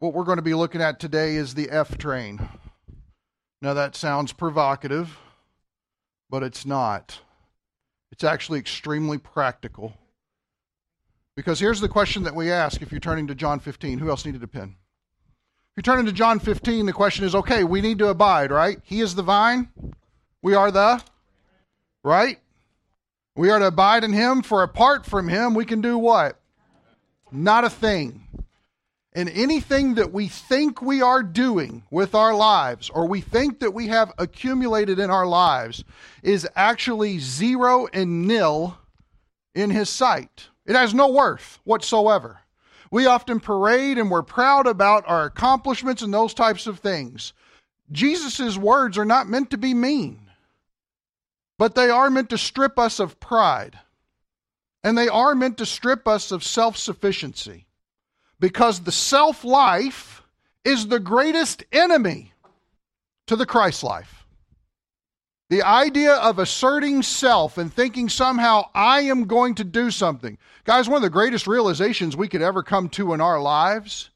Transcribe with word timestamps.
what 0.00 0.14
we're 0.14 0.24
going 0.24 0.38
to 0.38 0.42
be 0.42 0.54
looking 0.54 0.80
at 0.80 0.98
today 0.98 1.36
is 1.36 1.54
the 1.54 1.70
F 1.70 1.96
train. 1.98 2.48
Now, 3.62 3.74
that 3.74 3.94
sounds 3.94 4.32
provocative, 4.32 5.18
but 6.30 6.42
it's 6.42 6.64
not. 6.64 7.20
It's 8.10 8.24
actually 8.24 8.58
extremely 8.58 9.18
practical. 9.18 9.92
Because 11.36 11.60
here's 11.60 11.80
the 11.80 11.88
question 11.88 12.22
that 12.24 12.34
we 12.34 12.50
ask 12.50 12.80
if 12.80 12.90
you're 12.90 12.98
turning 12.98 13.26
to 13.26 13.34
John 13.34 13.60
15. 13.60 13.98
Who 13.98 14.08
else 14.08 14.24
needed 14.24 14.42
a 14.42 14.46
pen? 14.46 14.76
If 15.70 15.76
you're 15.76 15.94
turning 15.94 16.06
to 16.06 16.12
John 16.12 16.40
15, 16.40 16.86
the 16.86 16.92
question 16.94 17.26
is 17.26 17.34
okay, 17.34 17.62
we 17.62 17.82
need 17.82 17.98
to 17.98 18.08
abide, 18.08 18.50
right? 18.50 18.80
He 18.82 19.00
is 19.00 19.14
the 19.14 19.22
vine. 19.22 19.68
We 20.42 20.54
are 20.54 20.70
the, 20.70 21.02
right? 22.02 22.38
We 23.36 23.50
are 23.50 23.58
to 23.58 23.66
abide 23.66 24.02
in 24.04 24.14
him, 24.14 24.42
for 24.42 24.62
apart 24.62 25.04
from 25.04 25.28
him, 25.28 25.54
we 25.54 25.66
can 25.66 25.82
do 25.82 25.98
what? 25.98 26.40
Not 27.30 27.64
a 27.64 27.70
thing. 27.70 28.26
And 29.12 29.28
anything 29.28 29.94
that 29.94 30.12
we 30.12 30.28
think 30.28 30.80
we 30.80 31.02
are 31.02 31.22
doing 31.22 31.82
with 31.90 32.14
our 32.14 32.32
lives, 32.32 32.90
or 32.90 33.08
we 33.08 33.20
think 33.20 33.58
that 33.58 33.74
we 33.74 33.88
have 33.88 34.12
accumulated 34.18 35.00
in 35.00 35.10
our 35.10 35.26
lives, 35.26 35.82
is 36.22 36.48
actually 36.54 37.18
zero 37.18 37.88
and 37.92 38.28
nil 38.28 38.78
in 39.52 39.70
His 39.70 39.90
sight. 39.90 40.48
It 40.64 40.76
has 40.76 40.94
no 40.94 41.08
worth 41.08 41.58
whatsoever. 41.64 42.40
We 42.92 43.06
often 43.06 43.40
parade 43.40 43.98
and 43.98 44.10
we're 44.10 44.22
proud 44.22 44.68
about 44.68 45.04
our 45.08 45.24
accomplishments 45.24 46.02
and 46.02 46.14
those 46.14 46.34
types 46.34 46.68
of 46.68 46.78
things. 46.78 47.32
Jesus' 47.90 48.56
words 48.56 48.96
are 48.96 49.04
not 49.04 49.28
meant 49.28 49.50
to 49.50 49.58
be 49.58 49.74
mean, 49.74 50.30
but 51.58 51.74
they 51.74 51.90
are 51.90 52.10
meant 52.10 52.30
to 52.30 52.38
strip 52.38 52.78
us 52.78 53.00
of 53.00 53.18
pride. 53.18 53.80
And 54.84 54.96
they 54.96 55.08
are 55.08 55.34
meant 55.34 55.58
to 55.58 55.66
strip 55.66 56.06
us 56.06 56.30
of 56.30 56.44
self 56.44 56.76
sufficiency 56.76 57.66
because 58.40 58.80
the 58.80 58.92
self 58.92 59.44
life 59.44 60.22
is 60.64 60.88
the 60.88 60.98
greatest 60.98 61.62
enemy 61.70 62.32
to 63.26 63.36
the 63.36 63.46
Christ 63.46 63.84
life. 63.84 64.26
The 65.50 65.62
idea 65.62 66.14
of 66.14 66.38
asserting 66.38 67.02
self 67.02 67.58
and 67.58 67.72
thinking 67.72 68.08
somehow 68.08 68.70
I 68.74 69.02
am 69.02 69.24
going 69.24 69.56
to 69.56 69.64
do 69.64 69.90
something. 69.90 70.38
Guys, 70.64 70.88
one 70.88 70.96
of 70.96 71.02
the 71.02 71.10
greatest 71.10 71.46
realizations 71.46 72.16
we 72.16 72.28
could 72.28 72.42
ever 72.42 72.62
come 72.62 72.88
to 72.90 73.14
in 73.14 73.20
our 73.20 73.40
lives 73.40 74.10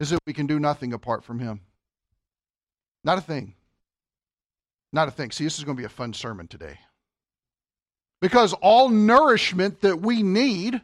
is 0.00 0.10
that 0.10 0.20
we 0.26 0.32
can 0.32 0.46
do 0.46 0.58
nothing 0.58 0.92
apart 0.92 1.24
from 1.24 1.38
Him. 1.38 1.60
Not 3.04 3.18
a 3.18 3.22
thing. 3.22 3.54
Not 4.92 5.08
a 5.08 5.10
thing. 5.10 5.30
See, 5.30 5.44
this 5.44 5.58
is 5.58 5.64
going 5.64 5.76
to 5.76 5.80
be 5.80 5.86
a 5.86 5.90
fun 5.90 6.14
sermon 6.14 6.48
today. 6.48 6.78
Because 8.22 8.54
all 8.54 8.88
nourishment 8.88 9.82
that 9.82 10.00
we 10.00 10.22
need 10.22 10.80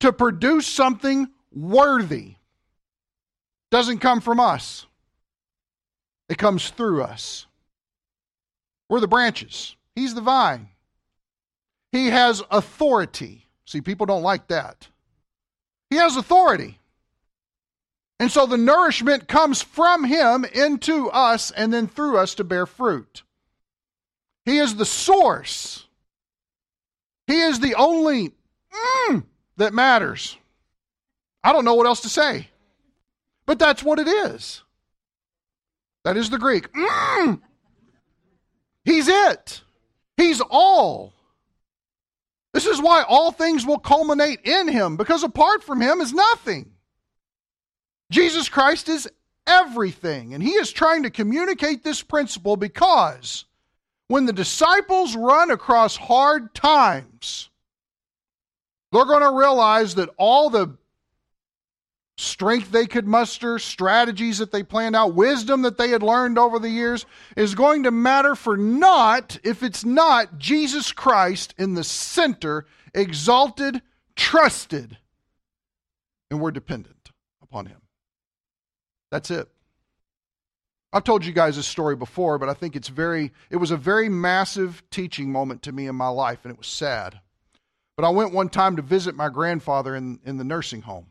to 0.00 0.12
produce 0.12 0.66
something 0.66 1.28
worthy 1.54 2.34
doesn't 3.70 3.98
come 3.98 4.20
from 4.20 4.40
us, 4.40 4.86
it 6.28 6.38
comes 6.38 6.70
through 6.70 7.02
us. 7.02 7.46
We're 8.88 9.00
the 9.00 9.08
branches, 9.08 9.76
He's 9.94 10.14
the 10.14 10.20
vine. 10.20 10.68
He 11.92 12.08
has 12.08 12.42
authority. 12.50 13.46
See, 13.66 13.80
people 13.80 14.04
don't 14.04 14.22
like 14.22 14.48
that. 14.48 14.88
He 15.90 15.96
has 15.96 16.16
authority. 16.16 16.78
And 18.18 18.30
so 18.30 18.46
the 18.46 18.56
nourishment 18.56 19.28
comes 19.28 19.62
from 19.62 20.04
Him 20.04 20.44
into 20.44 21.08
us 21.10 21.50
and 21.50 21.72
then 21.72 21.86
through 21.86 22.18
us 22.18 22.34
to 22.36 22.44
bear 22.44 22.66
fruit. 22.66 23.22
He 24.44 24.58
is 24.58 24.76
the 24.76 24.84
source. 24.84 25.86
He 27.26 27.40
is 27.40 27.60
the 27.60 27.74
only 27.74 28.32
mm, 29.08 29.24
that 29.56 29.72
matters. 29.72 30.36
I 31.44 31.52
don't 31.52 31.66
know 31.66 31.74
what 31.74 31.86
else 31.86 32.00
to 32.00 32.08
say. 32.08 32.48
But 33.46 33.58
that's 33.58 33.82
what 33.82 33.98
it 33.98 34.08
is. 34.08 34.62
That 36.04 36.16
is 36.16 36.30
the 36.30 36.38
Greek. 36.38 36.72
Mm. 36.72 37.40
He's 38.84 39.08
it. 39.08 39.62
He's 40.16 40.40
all. 40.40 41.12
This 42.54 42.66
is 42.66 42.80
why 42.80 43.04
all 43.06 43.30
things 43.32 43.66
will 43.66 43.78
culminate 43.78 44.40
in 44.44 44.68
him, 44.68 44.96
because 44.96 45.22
apart 45.24 45.62
from 45.62 45.80
him 45.80 46.00
is 46.00 46.12
nothing. 46.12 46.70
Jesus 48.10 48.48
Christ 48.48 48.88
is 48.88 49.08
everything. 49.46 50.34
And 50.34 50.42
he 50.42 50.52
is 50.52 50.72
trying 50.72 51.02
to 51.02 51.10
communicate 51.10 51.82
this 51.82 52.02
principle 52.02 52.56
because 52.56 53.44
when 54.08 54.26
the 54.26 54.32
disciples 54.32 55.16
run 55.16 55.50
across 55.50 55.96
hard 55.96 56.54
times, 56.54 57.50
they're 58.92 59.04
going 59.04 59.22
to 59.22 59.36
realize 59.36 59.96
that 59.96 60.10
all 60.16 60.48
the 60.48 60.76
strength 62.16 62.70
they 62.70 62.86
could 62.86 63.06
muster, 63.06 63.58
strategies 63.58 64.38
that 64.38 64.52
they 64.52 64.62
planned 64.62 64.94
out, 64.94 65.14
wisdom 65.14 65.62
that 65.62 65.78
they 65.78 65.90
had 65.90 66.02
learned 66.02 66.38
over 66.38 66.58
the 66.58 66.70
years 66.70 67.06
is 67.36 67.54
going 67.54 67.82
to 67.82 67.90
matter 67.90 68.34
for 68.34 68.56
naught 68.56 69.38
if 69.42 69.62
it's 69.62 69.84
not 69.84 70.38
Jesus 70.38 70.92
Christ 70.92 71.54
in 71.58 71.74
the 71.74 71.84
center, 71.84 72.66
exalted, 72.94 73.82
trusted, 74.14 74.98
and 76.30 76.40
we're 76.40 76.52
dependent 76.52 77.10
upon 77.42 77.66
Him. 77.66 77.80
That's 79.10 79.30
it. 79.30 79.48
I've 80.92 81.04
told 81.04 81.24
you 81.24 81.32
guys 81.32 81.56
this 81.56 81.66
story 81.66 81.96
before, 81.96 82.38
but 82.38 82.48
I 82.48 82.54
think 82.54 82.76
it's 82.76 82.88
very, 82.88 83.32
it 83.50 83.56
was 83.56 83.72
a 83.72 83.76
very 83.76 84.08
massive 84.08 84.84
teaching 84.90 85.32
moment 85.32 85.62
to 85.62 85.72
me 85.72 85.88
in 85.88 85.96
my 85.96 86.06
life, 86.06 86.40
and 86.44 86.52
it 86.52 86.58
was 86.58 86.68
sad. 86.68 87.18
But 87.96 88.04
I 88.04 88.10
went 88.10 88.32
one 88.32 88.48
time 88.48 88.76
to 88.76 88.82
visit 88.82 89.16
my 89.16 89.28
grandfather 89.28 89.96
in, 89.96 90.20
in 90.24 90.36
the 90.36 90.44
nursing 90.44 90.82
home. 90.82 91.06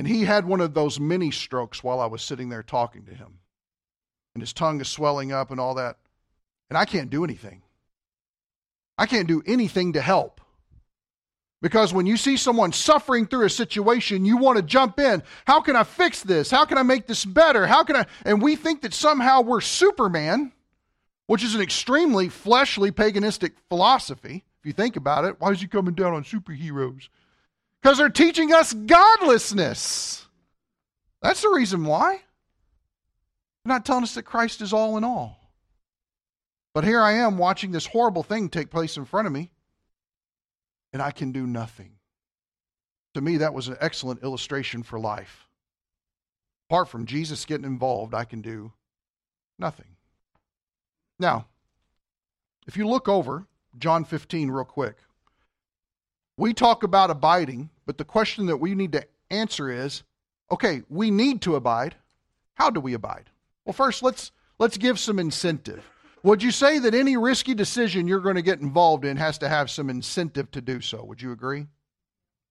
And 0.00 0.08
he 0.08 0.24
had 0.24 0.46
one 0.46 0.62
of 0.62 0.72
those 0.72 0.98
mini 0.98 1.30
strokes 1.30 1.84
while 1.84 2.00
I 2.00 2.06
was 2.06 2.22
sitting 2.22 2.48
there 2.48 2.62
talking 2.62 3.04
to 3.04 3.12
him. 3.12 3.34
And 4.34 4.40
his 4.40 4.54
tongue 4.54 4.80
is 4.80 4.88
swelling 4.88 5.30
up 5.30 5.50
and 5.50 5.60
all 5.60 5.74
that. 5.74 5.98
And 6.70 6.78
I 6.78 6.86
can't 6.86 7.10
do 7.10 7.22
anything. 7.22 7.60
I 8.96 9.04
can't 9.04 9.28
do 9.28 9.42
anything 9.44 9.92
to 9.92 10.00
help. 10.00 10.40
Because 11.60 11.92
when 11.92 12.06
you 12.06 12.16
see 12.16 12.38
someone 12.38 12.72
suffering 12.72 13.26
through 13.26 13.44
a 13.44 13.50
situation, 13.50 14.24
you 14.24 14.38
want 14.38 14.56
to 14.56 14.62
jump 14.62 14.98
in. 14.98 15.22
How 15.46 15.60
can 15.60 15.76
I 15.76 15.82
fix 15.82 16.22
this? 16.22 16.50
How 16.50 16.64
can 16.64 16.78
I 16.78 16.82
make 16.82 17.06
this 17.06 17.26
better? 17.26 17.66
How 17.66 17.84
can 17.84 17.96
I? 17.96 18.06
And 18.24 18.40
we 18.40 18.56
think 18.56 18.80
that 18.80 18.94
somehow 18.94 19.42
we're 19.42 19.60
Superman, 19.60 20.50
which 21.26 21.44
is 21.44 21.54
an 21.54 21.60
extremely 21.60 22.30
fleshly 22.30 22.90
paganistic 22.90 23.52
philosophy. 23.68 24.46
If 24.60 24.64
you 24.64 24.72
think 24.72 24.96
about 24.96 25.26
it, 25.26 25.36
why 25.40 25.50
is 25.50 25.60
he 25.60 25.66
coming 25.66 25.92
down 25.92 26.14
on 26.14 26.24
superheroes? 26.24 27.10
Because 27.82 27.98
they're 27.98 28.08
teaching 28.08 28.52
us 28.52 28.72
godlessness. 28.72 30.26
That's 31.22 31.42
the 31.42 31.50
reason 31.50 31.84
why. 31.84 32.20
They're 33.64 33.74
not 33.74 33.84
telling 33.84 34.04
us 34.04 34.14
that 34.14 34.22
Christ 34.22 34.60
is 34.60 34.72
all 34.72 34.96
in 34.96 35.04
all. 35.04 35.38
But 36.74 36.84
here 36.84 37.00
I 37.00 37.12
am 37.12 37.38
watching 37.38 37.72
this 37.72 37.86
horrible 37.86 38.22
thing 38.22 38.48
take 38.48 38.70
place 38.70 38.96
in 38.96 39.04
front 39.04 39.26
of 39.26 39.32
me, 39.32 39.50
and 40.92 41.02
I 41.02 41.10
can 41.10 41.32
do 41.32 41.46
nothing. 41.46 41.92
To 43.14 43.20
me, 43.20 43.38
that 43.38 43.54
was 43.54 43.68
an 43.68 43.76
excellent 43.80 44.22
illustration 44.22 44.82
for 44.82 45.00
life. 45.00 45.48
Apart 46.68 46.88
from 46.88 47.06
Jesus 47.06 47.44
getting 47.44 47.66
involved, 47.66 48.14
I 48.14 48.24
can 48.24 48.40
do 48.40 48.72
nothing. 49.58 49.96
Now, 51.18 51.46
if 52.68 52.76
you 52.76 52.86
look 52.86 53.08
over 53.08 53.46
John 53.76 54.04
15 54.04 54.50
real 54.50 54.64
quick, 54.64 54.96
we 56.40 56.54
talk 56.54 56.82
about 56.82 57.10
abiding, 57.10 57.68
but 57.84 57.98
the 57.98 58.04
question 58.04 58.46
that 58.46 58.56
we 58.56 58.74
need 58.74 58.92
to 58.92 59.06
answer 59.30 59.70
is 59.70 60.02
okay, 60.50 60.82
we 60.88 61.10
need 61.10 61.42
to 61.42 61.54
abide. 61.54 61.94
How 62.54 62.70
do 62.70 62.80
we 62.80 62.94
abide? 62.94 63.30
Well, 63.64 63.72
first, 63.72 64.02
let's, 64.02 64.32
let's 64.58 64.76
give 64.76 64.98
some 64.98 65.18
incentive. 65.18 65.88
Would 66.22 66.42
you 66.42 66.50
say 66.50 66.78
that 66.80 66.94
any 66.94 67.16
risky 67.16 67.54
decision 67.54 68.08
you're 68.08 68.20
going 68.20 68.34
to 68.34 68.42
get 68.42 68.60
involved 68.60 69.04
in 69.04 69.16
has 69.16 69.38
to 69.38 69.48
have 69.48 69.70
some 69.70 69.88
incentive 69.88 70.50
to 70.50 70.60
do 70.60 70.80
so? 70.80 71.04
Would 71.04 71.22
you 71.22 71.30
agree? 71.30 71.66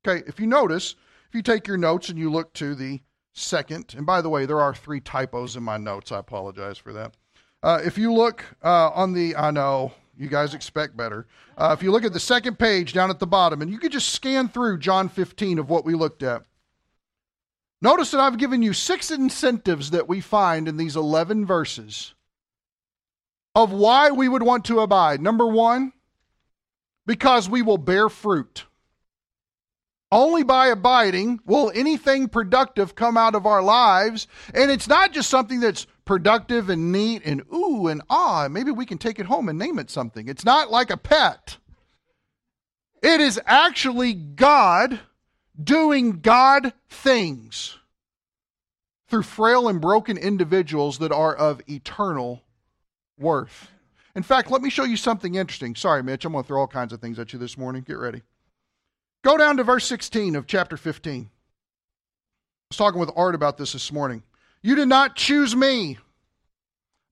Okay, 0.07 0.23
if 0.27 0.39
you 0.39 0.47
notice, 0.47 0.95
if 1.27 1.35
you 1.35 1.41
take 1.41 1.67
your 1.67 1.77
notes 1.77 2.09
and 2.09 2.17
you 2.17 2.31
look 2.31 2.53
to 2.53 2.73
the 2.73 3.01
second, 3.33 3.93
and 3.97 4.05
by 4.05 4.21
the 4.21 4.29
way, 4.29 4.45
there 4.45 4.61
are 4.61 4.73
three 4.73 5.01
typos 5.01 5.55
in 5.55 5.63
my 5.63 5.77
notes. 5.77 6.11
I 6.11 6.19
apologize 6.19 6.77
for 6.77 6.93
that. 6.93 7.15
Uh, 7.61 7.81
if 7.83 7.97
you 7.97 8.13
look 8.13 8.45
uh, 8.63 8.89
on 8.91 9.13
the, 9.13 9.35
I 9.35 9.51
know, 9.51 9.91
you 10.19 10.27
guys 10.27 10.53
expect 10.53 10.97
better. 10.97 11.25
Uh, 11.57 11.73
if 11.75 11.81
you 11.81 11.91
look 11.91 12.03
at 12.03 12.11
the 12.11 12.19
second 12.19 12.59
page 12.59 12.91
down 12.91 13.09
at 13.09 13.19
the 13.19 13.25
bottom, 13.25 13.61
and 13.61 13.71
you 13.71 13.79
could 13.79 13.93
just 13.93 14.09
scan 14.09 14.49
through 14.49 14.77
John 14.77 15.07
15 15.07 15.57
of 15.57 15.69
what 15.69 15.85
we 15.85 15.95
looked 15.95 16.21
at. 16.21 16.43
Notice 17.81 18.11
that 18.11 18.19
I've 18.19 18.37
given 18.37 18.61
you 18.61 18.73
six 18.73 19.09
incentives 19.09 19.91
that 19.91 20.09
we 20.09 20.19
find 20.19 20.67
in 20.67 20.75
these 20.75 20.97
11 20.97 21.45
verses 21.45 22.13
of 23.55 23.71
why 23.71 24.11
we 24.11 24.27
would 24.27 24.43
want 24.43 24.65
to 24.65 24.81
abide. 24.81 25.21
Number 25.21 25.47
one, 25.47 25.93
because 27.05 27.49
we 27.49 27.61
will 27.61 27.77
bear 27.77 28.09
fruit. 28.09 28.65
Only 30.11 30.43
by 30.43 30.67
abiding 30.67 31.39
will 31.45 31.71
anything 31.73 32.27
productive 32.27 32.95
come 32.95 33.15
out 33.15 33.35
of 33.35 33.45
our 33.45 33.61
lives. 33.61 34.27
And 34.53 34.69
it's 34.69 34.87
not 34.87 35.13
just 35.13 35.29
something 35.29 35.61
that's 35.61 35.87
productive 36.09 36.71
and 36.71 36.91
neat 36.91 37.21
and 37.23 37.43
ooh 37.53 37.85
and 37.85 38.01
ah. 38.09 38.47
Maybe 38.49 38.71
we 38.71 38.87
can 38.87 38.97
take 38.97 39.19
it 39.19 39.27
home 39.27 39.47
and 39.47 39.59
name 39.59 39.77
it 39.77 39.91
something. 39.91 40.27
It's 40.27 40.43
not 40.43 40.71
like 40.71 40.89
a 40.89 40.97
pet. 40.97 41.57
It 43.03 43.21
is 43.21 43.39
actually 43.45 44.15
God 44.15 45.01
doing 45.63 46.21
God 46.21 46.73
things. 46.89 47.77
through 49.07 49.21
frail 49.21 49.67
and 49.67 49.79
broken 49.79 50.17
individuals 50.17 50.97
that 50.97 51.11
are 51.11 51.35
of 51.35 51.61
eternal 51.69 52.41
worth. 53.19 53.69
In 54.15 54.23
fact, 54.23 54.49
let 54.49 54.63
me 54.63 54.71
show 54.71 54.85
you 54.85 54.97
something 54.97 55.35
interesting. 55.35 55.75
Sorry, 55.75 56.01
Mitch, 56.01 56.25
I'm 56.25 56.31
going 56.31 56.43
to 56.43 56.47
throw 56.47 56.61
all 56.61 56.67
kinds 56.67 56.91
of 56.91 57.01
things 57.01 57.19
at 57.19 57.33
you 57.33 57.37
this 57.37 57.55
morning. 57.55 57.83
Get 57.87 57.99
ready. 57.99 58.23
Go 59.23 59.37
down 59.37 59.57
to 59.57 59.63
verse 59.63 59.85
16 59.85 60.35
of 60.35 60.47
chapter 60.47 60.75
15. 60.75 61.21
I 61.21 61.27
was 62.71 62.77
talking 62.77 62.99
with 62.99 63.11
Art 63.15 63.35
about 63.35 63.57
this 63.57 63.73
this 63.73 63.91
morning. 63.91 64.23
You 64.61 64.75
did 64.75 64.87
not 64.87 65.15
choose 65.15 65.55
me, 65.55 65.97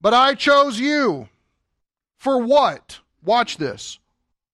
but 0.02 0.14
I 0.14 0.36
chose 0.36 0.80
you. 0.80 1.30
For 2.18 2.42
what? 2.42 3.00
Watch 3.24 3.58
this. 3.58 4.00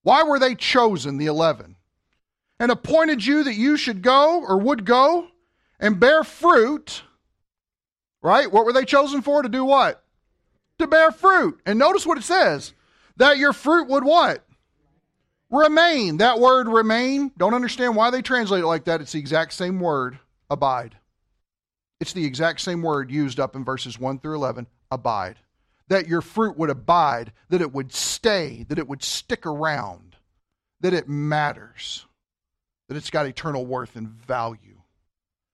Why 0.04 0.24
were 0.24 0.38
they 0.38 0.54
chosen, 0.54 1.18
the 1.18 1.28
11? 1.28 1.78
And 2.60 2.72
appointed 2.72 3.26
you 3.26 3.44
that 3.46 3.56
you 3.56 3.78
should 3.78 4.02
go 4.02 4.44
or 4.44 4.60
would 4.60 4.86
go 4.86 5.28
and 5.80 6.00
bear 6.00 6.24
fruit. 6.24 7.04
Right? 8.22 8.52
What 8.52 8.66
were 8.66 8.74
they 8.74 8.86
chosen 8.86 9.22
for? 9.22 9.42
To 9.42 9.50
do 9.50 9.66
what? 9.66 10.04
To 10.80 10.88
bear 10.88 11.12
fruit. 11.12 11.60
And 11.66 11.80
notice 11.80 12.06
what 12.06 12.18
it 12.18 12.24
says 12.24 12.74
that 13.18 13.38
your 13.38 13.54
fruit 13.54 13.88
would 13.90 14.04
what? 14.04 14.46
Remain. 15.50 16.18
That 16.18 16.40
word 16.40 16.68
remain, 16.68 17.32
don't 17.38 17.54
understand 17.54 17.96
why 17.96 18.10
they 18.10 18.22
translate 18.22 18.64
it 18.64 18.68
like 18.68 18.86
that. 18.86 19.02
It's 19.02 19.12
the 19.12 19.20
exact 19.20 19.54
same 19.54 19.80
word, 19.80 20.18
abide. 20.50 20.96
It's 22.04 22.12
the 22.12 22.26
exact 22.26 22.60
same 22.60 22.82
word 22.82 23.10
used 23.10 23.40
up 23.40 23.56
in 23.56 23.64
verses 23.64 23.98
1 23.98 24.20
through 24.20 24.36
11, 24.36 24.68
abide 24.92 25.38
that 25.88 26.10
your 26.10 26.20
fruit 26.20 26.58
would 26.58 26.70
abide, 26.70 27.32
that 27.48 27.62
it 27.62 27.72
would 27.72 27.94
stay, 27.94 28.66
that 28.68 28.78
it 28.78 28.90
would 28.90 29.02
stick 29.02 29.46
around, 29.46 30.18
that 30.82 30.94
it 30.94 31.08
matters, 31.08 32.06
that 32.90 32.98
it's 32.98 33.10
got 33.10 33.26
eternal 33.26 33.66
worth 33.66 33.96
and 33.96 34.10
value. 34.10 34.82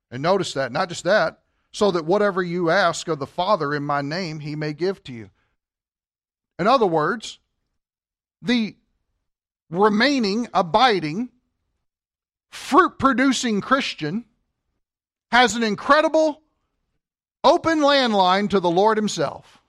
And 0.09 0.23
notice 0.23 0.53
that, 0.53 0.71
not 0.71 0.89
just 0.89 1.03
that, 1.03 1.41
so 1.71 1.91
that 1.91 2.05
whatever 2.05 2.41
you 2.41 2.71
ask 2.71 3.07
of 3.07 3.19
the 3.19 3.27
Father 3.27 3.75
in 3.75 3.83
my 3.83 4.01
name, 4.01 4.39
he 4.39 4.55
may 4.55 4.73
give 4.73 5.03
to 5.03 5.13
you. 5.13 5.29
In 6.57 6.65
other 6.65 6.87
words, 6.87 7.37
the 8.41 8.75
remaining, 9.69 10.47
abiding, 10.53 11.29
fruit 12.49 12.97
producing 12.97 13.61
Christian 13.61 14.25
has 15.31 15.55
an 15.55 15.63
incredible 15.63 16.41
open 17.43 17.79
landline 17.79 18.49
to 18.49 18.59
the 18.59 18.69
Lord 18.69 18.97
Himself 18.97 19.59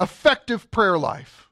effective 0.00 0.70
prayer 0.70 0.98
life. 0.98 1.48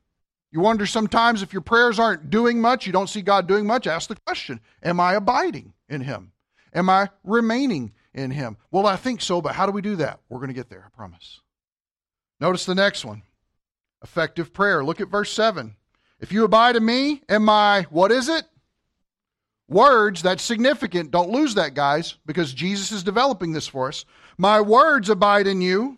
You 0.51 0.61
wonder 0.61 0.85
sometimes 0.85 1.43
if 1.43 1.53
your 1.53 1.63
prayers 1.63 2.01
aren't 2.01 2.31
doing 2.31 2.61
much, 2.61 2.87
you 2.87 2.93
don't 2.93 3.09
see 3.09 3.23
God 3.23 3.47
doing 3.47 3.67
much, 3.67 3.87
ask 3.87 4.09
the 4.09 4.17
question 4.17 4.61
Am 4.83 4.99
I 4.99 5.15
abiding 5.15 5.73
in 5.89 6.01
Him? 6.01 6.33
Am 6.75 6.91
I 6.91 7.11
remaining 7.25 7.93
in 8.13 8.33
Him? 8.33 8.57
Well, 8.71 8.87
I 8.87 8.97
think 8.97 9.21
so, 9.21 9.41
but 9.41 9.55
how 9.55 9.67
do 9.67 9.73
we 9.73 9.83
do 9.83 9.97
that? 9.97 10.21
We're 10.29 10.39
going 10.39 10.49
to 10.49 10.55
get 10.55 10.69
there, 10.69 10.85
I 10.85 10.97
promise. 10.97 11.41
Notice 12.41 12.67
the 12.67 12.75
next 12.75 13.05
one 13.05 13.23
effective 14.03 14.53
prayer. 14.53 14.83
Look 14.83 15.01
at 15.01 15.09
verse 15.09 15.31
7. 15.33 15.77
If 16.21 16.33
you 16.33 16.45
abide 16.45 16.77
in 16.77 16.85
me 16.85 17.23
and 17.29 17.45
my, 17.45 17.87
what 17.91 18.11
is 18.11 18.29
it? 18.29 18.45
Words, 19.71 20.21
that's 20.21 20.43
significant. 20.43 21.11
Don't 21.11 21.31
lose 21.31 21.55
that, 21.55 21.73
guys, 21.73 22.17
because 22.27 22.53
Jesus 22.53 22.93
is 22.93 23.03
developing 23.03 23.53
this 23.53 23.67
for 23.67 23.89
us. 23.89 24.05
My 24.37 24.61
words 24.61 25.09
abide 25.09 25.47
in 25.47 25.63
you, 25.63 25.97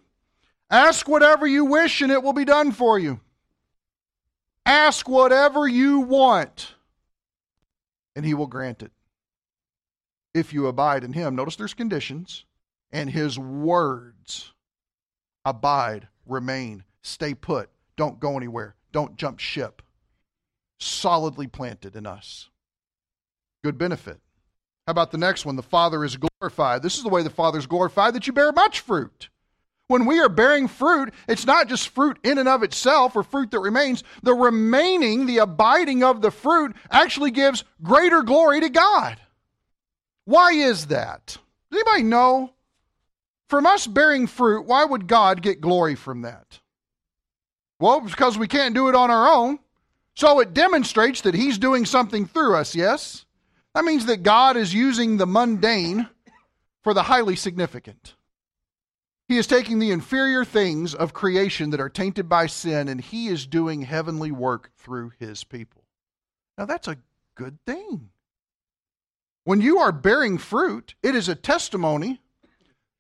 Ask 0.73 1.07
whatever 1.07 1.47
you 1.47 1.67
wish 1.67 2.01
and 2.01 2.11
it 2.11 2.23
will 2.23 2.33
be 2.33 2.47
done 2.47 2.73
for 2.73 2.99
you. 2.99 3.21
Ask 4.65 5.07
whatever 5.07 5.69
you 5.69 6.01
want 6.01 6.75
and 8.17 8.25
he 8.25 8.33
will 8.33 8.47
grant 8.47 8.83
it. 8.83 8.91
If 10.33 10.55
you 10.55 10.67
abide 10.67 11.05
in 11.05 11.13
him, 11.13 11.37
notice 11.37 11.57
there's 11.57 11.75
conditions, 11.75 12.47
and 12.91 13.11
his 13.11 13.39
words 13.39 14.53
abide, 15.45 16.09
remain, 16.27 16.85
stay 17.03 17.35
put, 17.35 17.69
don't 17.97 18.19
go 18.19 18.39
anywhere, 18.39 18.75
don't 18.93 19.17
jump 19.17 19.41
ship. 19.41 19.83
Solidly 20.79 21.47
planted 21.47 21.97
in 21.97 22.07
us. 22.07 22.49
Good 23.63 23.79
benefit. 23.79 24.19
How 24.87 24.91
about 24.91 25.13
the 25.13 25.19
next 25.19 25.47
one? 25.47 25.57
The 25.57 25.63
Father 25.63 26.05
is 26.05 26.17
glorified. 26.17 26.83
This 26.83 26.97
is 26.97 27.05
the 27.05 27.09
way 27.09 27.23
the 27.23 27.31
Father 27.31 27.59
is 27.59 27.67
glorified 27.67 28.15
that 28.15 28.27
you 28.27 28.33
bear 28.33 28.51
much 28.51 28.81
fruit. 28.81 29.29
When 29.87 30.07
we 30.07 30.21
are 30.21 30.29
bearing 30.29 30.69
fruit, 30.69 31.13
it's 31.29 31.47
not 31.47 31.69
just 31.69 31.91
fruit 31.91 32.19
in 32.25 32.39
and 32.39 32.49
of 32.49 32.63
itself 32.63 33.15
or 33.15 33.23
fruit 33.23 33.51
that 33.51 33.61
remains. 33.61 34.03
The 34.23 34.35
remaining, 34.35 35.27
the 35.27 35.39
abiding 35.39 36.03
of 36.03 36.23
the 36.23 36.31
fruit 36.31 36.75
actually 36.91 37.31
gives 37.31 37.65
greater 37.83 38.23
glory 38.23 38.61
to 38.61 38.69
God. 38.69 39.21
Why 40.25 40.53
is 40.53 40.87
that? 40.87 41.39
Does 41.71 41.83
anybody 41.83 42.05
know? 42.05 42.53
From 43.49 43.67
us 43.67 43.87
bearing 43.87 44.27
fruit, 44.27 44.67
why 44.67 44.85
would 44.85 45.07
God 45.07 45.43
get 45.43 45.61
glory 45.61 45.95
from 45.95 46.23
that? 46.23 46.61
Well, 47.79 48.01
because 48.01 48.39
we 48.39 48.49
can't 48.49 48.75
do 48.75 48.89
it 48.89 48.95
on 48.95 49.11
our 49.11 49.29
own. 49.29 49.59
So 50.15 50.41
it 50.41 50.55
demonstrates 50.55 51.21
that 51.23 51.35
He's 51.35 51.59
doing 51.59 51.85
something 51.85 52.27
through 52.27 52.57
us, 52.57 52.75
yes? 52.75 53.27
That 53.75 53.85
means 53.85 54.07
that 54.07 54.23
God 54.23 54.57
is 54.57 54.75
using 54.75 55.17
the 55.17 55.27
mundane 55.27 56.09
for 56.83 56.93
the 56.95 57.05
highly 57.05 57.37
significant. 57.37 58.15
He 59.29 59.39
is 59.39 59.47
taking 59.47 59.79
the 59.79 59.93
inferior 59.93 60.45
things 60.45 60.95
of 60.95 61.15
creation 61.15 61.71
that 61.71 61.81
are 61.81 61.89
tainted 61.89 62.29
by 62.29 62.47
sin 62.47 62.89
and 62.89 63.01
he 63.01 63.29
is 63.29 63.47
doing 63.47 63.83
heavenly 63.83 64.31
work 64.31 64.71
through 64.77 65.13
his 65.19 65.45
people. 65.45 65.85
Now, 66.59 66.67
that's 66.67 66.89
a 66.89 66.99
good 67.35 67.59
thing. 67.65 68.11
When 69.45 69.61
you 69.61 69.79
are 69.79 69.91
bearing 69.91 70.39
fruit, 70.39 70.95
it 71.03 71.15
is 71.15 71.29
a 71.29 71.35
testimony 71.35 72.21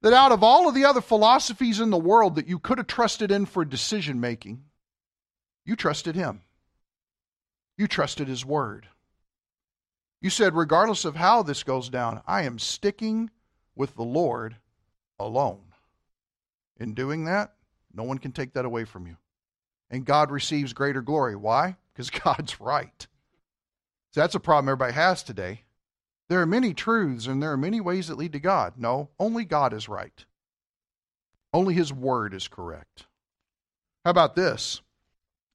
that 0.00 0.12
out 0.12 0.32
of 0.32 0.42
all 0.42 0.68
of 0.68 0.74
the 0.74 0.84
other 0.84 1.00
philosophies 1.00 1.80
in 1.80 1.90
the 1.90 1.98
world 1.98 2.34
that 2.36 2.48
you 2.48 2.58
could 2.58 2.78
have 2.78 2.86
trusted 2.86 3.30
in 3.30 3.46
for 3.46 3.64
decision 3.64 4.20
making, 4.20 4.64
you 5.64 5.76
trusted 5.76 6.16
him. 6.16 6.40
You 7.78 7.86
trusted 7.86 8.26
his 8.26 8.44
word. 8.44 8.88
You 10.22 10.30
said, 10.30 10.54
regardless 10.54 11.04
of 11.04 11.16
how 11.16 11.42
this 11.42 11.64
goes 11.64 11.88
down, 11.88 12.22
I 12.28 12.42
am 12.44 12.60
sticking 12.60 13.30
with 13.74 13.96
the 13.96 14.04
Lord 14.04 14.56
alone. 15.18 15.62
In 16.78 16.94
doing 16.94 17.24
that, 17.24 17.54
no 17.92 18.04
one 18.04 18.18
can 18.18 18.30
take 18.30 18.52
that 18.52 18.64
away 18.64 18.84
from 18.84 19.08
you. 19.08 19.16
And 19.90 20.04
God 20.04 20.30
receives 20.30 20.72
greater 20.72 21.02
glory. 21.02 21.34
Why? 21.34 21.76
Because 21.92 22.08
God's 22.24 22.60
right. 22.60 23.06
So 24.12 24.20
that's 24.20 24.36
a 24.36 24.40
problem 24.40 24.68
everybody 24.68 24.92
has 24.92 25.24
today. 25.24 25.62
There 26.28 26.40
are 26.40 26.46
many 26.46 26.72
truths 26.72 27.26
and 27.26 27.42
there 27.42 27.52
are 27.52 27.56
many 27.58 27.80
ways 27.80 28.06
that 28.06 28.16
lead 28.16 28.32
to 28.32 28.40
God. 28.40 28.74
No, 28.76 29.10
only 29.18 29.44
God 29.44 29.72
is 29.72 29.88
right. 29.88 30.24
Only 31.52 31.74
His 31.74 31.92
Word 31.92 32.32
is 32.32 32.46
correct. 32.46 33.06
How 34.04 34.12
about 34.12 34.36
this? 34.36 34.82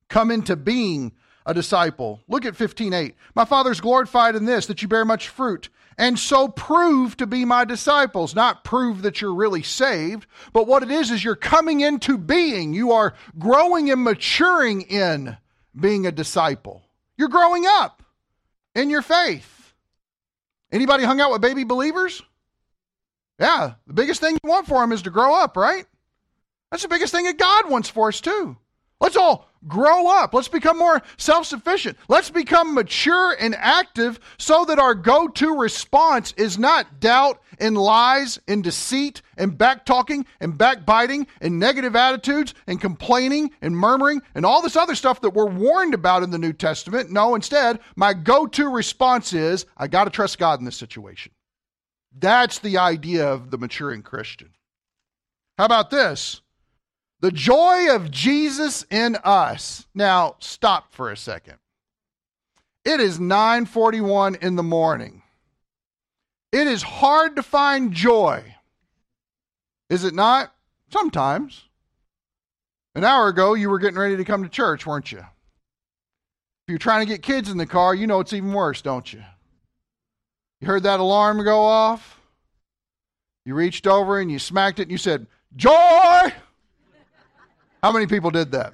Come 0.10 0.30
into 0.30 0.58
being 0.58 1.14
a 1.48 1.54
disciple. 1.54 2.20
Look 2.28 2.46
at 2.46 2.56
15:8. 2.56 3.16
My 3.34 3.46
Father's 3.46 3.82
glorified 3.82 4.36
in 4.36 4.46
this 4.46 4.68
that 4.68 4.82
you 4.84 4.88
bear 4.88 5.06
much 5.06 5.30
fruit 5.30 5.70
and 5.98 6.20
so 6.20 6.48
prove 6.50 7.18
to 7.18 7.26
be 7.26 7.46
my 7.46 7.66
disciples. 7.66 8.36
Not 8.36 8.64
prove 8.64 9.02
that 9.02 9.22
you're 9.22 9.34
really 9.34 9.64
saved, 9.64 10.28
but 10.54 10.68
what 10.68 10.84
it 10.84 10.92
is 10.92 11.10
is 11.10 11.24
you're 11.24 11.36
coming 11.36 11.80
into 11.80 12.18
being. 12.18 12.74
You 12.74 12.92
are 12.92 13.16
growing 13.40 13.90
and 13.90 14.04
maturing 14.04 14.82
in 14.82 15.38
being 15.80 16.06
a 16.06 16.12
disciple. 16.12 16.84
You're 17.18 17.30
growing 17.30 17.66
up 17.66 18.04
in 18.76 18.90
your 18.90 19.02
faith. 19.02 19.74
Anybody 20.72 21.06
hung 21.06 21.22
out 21.22 21.32
with 21.32 21.42
baby 21.42 21.64
believers? 21.64 22.22
Yeah, 23.40 23.74
the 23.88 23.94
biggest 23.94 24.20
thing 24.20 24.38
you 24.44 24.50
want 24.50 24.68
for 24.68 24.82
them 24.82 24.92
is 24.92 25.04
to 25.04 25.10
grow 25.10 25.34
up, 25.34 25.56
right? 25.56 25.86
That's 26.70 26.84
the 26.84 26.90
biggest 26.90 27.14
thing 27.14 27.26
that 27.26 27.38
God 27.38 27.70
wants 27.70 27.90
for 27.90 28.10
us 28.10 28.20
too. 28.20 28.58
Let's 29.00 29.16
all 29.16 29.48
grow 29.68 30.08
up. 30.08 30.34
Let's 30.34 30.48
become 30.48 30.78
more 30.78 31.02
self 31.18 31.46
sufficient. 31.46 31.98
Let's 32.08 32.30
become 32.30 32.74
mature 32.74 33.36
and 33.40 33.56
active 33.56 34.20
so 34.38 34.66
that 34.66 34.80
our 34.80 34.96
go 34.96 35.28
to 35.28 35.58
response 35.58 36.34
is 36.38 36.58
not 36.58 37.00
doubt 37.00 37.42
and 37.60 37.78
lies 37.78 38.40
and 38.48 38.64
deceit 38.64 39.22
and 39.38 39.58
back 39.58 39.86
talking 39.86 40.26
and 40.40 40.58
backbiting 40.58 41.28
and 41.42 41.60
negative 41.60 41.96
attitudes 41.96 42.54
and 42.66 42.82
complaining 42.82 43.52
and 43.62 43.76
murmuring 43.76 44.22
and 44.36 44.46
all 44.46 44.62
this 44.62 44.76
other 44.76 44.96
stuff 44.96 45.22
that 45.22 45.32
we're 45.32 45.46
warned 45.46 45.94
about 45.94 46.24
in 46.24 46.32
the 46.32 46.38
New 46.38 46.54
Testament. 46.54 47.12
No, 47.12 47.36
instead, 47.36 47.80
my 47.96 48.14
go 48.14 48.48
to 48.48 48.70
response 48.70 49.34
is 49.34 49.66
I 49.78 49.88
got 49.88 50.06
to 50.06 50.10
trust 50.10 50.40
God 50.40 50.60
in 50.60 50.66
this 50.66 50.78
situation. 50.78 51.32
That's 52.18 52.60
the 52.60 52.78
idea 52.80 53.28
of 53.28 53.52
the 53.52 53.58
maturing 53.60 54.02
Christian. 54.02 54.54
How 55.58 55.66
about 55.66 55.90
this? 55.92 56.42
The 57.20 57.32
joy 57.32 57.94
of 57.94 58.12
Jesus 58.12 58.86
in 58.92 59.18
us. 59.24 59.88
Now, 59.96 60.36
stop 60.40 60.94
for 60.94 61.12
a 61.12 61.18
second. 61.18 61.58
It 62.86 63.00
is 63.00 63.20
9:41 63.20 64.36
in 64.36 64.56
the 64.56 64.64
morning. 64.64 65.24
It 66.52 66.68
is 66.68 66.84
hard 66.84 67.36
to 67.36 67.44
find 67.44 67.92
joy. 67.92 68.56
Is 69.90 70.04
it 70.04 70.14
not? 70.14 70.54
Sometimes. 70.92 71.66
An 72.96 73.04
hour 73.04 73.28
ago, 73.28 73.54
you 73.54 73.70
were 73.70 73.80
getting 73.80 74.00
ready 74.00 74.18
to 74.18 74.26
come 74.26 74.44
to 74.44 74.50
church, 74.50 74.86
weren't 74.86 75.12
you? 75.12 75.20
If 75.20 76.70
you're 76.70 76.78
trying 76.78 77.06
to 77.06 77.12
get 77.12 77.22
kids 77.22 77.50
in 77.50 77.58
the 77.58 77.66
car, 77.66 77.94
you 77.94 78.08
know 78.08 78.20
it's 78.20 78.34
even 78.34 78.54
worse, 78.54 78.82
don't 78.82 79.12
you? 79.12 79.24
You 80.62 80.68
heard 80.68 80.84
that 80.84 81.00
alarm 81.00 81.44
go 81.44 81.64
off? 81.64 82.20
You 83.46 83.54
reached 83.56 83.88
over 83.88 84.20
and 84.20 84.32
you 84.32 84.40
smacked 84.40 84.80
it 84.80 84.84
and 84.84 84.92
you 84.92 84.98
said, 84.98 85.28
Joy! 85.56 86.34
How 87.82 87.92
many 87.92 88.08
people 88.08 88.32
did 88.32 88.52
that? 88.52 88.74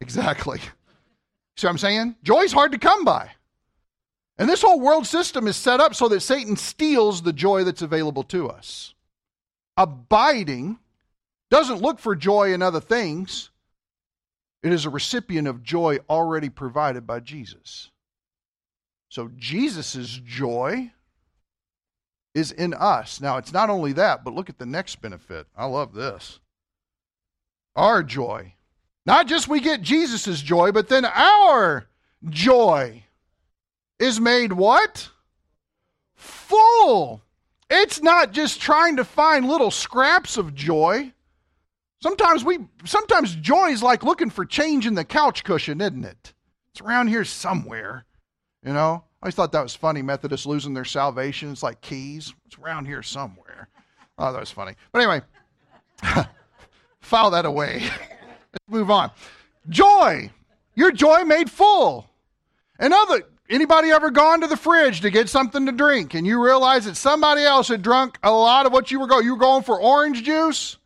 Exactly. 0.00 0.58
See 1.56 1.66
what 1.66 1.70
I'm 1.70 1.78
saying? 1.78 2.16
Joy's 2.22 2.52
hard 2.52 2.72
to 2.72 2.78
come 2.78 3.04
by. 3.04 3.30
And 4.38 4.48
this 4.48 4.62
whole 4.62 4.80
world 4.80 5.06
system 5.06 5.46
is 5.46 5.56
set 5.56 5.80
up 5.80 5.94
so 5.94 6.08
that 6.08 6.20
Satan 6.20 6.56
steals 6.56 7.20
the 7.20 7.32
joy 7.32 7.64
that's 7.64 7.82
available 7.82 8.22
to 8.24 8.48
us. 8.48 8.94
Abiding 9.76 10.78
doesn't 11.50 11.82
look 11.82 11.98
for 11.98 12.16
joy 12.16 12.54
in 12.54 12.62
other 12.62 12.80
things, 12.80 13.50
it 14.62 14.72
is 14.72 14.86
a 14.86 14.90
recipient 14.90 15.48
of 15.48 15.62
joy 15.62 15.98
already 16.08 16.48
provided 16.48 17.06
by 17.06 17.20
Jesus. 17.20 17.90
So 19.08 19.30
Jesus' 19.36 20.20
joy 20.24 20.92
is 22.34 22.52
in 22.52 22.74
us. 22.74 23.20
Now, 23.20 23.38
it's 23.38 23.52
not 23.52 23.70
only 23.70 23.92
that, 23.94 24.24
but 24.24 24.34
look 24.34 24.48
at 24.48 24.58
the 24.58 24.66
next 24.66 25.02
benefit. 25.02 25.46
I 25.56 25.66
love 25.66 25.92
this. 25.92 26.38
Our 27.76 28.02
joy. 28.02 28.54
Not 29.06 29.26
just 29.26 29.48
we 29.48 29.60
get 29.60 29.82
Jesus' 29.82 30.40
joy, 30.40 30.72
but 30.72 30.88
then 30.88 31.04
our 31.04 31.86
joy 32.28 33.04
is 33.98 34.20
made 34.20 34.52
what? 34.52 35.08
Full. 36.14 37.22
It's 37.68 38.02
not 38.02 38.32
just 38.32 38.60
trying 38.60 38.96
to 38.96 39.04
find 39.04 39.46
little 39.46 39.70
scraps 39.70 40.36
of 40.36 40.54
joy. 40.54 41.12
Sometimes 42.02 42.44
we 42.44 42.58
sometimes 42.84 43.34
joy 43.36 43.70
is 43.70 43.82
like 43.82 44.02
looking 44.02 44.30
for 44.30 44.44
change 44.44 44.86
in 44.86 44.94
the 44.94 45.04
couch 45.04 45.44
cushion, 45.44 45.80
isn't 45.80 46.04
it? 46.04 46.32
It's 46.72 46.80
around 46.80 47.08
here 47.08 47.24
somewhere. 47.24 48.06
You 48.64 48.72
know? 48.72 49.04
I 49.22 49.26
always 49.26 49.34
thought 49.34 49.52
that 49.52 49.62
was 49.62 49.74
funny. 49.74 50.02
Methodists 50.02 50.46
losing 50.46 50.72
their 50.72 50.84
salvation. 50.84 51.52
It's 51.52 51.62
like 51.62 51.80
keys. 51.82 52.32
It's 52.46 52.58
around 52.58 52.86
here 52.86 53.02
somewhere. 53.02 53.68
Oh, 54.18 54.32
that 54.32 54.40
was 54.40 54.50
funny. 54.50 54.74
But 54.92 55.02
anyway, 55.02 55.20
file 57.00 57.30
that 57.30 57.44
away. 57.44 57.80
Let's 58.52 58.68
move 58.68 58.90
on. 58.90 59.10
Joy. 59.68 60.30
Your 60.74 60.92
joy 60.92 61.24
made 61.24 61.50
full. 61.50 62.08
Another 62.78 63.22
anybody 63.50 63.90
ever 63.90 64.10
gone 64.10 64.40
to 64.40 64.46
the 64.46 64.56
fridge 64.56 65.00
to 65.00 65.10
get 65.10 65.28
something 65.28 65.66
to 65.66 65.72
drink 65.72 66.14
and 66.14 66.26
you 66.26 66.42
realize 66.42 66.84
that 66.84 66.96
somebody 66.96 67.42
else 67.42 67.68
had 67.68 67.82
drunk 67.82 68.16
a 68.22 68.30
lot 68.30 68.64
of 68.64 68.72
what 68.72 68.90
you 68.90 69.00
were 69.00 69.08
going 69.08 69.24
you 69.24 69.32
were 69.32 69.40
going 69.40 69.62
for 69.62 69.78
orange 69.78 70.22
juice 70.22 70.76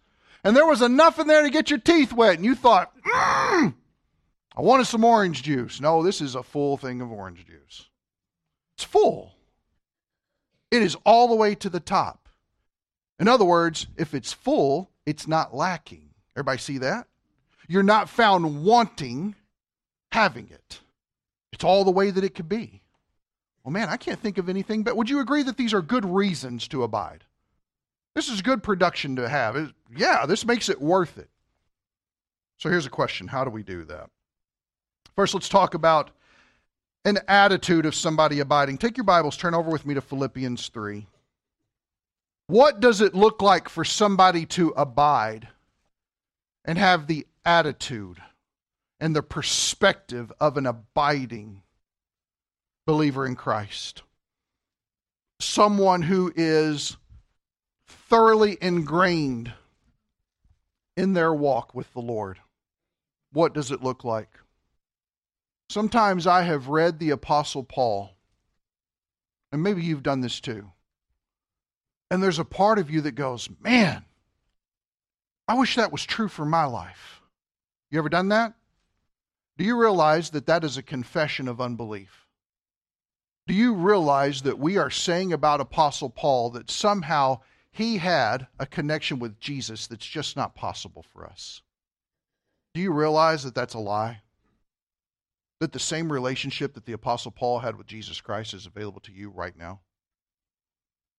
and 0.42 0.56
there 0.56 0.66
was 0.66 0.80
enough 0.80 1.18
in 1.18 1.26
there 1.26 1.42
to 1.42 1.50
get 1.50 1.68
your 1.68 1.78
teeth 1.78 2.12
wet 2.12 2.36
and 2.36 2.44
you 2.44 2.54
thought 2.54 2.90
mm, 3.04 3.74
i 4.56 4.60
wanted 4.60 4.86
some 4.86 5.04
orange 5.04 5.42
juice 5.42 5.80
no 5.80 6.02
this 6.02 6.22
is 6.22 6.34
a 6.34 6.42
full 6.42 6.78
thing 6.78 7.02
of 7.02 7.12
orange 7.12 7.44
juice 7.46 7.88
it's 8.76 8.84
full 8.84 9.34
it 10.70 10.82
is 10.82 10.96
all 11.04 11.28
the 11.28 11.34
way 11.34 11.54
to 11.54 11.68
the 11.68 11.80
top 11.80 12.28
in 13.20 13.28
other 13.28 13.44
words 13.44 13.86
if 13.96 14.14
it's 14.14 14.32
full 14.32 14.90
it's 15.04 15.28
not 15.28 15.54
lacking 15.54 16.03
everybody 16.36 16.58
see 16.58 16.78
that 16.78 17.06
you're 17.68 17.82
not 17.82 18.08
found 18.08 18.64
wanting 18.64 19.34
having 20.12 20.48
it 20.50 20.80
it's 21.54 21.64
all 21.64 21.84
the 21.84 21.92
way 21.92 22.10
that 22.10 22.24
it 22.24 22.34
could 22.34 22.48
be. 22.48 22.82
Well, 23.62 23.72
man, 23.72 23.88
I 23.88 23.96
can't 23.96 24.20
think 24.20 24.38
of 24.38 24.48
anything, 24.48 24.82
but 24.82 24.96
would 24.96 25.08
you 25.08 25.20
agree 25.20 25.44
that 25.44 25.56
these 25.56 25.72
are 25.72 25.80
good 25.80 26.04
reasons 26.04 26.66
to 26.68 26.82
abide? 26.82 27.24
This 28.16 28.28
is 28.28 28.42
good 28.42 28.62
production 28.62 29.16
to 29.16 29.28
have. 29.28 29.54
It, 29.54 29.70
yeah, 29.96 30.26
this 30.26 30.44
makes 30.44 30.68
it 30.68 30.80
worth 30.80 31.16
it. 31.16 31.30
So 32.58 32.68
here's 32.68 32.86
a 32.86 32.90
question 32.90 33.28
How 33.28 33.44
do 33.44 33.50
we 33.50 33.62
do 33.62 33.84
that? 33.84 34.10
First, 35.14 35.32
let's 35.32 35.48
talk 35.48 35.74
about 35.74 36.10
an 37.04 37.20
attitude 37.28 37.86
of 37.86 37.94
somebody 37.94 38.40
abiding. 38.40 38.78
Take 38.78 38.96
your 38.96 39.04
Bibles, 39.04 39.36
turn 39.36 39.54
over 39.54 39.70
with 39.70 39.86
me 39.86 39.94
to 39.94 40.00
Philippians 40.00 40.68
3. 40.68 41.06
What 42.48 42.80
does 42.80 43.00
it 43.00 43.14
look 43.14 43.40
like 43.40 43.68
for 43.68 43.84
somebody 43.84 44.44
to 44.46 44.70
abide 44.70 45.48
and 46.64 46.78
have 46.78 47.06
the 47.06 47.26
attitude 47.44 48.22
and 49.00 49.14
the 49.14 49.22
perspective 49.22 50.32
of 50.40 50.56
an 50.56 50.66
abiding 50.66 51.62
believer 52.86 53.26
in 53.26 53.36
Christ. 53.36 54.02
Someone 55.40 56.02
who 56.02 56.32
is 56.36 56.96
thoroughly 57.86 58.56
ingrained 58.60 59.52
in 60.96 61.12
their 61.12 61.34
walk 61.34 61.74
with 61.74 61.92
the 61.92 62.00
Lord. 62.00 62.38
What 63.32 63.52
does 63.52 63.70
it 63.70 63.82
look 63.82 64.04
like? 64.04 64.38
Sometimes 65.68 66.26
I 66.26 66.42
have 66.42 66.68
read 66.68 66.98
the 66.98 67.10
Apostle 67.10 67.64
Paul, 67.64 68.10
and 69.50 69.62
maybe 69.62 69.82
you've 69.82 70.02
done 70.02 70.20
this 70.20 70.40
too. 70.40 70.70
And 72.10 72.22
there's 72.22 72.38
a 72.38 72.44
part 72.44 72.78
of 72.78 72.90
you 72.90 73.00
that 73.00 73.12
goes, 73.12 73.48
Man, 73.60 74.04
I 75.46 75.54
wish 75.54 75.76
that 75.76 75.92
was 75.92 76.04
true 76.04 76.28
for 76.28 76.44
my 76.44 76.64
life. 76.64 77.20
You 77.90 77.98
ever 77.98 78.08
done 78.08 78.28
that? 78.28 78.54
Do 79.56 79.64
you 79.64 79.78
realize 79.78 80.30
that 80.30 80.46
that 80.46 80.64
is 80.64 80.76
a 80.76 80.82
confession 80.82 81.48
of 81.48 81.60
unbelief? 81.60 82.26
Do 83.46 83.54
you 83.54 83.74
realize 83.74 84.42
that 84.42 84.58
we 84.58 84.78
are 84.78 84.90
saying 84.90 85.32
about 85.32 85.60
Apostle 85.60 86.08
Paul 86.08 86.50
that 86.50 86.70
somehow 86.70 87.40
he 87.70 87.98
had 87.98 88.46
a 88.58 88.66
connection 88.66 89.18
with 89.18 89.38
Jesus 89.38 89.86
that's 89.86 90.06
just 90.06 90.34
not 90.34 90.54
possible 90.54 91.04
for 91.12 91.26
us? 91.26 91.60
Do 92.72 92.80
you 92.80 92.92
realize 92.92 93.44
that 93.44 93.54
that's 93.54 93.74
a 93.74 93.78
lie? 93.78 94.22
That 95.60 95.72
the 95.72 95.78
same 95.78 96.10
relationship 96.10 96.74
that 96.74 96.86
the 96.86 96.94
Apostle 96.94 97.30
Paul 97.30 97.60
had 97.60 97.76
with 97.76 97.86
Jesus 97.86 98.20
Christ 98.20 98.54
is 98.54 98.66
available 98.66 99.00
to 99.02 99.12
you 99.12 99.28
right 99.28 99.56
now? 99.56 99.80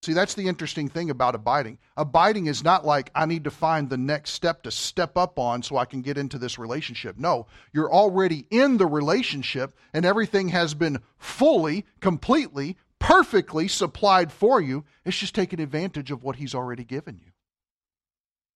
See, 0.06 0.14
that's 0.14 0.36
the 0.36 0.48
interesting 0.48 0.88
thing 0.88 1.10
about 1.10 1.34
abiding. 1.34 1.80
Abiding 1.98 2.46
is 2.46 2.64
not 2.64 2.86
like 2.86 3.10
I 3.16 3.26
need 3.26 3.44
to 3.46 3.50
find 3.50 3.90
the 3.90 3.98
next 3.98 4.34
step 4.34 4.62
to 4.62 4.70
step 4.70 5.18
up 5.18 5.40
on 5.40 5.64
so 5.64 5.78
I 5.78 5.86
can 5.86 6.04
get 6.04 6.16
into 6.16 6.38
this 6.38 6.60
relationship. 6.60 7.18
No, 7.18 7.48
you're 7.74 7.92
already 7.92 8.46
in 8.52 8.78
the 8.78 8.86
relationship 8.86 9.74
and 9.94 10.06
everything 10.06 10.50
has 10.50 10.76
been 10.76 11.00
fully, 11.18 11.88
completely, 12.02 12.78
perfectly 13.00 13.68
supplied 13.68 14.32
for 14.32 14.62
you. 14.62 14.86
It's 15.06 15.18
just 15.18 15.34
taking 15.34 15.60
advantage 15.60 16.12
of 16.12 16.22
what 16.22 16.36
He's 16.36 16.54
already 16.54 16.84
given 16.84 17.20
you. 17.26 17.32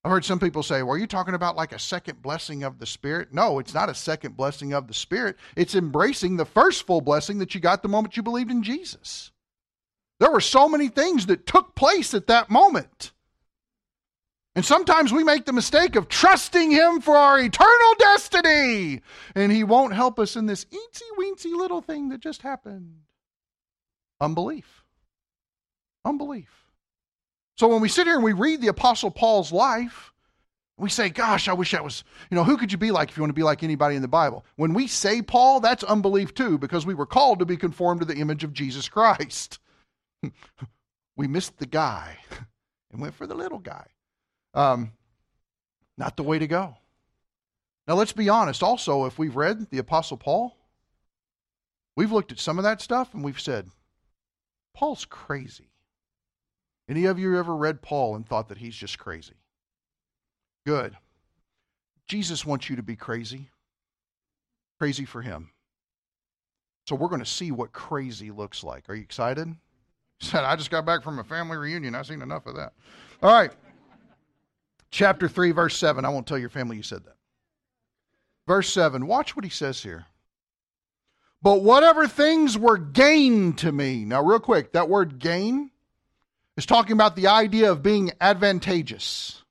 I've 0.03 0.11
heard 0.11 0.25
some 0.25 0.39
people 0.39 0.61
say, 0.61 0.83
well, 0.83 0.93
are 0.93 0.99
you 0.99 1.07
talking 1.07 1.33
about 1.33 1.55
like 1.55 1.73
a 1.73 1.79
second 1.79 2.21
blessing 2.21 2.61
of 2.61 2.77
the 2.77 2.85
Spirit? 2.85 3.33
No, 3.33 3.57
it's 3.57 3.73
not 3.73 3.89
a 3.89 3.95
second 3.95 4.37
blessing 4.37 4.71
of 4.71 4.87
the 4.87 4.93
Spirit. 4.93 5.35
It's 5.55 5.73
embracing 5.73 6.37
the 6.37 6.45
first 6.45 6.85
full 6.85 7.01
blessing 7.01 7.39
that 7.39 7.55
you 7.55 7.59
got 7.59 7.81
the 7.81 7.89
moment 7.89 8.15
you 8.15 8.21
believed 8.21 8.51
in 8.51 8.61
Jesus. 8.61 9.31
There 10.19 10.31
were 10.31 10.41
so 10.41 10.67
many 10.67 10.89
things 10.89 11.27
that 11.27 11.45
took 11.45 11.75
place 11.75 12.13
at 12.13 12.27
that 12.27 12.49
moment. 12.49 13.11
And 14.55 14.65
sometimes 14.65 15.13
we 15.13 15.23
make 15.23 15.45
the 15.45 15.53
mistake 15.53 15.95
of 15.95 16.09
trusting 16.09 16.71
Him 16.71 16.99
for 16.99 17.15
our 17.15 17.39
eternal 17.39 17.93
destiny, 17.97 19.01
and 19.35 19.51
He 19.51 19.63
won't 19.63 19.93
help 19.93 20.19
us 20.19 20.35
in 20.35 20.47
this 20.47 20.65
eensy 20.65 21.17
weensy 21.17 21.55
little 21.55 21.81
thing 21.81 22.09
that 22.09 22.19
just 22.19 22.41
happened. 22.41 22.95
Unbelief. 24.19 24.83
Unbelief. 26.03 26.49
So 27.55 27.67
when 27.67 27.81
we 27.81 27.89
sit 27.89 28.07
here 28.07 28.15
and 28.15 28.23
we 28.23 28.33
read 28.33 28.61
the 28.61 28.67
Apostle 28.67 29.11
Paul's 29.11 29.51
life, 29.51 30.11
we 30.77 30.89
say, 30.89 31.09
Gosh, 31.09 31.47
I 31.47 31.53
wish 31.53 31.73
I 31.73 31.81
was, 31.81 32.03
you 32.29 32.35
know, 32.35 32.43
who 32.43 32.57
could 32.57 32.71
you 32.71 32.77
be 32.77 32.91
like 32.91 33.09
if 33.09 33.17
you 33.17 33.23
want 33.23 33.29
to 33.29 33.39
be 33.39 33.43
like 33.43 33.63
anybody 33.63 33.95
in 33.95 34.01
the 34.01 34.07
Bible? 34.07 34.45
When 34.55 34.73
we 34.73 34.87
say 34.87 35.21
Paul, 35.21 35.59
that's 35.59 35.83
unbelief 35.83 36.33
too, 36.33 36.57
because 36.57 36.85
we 36.85 36.93
were 36.93 37.05
called 37.05 37.39
to 37.39 37.45
be 37.45 37.57
conformed 37.57 38.01
to 38.01 38.05
the 38.05 38.17
image 38.17 38.43
of 38.43 38.53
Jesus 38.53 38.89
Christ. 38.89 39.59
We 41.15 41.27
missed 41.27 41.57
the 41.59 41.65
guy 41.65 42.17
and 42.91 43.01
went 43.01 43.15
for 43.15 43.27
the 43.27 43.35
little 43.35 43.59
guy. 43.59 43.87
Um, 44.53 44.93
not 45.97 46.17
the 46.17 46.23
way 46.23 46.39
to 46.39 46.47
go. 46.47 46.77
Now, 47.87 47.95
let's 47.95 48.13
be 48.13 48.29
honest. 48.29 48.61
Also, 48.61 49.05
if 49.05 49.17
we've 49.17 49.35
read 49.35 49.69
the 49.69 49.79
Apostle 49.79 50.17
Paul, 50.17 50.55
we've 51.95 52.11
looked 52.11 52.31
at 52.31 52.39
some 52.39 52.57
of 52.57 52.63
that 52.63 52.81
stuff 52.81 53.13
and 53.13 53.23
we've 53.23 53.39
said, 53.39 53.69
Paul's 54.75 55.05
crazy. 55.05 55.71
Any 56.87 57.05
of 57.05 57.19
you 57.19 57.37
ever 57.37 57.55
read 57.55 57.81
Paul 57.81 58.15
and 58.15 58.25
thought 58.25 58.49
that 58.49 58.59
he's 58.59 58.75
just 58.75 58.97
crazy? 58.97 59.35
Good. 60.65 60.95
Jesus 62.07 62.45
wants 62.45 62.69
you 62.69 62.75
to 62.75 62.83
be 62.83 62.95
crazy. 62.95 63.49
Crazy 64.79 65.05
for 65.05 65.21
him. 65.21 65.51
So 66.87 66.95
we're 66.95 67.09
going 67.09 67.19
to 67.19 67.25
see 67.25 67.51
what 67.51 67.73
crazy 67.73 68.31
looks 68.31 68.63
like. 68.63 68.89
Are 68.89 68.95
you 68.95 69.03
excited? 69.03 69.55
said, 70.21 70.43
I 70.43 70.55
just 70.55 70.71
got 70.71 70.85
back 70.85 71.03
from 71.03 71.19
a 71.19 71.23
family 71.23 71.57
reunion. 71.57 71.95
I've 71.95 72.07
seen 72.07 72.21
enough 72.21 72.45
of 72.45 72.55
that. 72.55 72.73
All 73.23 73.31
right. 73.31 73.51
Chapter 74.91 75.27
3, 75.27 75.51
verse 75.51 75.77
7. 75.77 76.03
I 76.03 76.09
won't 76.09 76.27
tell 76.27 76.37
your 76.37 76.49
family 76.49 76.77
you 76.77 76.83
said 76.83 77.05
that. 77.05 77.15
Verse 78.47 78.71
7. 78.71 79.07
Watch 79.07 79.35
what 79.35 79.45
he 79.45 79.51
says 79.51 79.81
here. 79.81 80.05
But 81.41 81.61
whatever 81.61 82.07
things 82.07 82.57
were 82.57 82.77
gain 82.77 83.53
to 83.53 83.71
me. 83.71 84.03
Now, 84.03 84.23
real 84.23 84.39
quick, 84.39 84.73
that 84.73 84.89
word 84.89 85.19
gain 85.19 85.71
is 86.57 86.65
talking 86.65 86.93
about 86.93 87.15
the 87.15 87.27
idea 87.27 87.71
of 87.71 87.81
being 87.81 88.11
advantageous. 88.19 89.43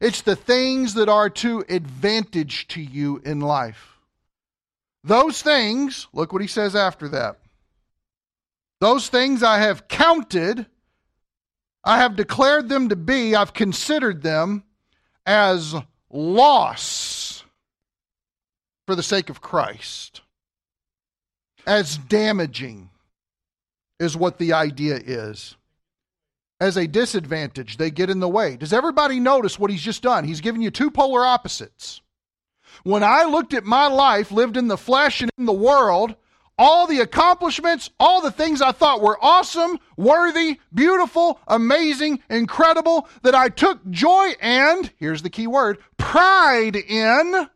It's 0.00 0.20
the 0.20 0.36
things 0.36 0.94
that 0.94 1.08
are 1.08 1.30
to 1.30 1.64
advantage 1.68 2.68
to 2.68 2.80
you 2.80 3.20
in 3.24 3.40
life. 3.40 3.98
Those 5.02 5.42
things, 5.42 6.06
look 6.12 6.32
what 6.32 6.42
he 6.42 6.48
says 6.48 6.76
after 6.76 7.08
that 7.08 7.38
those 8.84 9.08
things 9.08 9.42
I 9.42 9.58
have 9.58 9.88
counted 9.88 10.66
I 11.84 11.98
have 11.98 12.16
declared 12.16 12.68
them 12.68 12.88
to 12.88 12.96
be, 12.96 13.36
I've 13.36 13.52
considered 13.52 14.22
them 14.22 14.64
as 15.26 15.74
loss 16.10 17.44
for 18.86 18.94
the 18.94 19.02
sake 19.02 19.28
of 19.28 19.42
Christ. 19.42 20.22
As 21.66 21.98
damaging 21.98 22.90
is 24.00 24.16
what 24.16 24.38
the 24.38 24.54
idea 24.54 24.96
is. 24.96 25.56
As 26.60 26.76
a 26.76 26.86
disadvantage, 26.86 27.76
they 27.76 27.90
get 27.90 28.10
in 28.10 28.20
the 28.20 28.28
way. 28.28 28.56
Does 28.56 28.72
everybody 28.72 29.20
notice 29.20 29.58
what 29.58 29.70
he's 29.70 29.82
just 29.82 30.02
done? 30.02 30.24
He's 30.24 30.40
given 30.40 30.62
you 30.62 30.70
two 30.70 30.90
polar 30.90 31.24
opposites. 31.24 32.00
When 32.82 33.02
I 33.02 33.24
looked 33.24 33.54
at 33.54 33.64
my 33.64 33.86
life, 33.88 34.32
lived 34.32 34.56
in 34.56 34.68
the 34.68 34.78
flesh 34.78 35.20
and 35.20 35.30
in 35.36 35.44
the 35.44 35.52
world, 35.52 36.16
all 36.58 36.86
the 36.86 37.00
accomplishments, 37.00 37.90
all 37.98 38.20
the 38.20 38.30
things 38.30 38.62
I 38.62 38.72
thought 38.72 39.02
were 39.02 39.18
awesome, 39.22 39.78
worthy, 39.96 40.60
beautiful, 40.72 41.40
amazing, 41.48 42.20
incredible, 42.30 43.08
that 43.22 43.34
I 43.34 43.48
took 43.48 43.88
joy 43.90 44.32
and, 44.40 44.90
here's 44.96 45.22
the 45.22 45.30
key 45.30 45.46
word, 45.46 45.78
pride 45.96 46.76
in, 46.76 47.48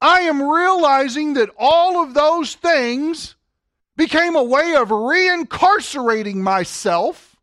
I 0.00 0.20
am 0.20 0.42
realizing 0.42 1.34
that 1.34 1.50
all 1.58 2.02
of 2.02 2.14
those 2.14 2.54
things 2.54 3.36
became 3.96 4.36
a 4.36 4.44
way 4.44 4.74
of 4.76 4.88
reincarcerating 4.88 6.36
myself 6.36 7.36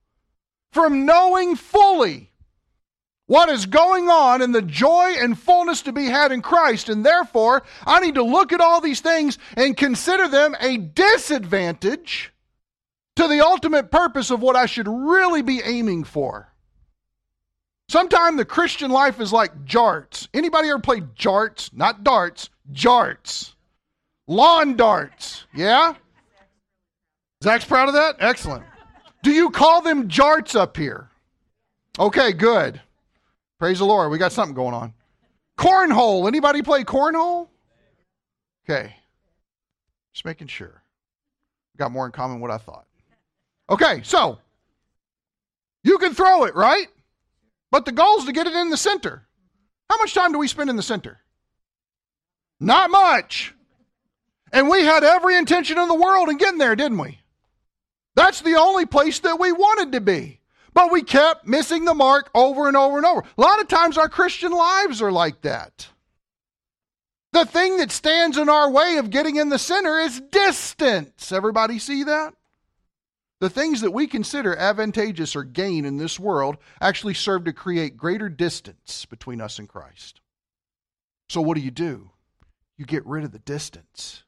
from 0.71 1.05
knowing 1.05 1.55
fully 1.55 2.31
what 3.27 3.49
is 3.49 3.65
going 3.65 4.09
on 4.09 4.41
and 4.41 4.53
the 4.53 4.61
joy 4.61 5.15
and 5.17 5.37
fullness 5.37 5.81
to 5.83 5.91
be 5.91 6.05
had 6.05 6.31
in 6.31 6.41
Christ. 6.41 6.89
And 6.89 7.05
therefore, 7.05 7.63
I 7.85 7.99
need 7.99 8.15
to 8.15 8.23
look 8.23 8.53
at 8.53 8.61
all 8.61 8.81
these 8.81 9.01
things 9.01 9.37
and 9.57 9.75
consider 9.75 10.27
them 10.27 10.55
a 10.59 10.77
disadvantage 10.77 12.31
to 13.15 13.27
the 13.27 13.43
ultimate 13.43 13.91
purpose 13.91 14.29
of 14.29 14.41
what 14.41 14.55
I 14.55 14.65
should 14.65 14.87
really 14.87 15.41
be 15.41 15.61
aiming 15.63 16.03
for. 16.03 16.51
Sometimes 17.87 18.37
the 18.37 18.45
Christian 18.45 18.91
life 18.91 19.19
is 19.19 19.31
like 19.31 19.65
jarts. 19.65 20.27
Anybody 20.33 20.69
ever 20.69 20.79
played 20.79 21.15
jarts? 21.15 21.71
Not 21.73 22.03
darts, 22.03 22.49
jarts. 22.73 23.53
Lawn 24.27 24.75
darts. 24.75 25.45
Yeah? 25.53 25.93
Zach's 27.43 27.65
proud 27.65 27.87
of 27.87 27.93
that? 27.93 28.15
Excellent. 28.19 28.63
Do 29.23 29.31
you 29.31 29.51
call 29.51 29.81
them 29.81 30.09
jarts 30.09 30.55
up 30.55 30.77
here? 30.77 31.09
Okay, 31.99 32.33
good. 32.33 32.81
Praise 33.59 33.79
the 33.79 33.85
Lord. 33.85 34.11
We 34.11 34.17
got 34.17 34.31
something 34.31 34.55
going 34.55 34.73
on. 34.73 34.93
Cornhole. 35.57 36.27
Anybody 36.27 36.61
play 36.61 36.83
cornhole? 36.83 37.47
Okay. 38.67 38.95
Just 40.13 40.25
making 40.25 40.47
sure. 40.47 40.81
Got 41.77 41.91
more 41.91 42.05
in 42.05 42.11
common 42.11 42.39
what 42.39 42.51
I 42.51 42.57
thought. 42.57 42.85
Okay, 43.69 44.01
so 44.03 44.39
you 45.83 45.97
can 45.97 46.13
throw 46.13 46.45
it, 46.45 46.55
right? 46.55 46.87
But 47.71 47.85
the 47.85 47.91
goal 47.91 48.19
is 48.19 48.25
to 48.25 48.31
get 48.31 48.47
it 48.47 48.53
in 48.53 48.69
the 48.69 48.77
center. 48.77 49.27
How 49.89 49.97
much 49.97 50.13
time 50.13 50.31
do 50.31 50.37
we 50.37 50.47
spend 50.47 50.69
in 50.69 50.75
the 50.75 50.83
center? 50.83 51.19
Not 52.59 52.89
much. 52.89 53.53
And 54.53 54.69
we 54.69 54.83
had 54.83 55.03
every 55.03 55.35
intention 55.35 55.77
in 55.77 55.87
the 55.87 55.95
world 55.95 56.29
in 56.29 56.37
getting 56.37 56.59
there, 56.59 56.75
didn't 56.75 56.97
we? 56.97 57.19
That's 58.15 58.41
the 58.41 58.55
only 58.55 58.85
place 58.85 59.19
that 59.19 59.39
we 59.39 59.51
wanted 59.51 59.91
to 59.91 60.01
be. 60.01 60.39
But 60.75 60.91
we 60.91 61.01
kept 61.01 61.47
missing 61.47 61.85
the 61.85 61.93
mark 61.93 62.29
over 62.35 62.67
and 62.67 62.75
over 62.75 62.97
and 62.97 63.05
over. 63.05 63.23
A 63.37 63.41
lot 63.41 63.61
of 63.61 63.69
times 63.69 63.97
our 63.97 64.09
Christian 64.09 64.51
lives 64.51 65.01
are 65.01 65.11
like 65.11 65.41
that. 65.41 65.87
The 67.31 67.45
thing 67.45 67.77
that 67.77 67.91
stands 67.91 68.37
in 68.37 68.49
our 68.49 68.69
way 68.69 68.97
of 68.97 69.09
getting 69.09 69.37
in 69.37 69.49
the 69.49 69.57
center 69.57 69.97
is 69.99 70.21
distance. 70.31 71.31
Everybody 71.31 71.79
see 71.79 72.03
that? 72.03 72.33
The 73.39 73.49
things 73.49 73.81
that 73.81 73.91
we 73.91 74.05
consider 74.05 74.55
advantageous 74.55 75.35
or 75.35 75.43
gain 75.43 75.85
in 75.85 75.97
this 75.97 76.19
world 76.19 76.57
actually 76.81 77.13
serve 77.13 77.45
to 77.45 77.53
create 77.53 77.97
greater 77.97 78.27
distance 78.29 79.05
between 79.05 79.39
us 79.39 79.59
and 79.59 79.69
Christ. 79.69 80.19
So, 81.29 81.41
what 81.41 81.55
do 81.55 81.61
you 81.61 81.71
do? 81.71 82.11
You 82.77 82.85
get 82.85 83.05
rid 83.05 83.23
of 83.23 83.31
the 83.31 83.39
distance 83.39 84.23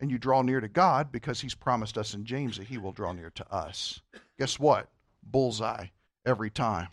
and 0.00 0.10
you 0.10 0.18
draw 0.18 0.42
near 0.42 0.60
to 0.60 0.68
God 0.68 1.10
because 1.10 1.40
He's 1.40 1.54
promised 1.54 1.98
us 1.98 2.14
in 2.14 2.24
James 2.24 2.56
that 2.56 2.68
He 2.68 2.78
will 2.78 2.92
draw 2.92 3.12
near 3.12 3.30
to 3.30 3.52
us. 3.52 4.00
Guess 4.38 4.58
what? 4.58 4.88
Bullseye 5.30 5.86
every 6.24 6.50
time. 6.50 6.88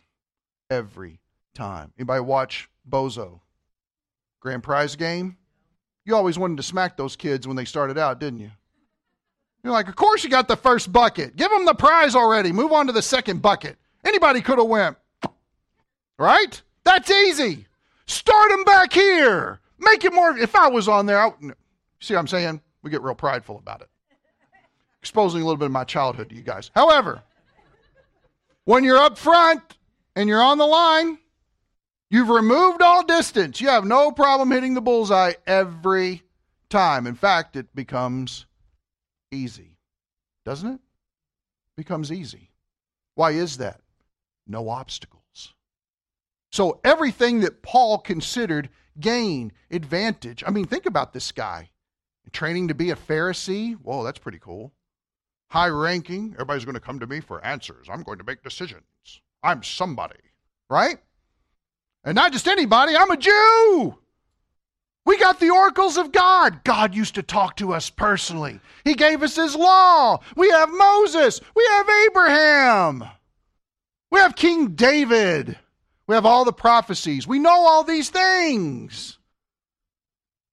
Every 0.70 1.20
time. 1.54 1.92
Anybody 1.98 2.22
watch 2.22 2.70
Bozo? 2.90 3.42
Grand 4.40 4.64
prize 4.64 4.96
game? 4.96 5.38
You 6.06 6.16
always 6.16 6.40
wanted 6.40 6.58
to 6.58 6.64
smack 6.64 6.98
those 6.98 7.16
kids 7.16 7.48
when 7.48 7.56
they 7.56 7.66
started 7.66 7.98
out, 7.98 8.20
didn't 8.20 8.40
you? 8.40 8.52
You're 9.64 9.74
like, 9.74 9.88
of 9.88 9.96
course 9.96 10.24
you 10.24 10.30
got 10.30 10.48
the 10.48 10.56
first 10.56 10.92
bucket. 10.92 11.36
Give 11.36 11.52
them 11.52 11.66
the 11.66 11.76
prize 11.76 12.16
already. 12.16 12.52
Move 12.52 12.72
on 12.72 12.88
to 12.88 12.94
the 12.94 13.02
second 13.02 13.42
bucket. 13.42 13.78
Anybody 14.04 14.42
could 14.42 14.58
have 14.58 14.68
went. 14.68 14.98
Right? 16.18 16.62
That's 16.84 17.12
easy. 17.12 17.68
Start 18.08 18.50
them 18.50 18.64
back 18.64 18.92
here. 18.92 19.60
Make 19.78 20.04
it 20.04 20.14
more. 20.14 20.36
If 20.38 20.56
I 20.56 20.68
was 20.68 20.88
on 20.88 21.06
there, 21.06 21.20
I, 21.20 21.32
see 22.00 22.14
what 22.14 22.20
I'm 22.20 22.28
saying? 22.28 22.62
We 22.82 22.90
get 22.90 23.02
real 23.02 23.16
prideful 23.16 23.58
about 23.58 23.82
it. 23.82 23.90
Exposing 25.02 25.42
a 25.42 25.46
little 25.46 25.58
bit 25.58 25.66
of 25.66 25.72
my 25.72 25.84
childhood 25.84 26.30
to 26.30 26.36
you 26.36 26.42
guys. 26.42 26.72
However, 26.76 27.22
when 28.72 28.86
you're 28.86 28.98
up 28.98 29.18
front 29.18 29.62
and 30.16 30.30
you're 30.30 30.42
on 30.42 30.58
the 30.58 30.66
line, 30.66 31.18
you've 32.10 32.30
removed 32.30 32.82
all 32.82 33.04
distance. 33.04 33.60
You 33.60 33.68
have 33.68 33.84
no 33.84 34.14
problem 34.14 34.50
hitting 34.50 34.76
the 34.76 34.82
bullseye 34.82 35.34
every 35.46 36.24
time. 36.70 37.06
In 37.06 37.16
fact, 37.16 37.58
it 37.58 37.76
becomes 37.76 38.46
easy. 39.30 39.76
Doesn't 40.46 40.76
it? 40.76 40.80
Becomes 41.76 42.14
easy. 42.14 42.50
Why 43.16 43.32
is 43.32 43.58
that? 43.58 43.82
No 44.48 44.70
obstacles. 44.70 45.54
So 46.50 46.80
everything 46.86 47.42
that 47.42 47.64
Paul 47.64 47.98
considered 47.98 48.70
gain, 48.98 49.52
advantage. 49.70 50.46
I 50.48 50.52
mean, 50.52 50.66
think 50.66 50.86
about 50.86 51.12
this 51.12 51.34
guy. 51.34 51.72
Training 52.32 52.70
to 52.70 52.74
be 52.74 52.90
a 52.90 52.96
Pharisee. 52.96 53.74
Whoa, 53.74 54.06
that's 54.06 54.20
pretty 54.20 54.40
cool 54.40 54.72
high 55.52 55.68
ranking. 55.68 56.32
Everybody's 56.36 56.64
going 56.64 56.76
to 56.76 56.80
come 56.80 57.02
to 57.02 57.08
me 57.08 57.20
for 57.20 57.44
answers. 57.44 57.88
I'm 57.92 58.04
going 58.04 58.20
to 58.20 58.24
make 58.24 58.42
decisions. 58.42 58.84
I'm 59.44 59.64
somebody, 59.64 60.20
right? 60.70 60.98
And 62.06 62.16
not 62.16 62.32
just 62.32 62.48
anybody, 62.48 62.96
I'm 62.96 63.12
a 63.12 63.18
Jew. 63.18 63.98
We 65.06 65.18
got 65.18 65.42
the 65.42 65.50
oracles 65.50 65.98
of 65.98 66.14
God. 66.14 66.64
God 66.64 66.96
used 66.96 67.16
to 67.16 67.22
talk 67.24 67.58
to 67.58 67.74
us 67.74 67.90
personally. 67.90 68.62
He 68.86 68.94
gave 68.94 69.24
us 69.24 69.36
His 69.36 69.54
law. 69.54 70.22
We 70.38 70.50
have 70.52 70.70
Moses. 70.72 71.42
We 71.54 71.68
have 71.72 71.90
Abraham. 72.08 73.04
We 74.10 74.22
have 74.22 74.38
King 74.38 74.70
David. 74.70 75.58
We 76.08 76.16
have 76.16 76.26
all 76.26 76.46
the 76.46 76.54
prophecies. 76.54 77.28
We 77.28 77.40
know 77.40 77.50
all 77.50 77.84
these 77.84 78.10
things. 78.10 79.18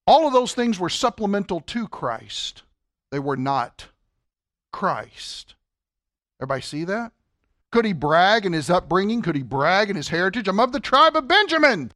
All 0.09 0.27
of 0.27 0.33
those 0.33 0.55
things 0.55 0.81
were 0.81 0.89
supplemental 0.89 1.61
to 1.61 1.87
Christ, 1.87 2.65
they 3.13 3.21
were 3.21 3.37
not 3.37 3.87
Christ. 4.73 5.55
Everybody 6.41 6.63
see 6.63 6.85
that? 6.85 7.13
Could 7.71 7.85
he 7.85 7.93
brag 7.93 8.47
in 8.47 8.53
his 8.53 8.71
upbringing? 8.71 9.23
Could 9.23 9.37
he 9.37 9.43
brag 9.43 9.91
in 9.91 9.97
his 9.97 10.09
heritage? 10.09 10.49
I'm 10.49 10.61
of 10.61 10.73
the 10.73 10.81
tribe 10.81 11.17
of 11.17 11.29
Benjamin. 11.29 11.93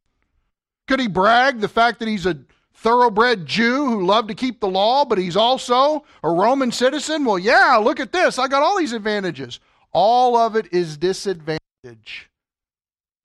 Could 0.87 0.99
he 0.99 1.07
brag 1.07 1.59
the 1.59 1.67
fact 1.67 1.99
that 1.99 2.07
he's 2.07 2.25
a 2.25 2.37
thoroughbred 2.75 3.45
Jew 3.45 3.85
who 3.85 4.05
loved 4.05 4.27
to 4.27 4.35
keep 4.35 4.59
the 4.59 4.67
law, 4.67 5.05
but 5.05 5.17
he's 5.17 5.37
also 5.37 6.03
a 6.23 6.29
Roman 6.29 6.71
citizen? 6.71 7.25
Well, 7.25 7.39
yeah, 7.39 7.77
look 7.77 7.99
at 7.99 8.11
this. 8.11 8.37
I 8.37 8.47
got 8.47 8.61
all 8.61 8.77
these 8.77 8.93
advantages. 8.93 9.59
All 9.93 10.35
of 10.35 10.55
it 10.55 10.71
is 10.73 10.97
disadvantage 10.97 12.29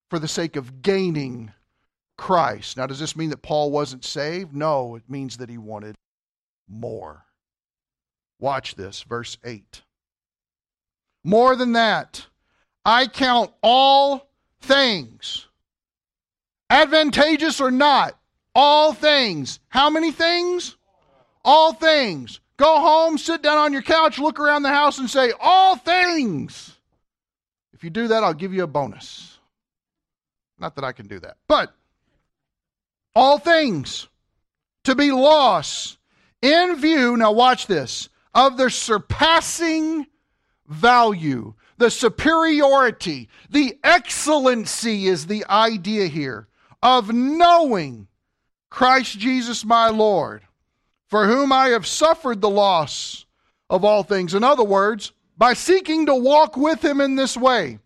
for 0.09 0.19
the 0.19 0.29
sake 0.29 0.57
of 0.57 0.83
gaining 0.83 1.53
Christ. 2.17 2.77
Now, 2.77 2.87
does 2.87 2.99
this 3.01 3.17
mean 3.17 3.31
that 3.31 3.43
Paul 3.43 3.71
wasn't 3.71 4.05
saved? 4.05 4.55
No, 4.55 4.95
it 4.95 5.03
means 5.09 5.37
that 5.39 5.51
he 5.51 5.59
wanted 5.59 5.97
more. 6.69 7.25
Watch 8.39 8.75
this, 8.77 9.03
verse 9.03 9.37
8. 9.45 9.83
More 11.25 11.57
than 11.57 11.73
that, 11.73 12.27
I 12.85 13.07
count 13.07 13.53
all 13.63 14.31
things, 14.61 15.47
advantageous 16.71 17.61
or 17.61 17.71
not, 17.71 18.19
all 18.55 18.93
things. 18.93 19.61
How 19.69 19.91
many 19.91 20.13
things? 20.13 20.77
All 21.45 21.73
things. 21.73 22.41
Go 22.57 22.81
home, 22.81 23.19
sit 23.19 23.43
down 23.43 23.59
on 23.59 23.73
your 23.73 23.83
couch, 23.83 24.19
look 24.19 24.41
around 24.41 24.63
the 24.63 24.69
house, 24.69 24.99
and 24.99 25.09
say, 25.09 25.33
All 25.41 25.77
things. 25.77 26.77
If 27.73 27.85
you 27.85 27.91
do 27.91 28.09
that, 28.09 28.25
I'll 28.25 28.35
give 28.35 28.53
you 28.53 28.65
a 28.65 28.69
bonus. 28.69 29.39
Not 30.59 30.75
that 30.75 30.85
I 30.85 30.91
can 30.91 31.07
do 31.07 31.21
that, 31.21 31.37
but 31.47 31.73
all 33.15 33.39
things 33.39 34.09
to 34.85 34.97
be 34.97 35.13
lost 35.13 35.99
in 36.43 36.81
view. 36.81 37.17
Now, 37.17 37.31
watch 37.31 37.69
this 37.69 38.09
of 38.35 38.57
the 38.57 38.71
surpassing 38.71 40.07
value, 40.67 41.55
the 41.79 41.91
superiority, 41.91 43.29
the 43.51 43.79
excellency 43.83 45.07
is 45.07 45.27
the 45.27 45.45
idea 45.49 46.07
here 46.07 46.49
of 46.83 47.13
knowing 47.13 48.09
Christ 48.71 49.19
Jesus 49.19 49.65
my 49.65 49.89
Lord, 49.89 50.43
for 51.07 51.27
whom 51.27 51.53
I 51.53 51.69
have 51.69 51.87
suffered 51.87 52.41
the 52.41 52.51
loss 52.51 53.27
of 53.71 53.85
all 53.85 54.03
things. 54.03 54.35
In 54.35 54.45
other 54.45 54.65
words, 54.65 55.13
by 55.37 55.55
seeking 55.55 56.07
to 56.07 56.15
walk 56.15 56.57
with 56.57 56.85
him 56.85 57.01
in 57.01 57.15
this 57.15 57.37
way. 57.37 57.79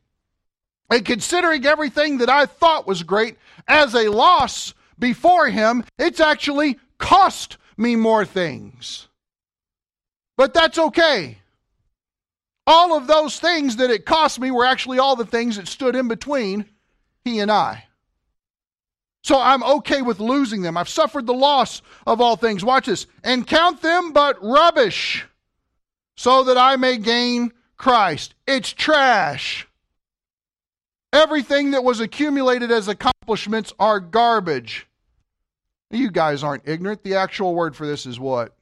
And 0.90 1.04
considering 1.04 1.64
everything 1.64 2.18
that 2.18 2.28
I 2.28 2.46
thought 2.46 2.86
was 2.86 3.02
great 3.02 3.36
as 3.68 3.94
a 3.94 4.10
loss 4.10 4.74
before 4.98 5.48
him, 5.48 5.84
it's 5.98 6.20
actually 6.20 6.78
cost 6.98 7.56
me 7.76 7.96
more 7.96 8.24
things. 8.24 9.08
But 10.36 10.54
that's 10.54 10.78
okay. 10.78 11.38
All 12.66 12.96
of 12.96 13.06
those 13.06 13.38
things 13.38 13.76
that 13.76 13.90
it 13.90 14.06
cost 14.06 14.38
me 14.38 14.50
were 14.50 14.64
actually 14.64 14.98
all 14.98 15.16
the 15.16 15.26
things 15.26 15.56
that 15.56 15.68
stood 15.68 15.96
in 15.96 16.08
between 16.08 16.66
he 17.24 17.40
and 17.40 17.50
I. 17.50 17.84
So 19.24 19.40
I'm 19.40 19.62
okay 19.62 20.02
with 20.02 20.20
losing 20.20 20.62
them. 20.62 20.76
I've 20.76 20.88
suffered 20.88 21.26
the 21.26 21.34
loss 21.34 21.82
of 22.06 22.20
all 22.20 22.36
things. 22.36 22.64
Watch 22.64 22.86
this. 22.86 23.06
And 23.22 23.46
count 23.46 23.80
them 23.80 24.12
but 24.12 24.42
rubbish 24.42 25.24
so 26.16 26.44
that 26.44 26.58
I 26.58 26.76
may 26.76 26.98
gain 26.98 27.52
Christ. 27.76 28.34
It's 28.46 28.72
trash. 28.72 29.68
Everything 31.12 31.72
that 31.72 31.84
was 31.84 32.00
accumulated 32.00 32.72
as 32.72 32.88
accomplishments 32.88 33.72
are 33.78 34.00
garbage. 34.00 34.86
You 35.90 36.10
guys 36.10 36.42
aren't 36.42 36.66
ignorant. 36.66 37.04
The 37.04 37.16
actual 37.16 37.54
word 37.54 37.76
for 37.76 37.86
this 37.86 38.06
is 38.06 38.18
what? 38.18 38.56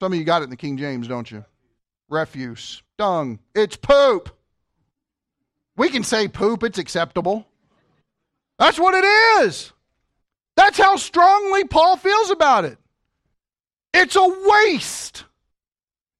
Some 0.00 0.12
of 0.12 0.18
you 0.18 0.24
got 0.24 0.42
it 0.42 0.44
in 0.44 0.50
the 0.50 0.56
King 0.56 0.76
James, 0.76 1.08
don't 1.08 1.30
you? 1.30 1.44
Refuse. 2.08 2.82
Dung. 2.98 3.38
It's 3.54 3.76
poop. 3.76 4.36
We 5.76 5.88
can 5.88 6.04
say 6.04 6.28
poop, 6.28 6.62
it's 6.62 6.78
acceptable. 6.78 7.46
That's 8.58 8.78
what 8.78 8.94
it 8.94 9.44
is. 9.44 9.72
That's 10.56 10.78
how 10.78 10.96
strongly 10.96 11.64
Paul 11.64 11.96
feels 11.96 12.30
about 12.30 12.64
it. 12.64 12.78
It's 13.92 14.16
a 14.16 14.36
waste. 14.48 15.24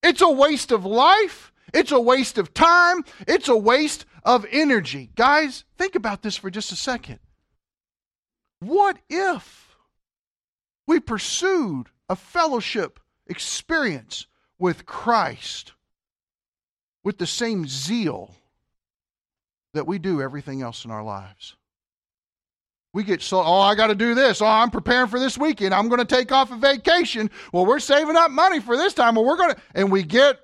It's 0.03 0.21
a 0.21 0.31
waste 0.31 0.73
of 0.73 0.85
life. 0.85 1.53
It's 1.73 1.93
a 1.93 2.01
waste 2.01 2.39
of 2.39 2.55
time. 2.55 3.05
It's 3.27 3.49
a 3.49 3.57
waste 3.57 4.05
of 4.25 4.47
energy. 4.51 5.11
Guys, 5.15 5.65
think 5.79 5.95
about 5.95 6.23
this 6.23 6.37
for 6.37 6.51
just 6.51 6.73
a 6.73 6.77
second. 6.77 7.19
What 8.61 8.99
if 9.09 9.77
we 10.87 11.01
pursued 11.01 11.89
a 12.09 12.17
fellowship 12.17 13.01
experience 13.27 14.27
with 14.59 14.87
Christ 14.87 15.73
with 17.05 17.19
the 17.19 17.27
same 17.27 17.67
zeal 17.67 18.35
that 19.75 19.87
we 19.87 19.99
do 19.99 20.21
everything 20.21 20.62
else 20.62 20.85
in 20.85 20.91
our 20.91 21.03
lives? 21.03 21.57
We 22.93 23.05
get 23.05 23.21
so, 23.21 23.43
oh, 23.43 23.61
I 23.61 23.75
got 23.75 23.89
to 23.89 23.95
do 23.95 24.15
this. 24.15 24.41
Oh, 24.41 24.47
I'm 24.47 24.71
preparing 24.71 25.09
for 25.09 25.21
this 25.21 25.37
weekend. 25.37 25.75
I'm 25.75 25.89
going 25.89 25.99
to 25.99 26.07
take 26.07 26.33
off 26.33 26.51
a 26.51 26.57
vacation. 26.57 27.31
Well, 27.53 27.67
we're 27.67 27.79
saving 27.79 28.17
up 28.17 28.31
money 28.31 28.59
for 28.59 28.77
this 28.77 28.95
time. 28.95 29.17
Well, 29.17 29.27
we're 29.27 29.37
going 29.37 29.55
to, 29.55 29.61
and 29.75 29.93
we 29.93 30.03
get 30.03 30.41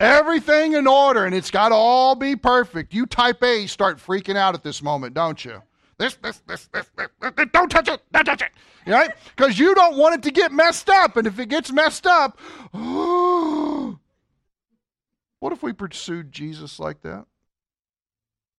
everything 0.00 0.74
in 0.74 0.86
order 0.86 1.24
and 1.24 1.34
it's 1.34 1.50
got 1.50 1.70
to 1.70 1.74
all 1.74 2.14
be 2.14 2.36
perfect. 2.36 2.94
You 2.94 3.06
type 3.06 3.42
A 3.42 3.66
start 3.66 3.98
freaking 3.98 4.36
out 4.36 4.54
at 4.54 4.62
this 4.62 4.82
moment, 4.82 5.14
don't 5.14 5.42
you? 5.44 5.62
This, 5.98 6.14
this, 6.16 6.38
this, 6.46 6.68
this, 6.72 6.86
this, 6.96 7.08
this 7.20 7.48
don't 7.52 7.68
touch 7.70 7.88
it, 7.88 8.00
don't 8.12 8.24
touch 8.24 8.42
it. 8.42 8.52
Right? 8.86 9.10
Because 9.36 9.58
you 9.58 9.74
don't 9.74 9.96
want 9.96 10.14
it 10.14 10.22
to 10.22 10.30
get 10.30 10.52
messed 10.52 10.88
up. 10.88 11.16
And 11.16 11.26
if 11.26 11.38
it 11.40 11.48
gets 11.48 11.72
messed 11.72 12.06
up, 12.06 12.38
what 15.40 15.52
if 15.52 15.62
we 15.62 15.72
pursued 15.72 16.30
Jesus 16.30 16.78
like 16.78 17.02
that? 17.02 17.26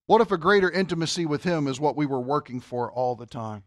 What 0.05 0.21
if 0.21 0.31
a 0.31 0.37
greater 0.37 0.69
intimacy 0.69 1.25
with 1.25 1.43
Him 1.43 1.67
is 1.67 1.79
what 1.79 1.95
we 1.95 2.05
were 2.05 2.19
working 2.19 2.59
for 2.59 2.91
all 2.91 3.15
the 3.15 3.25
time? 3.25 3.63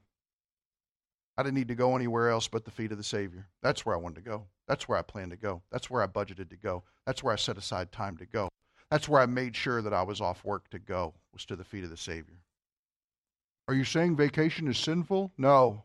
I 1.39 1.43
didn't 1.43 1.55
need 1.55 1.69
to 1.69 1.75
go 1.75 1.97
anywhere 1.97 2.29
else 2.29 2.49
but 2.49 2.65
the 2.65 2.71
feet 2.71 2.93
of 2.93 2.99
the 2.99 3.05
Savior. 3.05 3.49
That's 3.63 3.87
where 3.87 3.95
I 3.95 3.99
wanted 3.99 4.17
to 4.17 4.29
go. 4.31 4.47
That's 4.69 4.87
where 4.87 4.99
I 4.99 5.03
planned 5.03 5.31
to 5.31 5.37
go. 5.39 5.63
That's 5.71 5.89
where 5.89 6.03
I 6.03 6.07
budgeted 6.07 6.51
to 6.51 6.57
go. 6.57 6.83
That's 7.07 7.23
where 7.23 7.33
I 7.33 7.37
set 7.37 7.57
aside 7.57 7.91
time 7.91 8.19
to 8.19 8.27
go. 8.27 8.49
That's 8.91 9.09
where 9.09 9.23
I 9.23 9.27
made 9.27 9.57
sure 9.57 9.81
that 9.81 9.95
I 9.95 10.03
was 10.03 10.21
off 10.21 10.45
work 10.45 10.69
to 10.71 10.79
go, 10.79 11.15
was 11.33 11.47
to 11.47 11.57
the 11.57 11.65
feet 11.65 11.85
of 11.85 11.91
the 11.91 11.97
Savior. 11.97 12.42
Are 13.68 13.75
you 13.75 13.85
saying 13.85 14.16
vacation 14.16 14.68
is 14.68 14.79
sinful? 14.79 15.33
No. 15.38 15.85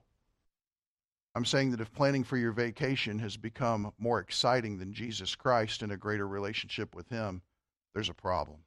I'm 1.35 1.45
saying 1.45 1.71
that 1.71 1.81
if 1.81 1.93
planning 1.93 2.23
for 2.23 2.35
your 2.35 2.51
vacation 2.51 3.19
has 3.19 3.37
become 3.37 3.93
more 3.99 4.19
exciting 4.19 4.79
than 4.79 4.93
Jesus 4.93 5.35
Christ 5.35 5.83
and 5.83 5.91
a 5.91 5.97
greater 5.97 6.27
relationship 6.27 6.95
with 6.95 7.09
Him, 7.09 7.43
there's 7.93 8.09
a 8.09 8.13
problem. 8.15 8.59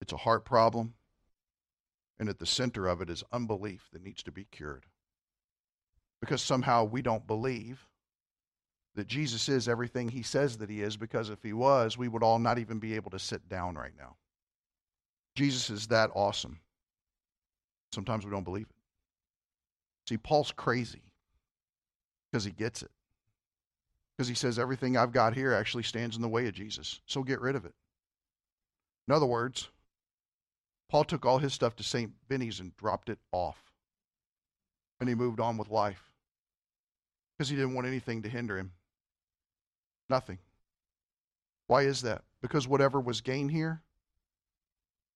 It's 0.00 0.12
a 0.12 0.16
heart 0.16 0.44
problem, 0.44 0.94
and 2.18 2.28
at 2.28 2.38
the 2.38 2.46
center 2.46 2.88
of 2.88 3.00
it 3.00 3.08
is 3.08 3.22
unbelief 3.32 3.88
that 3.92 4.02
needs 4.02 4.22
to 4.24 4.32
be 4.32 4.44
cured. 4.44 4.86
Because 6.20 6.42
somehow 6.42 6.84
we 6.84 7.02
don't 7.02 7.26
believe 7.26 7.86
that 8.96 9.06
Jesus 9.06 9.48
is 9.48 9.68
everything 9.68 10.08
he 10.08 10.22
says 10.22 10.58
that 10.58 10.70
he 10.70 10.82
is, 10.82 10.96
because 10.96 11.30
if 11.30 11.42
he 11.42 11.52
was, 11.52 11.96
we 11.96 12.08
would 12.08 12.22
all 12.22 12.38
not 12.38 12.58
even 12.58 12.78
be 12.78 12.94
able 12.94 13.10
to 13.12 13.18
sit 13.18 13.48
down 13.48 13.76
right 13.76 13.92
now. 13.96 14.16
Jesus 15.36 15.70
is 15.70 15.86
that 15.88 16.10
awesome. 16.14 16.58
Sometimes 17.96 18.26
we 18.26 18.30
don't 18.30 18.44
believe 18.44 18.66
it. 18.68 18.76
See, 20.06 20.18
Paul's 20.18 20.52
crazy 20.52 21.00
because 22.30 22.44
he 22.44 22.50
gets 22.50 22.82
it. 22.82 22.90
Because 24.14 24.28
he 24.28 24.34
says 24.34 24.58
everything 24.58 24.98
I've 24.98 25.12
got 25.12 25.34
here 25.34 25.54
actually 25.54 25.84
stands 25.84 26.14
in 26.14 26.20
the 26.20 26.28
way 26.28 26.46
of 26.46 26.52
Jesus. 26.52 27.00
So 27.06 27.22
get 27.22 27.40
rid 27.40 27.56
of 27.56 27.64
it. 27.64 27.72
In 29.08 29.14
other 29.14 29.24
words, 29.24 29.70
Paul 30.90 31.04
took 31.04 31.24
all 31.24 31.38
his 31.38 31.54
stuff 31.54 31.74
to 31.76 31.82
St. 31.82 32.12
Benny's 32.28 32.60
and 32.60 32.76
dropped 32.76 33.08
it 33.08 33.18
off. 33.32 33.62
And 35.00 35.08
he 35.08 35.14
moved 35.14 35.40
on 35.40 35.56
with 35.56 35.70
life 35.70 36.12
because 37.32 37.48
he 37.48 37.56
didn't 37.56 37.74
want 37.74 37.86
anything 37.86 38.20
to 38.24 38.28
hinder 38.28 38.58
him. 38.58 38.72
Nothing. 40.10 40.38
Why 41.66 41.84
is 41.84 42.02
that? 42.02 42.24
Because 42.42 42.68
whatever 42.68 43.00
was 43.00 43.22
gained 43.22 43.52
here, 43.52 43.80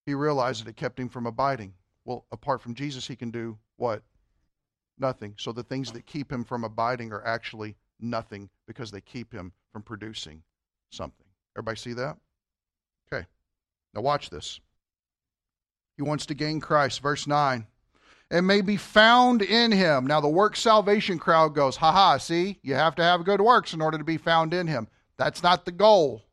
he 0.07 0.15
realized 0.15 0.65
that 0.65 0.71
it 0.71 0.77
kept 0.77 0.99
him 0.99 1.11
from 1.11 1.27
abiding. 1.27 1.75
Well, 2.11 2.27
apart 2.33 2.61
from 2.61 2.75
Jesus, 2.75 3.07
he 3.07 3.15
can 3.15 3.31
do 3.31 3.57
what? 3.77 4.03
Nothing. 4.99 5.37
So 5.39 5.53
the 5.53 5.63
things 5.63 5.93
that 5.93 6.07
keep 6.07 6.33
him 6.33 6.43
from 6.43 6.65
abiding 6.65 7.13
are 7.13 7.25
actually 7.25 7.77
nothing 8.01 8.51
because 8.67 8.91
they 8.91 9.01
keep 9.01 9.33
him 9.33 9.53
from 9.73 9.83
producing 9.83 10.43
something. 10.91 11.27
Everybody 11.57 11.77
see 11.77 11.93
that? 11.93 12.17
Okay. 13.07 13.27
Now 13.95 14.01
watch 14.01 14.29
this. 14.29 14.59
He 15.97 16.03
wants 16.03 16.27
to 16.27 16.35
gain 16.35 16.59
Christ. 16.59 17.01
Verse 17.01 17.29
9. 17.29 17.65
And 18.29 18.45
may 18.45 18.61
be 18.61 18.77
found 18.77 19.41
in 19.41 19.71
him. 19.71 20.05
Now, 20.05 20.21
the 20.21 20.29
work 20.29 20.57
salvation 20.57 21.17
crowd 21.17 21.55
goes, 21.55 21.77
ha 21.77 21.93
ha, 21.93 22.17
see, 22.17 22.59
you 22.65 22.75
have 22.75 22.97
to 22.97 23.05
have 23.05 23.25
good 23.25 23.41
works 23.41 23.73
in 23.73 23.81
order 23.81 23.99
to 23.99 24.05
be 24.05 24.17
found 24.17 24.53
in 24.53 24.67
him. 24.67 24.89
That's 25.17 25.45
not 25.45 25.65
the 25.65 25.71
goal. 25.71 26.25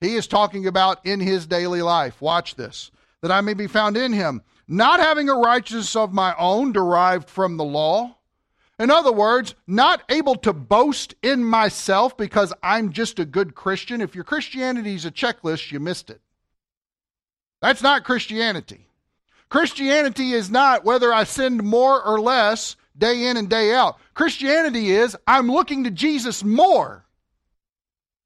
He 0.00 0.16
is 0.16 0.26
talking 0.26 0.66
about 0.66 1.06
in 1.06 1.20
his 1.20 1.46
daily 1.46 1.82
life. 1.82 2.20
Watch 2.20 2.56
this. 2.56 2.90
That 3.22 3.30
I 3.30 3.42
may 3.42 3.54
be 3.54 3.68
found 3.68 3.96
in 3.96 4.12
him, 4.12 4.42
not 4.66 5.00
having 5.00 5.28
a 5.28 5.34
righteousness 5.34 5.94
of 5.96 6.12
my 6.12 6.34
own 6.38 6.72
derived 6.72 7.28
from 7.28 7.56
the 7.56 7.64
law. 7.64 8.16
In 8.78 8.90
other 8.90 9.12
words, 9.12 9.54
not 9.66 10.02
able 10.08 10.34
to 10.36 10.52
boast 10.52 11.14
in 11.22 11.44
myself 11.44 12.16
because 12.16 12.52
I'm 12.62 12.92
just 12.92 13.18
a 13.18 13.24
good 13.24 13.54
Christian. 13.54 14.00
If 14.00 14.14
your 14.14 14.24
Christianity 14.24 14.94
is 14.94 15.04
a 15.04 15.10
checklist, 15.10 15.70
you 15.70 15.78
missed 15.78 16.10
it. 16.10 16.20
That's 17.60 17.82
not 17.82 18.04
Christianity. 18.04 18.88
Christianity 19.48 20.32
is 20.32 20.50
not 20.50 20.84
whether 20.84 21.12
I 21.12 21.24
sinned 21.24 21.62
more 21.62 22.02
or 22.02 22.20
less 22.20 22.76
day 22.98 23.28
in 23.28 23.36
and 23.36 23.48
day 23.48 23.72
out. 23.72 23.98
Christianity 24.14 24.90
is 24.90 25.16
I'm 25.26 25.50
looking 25.50 25.84
to 25.84 25.90
Jesus 25.90 26.42
more. 26.42 27.04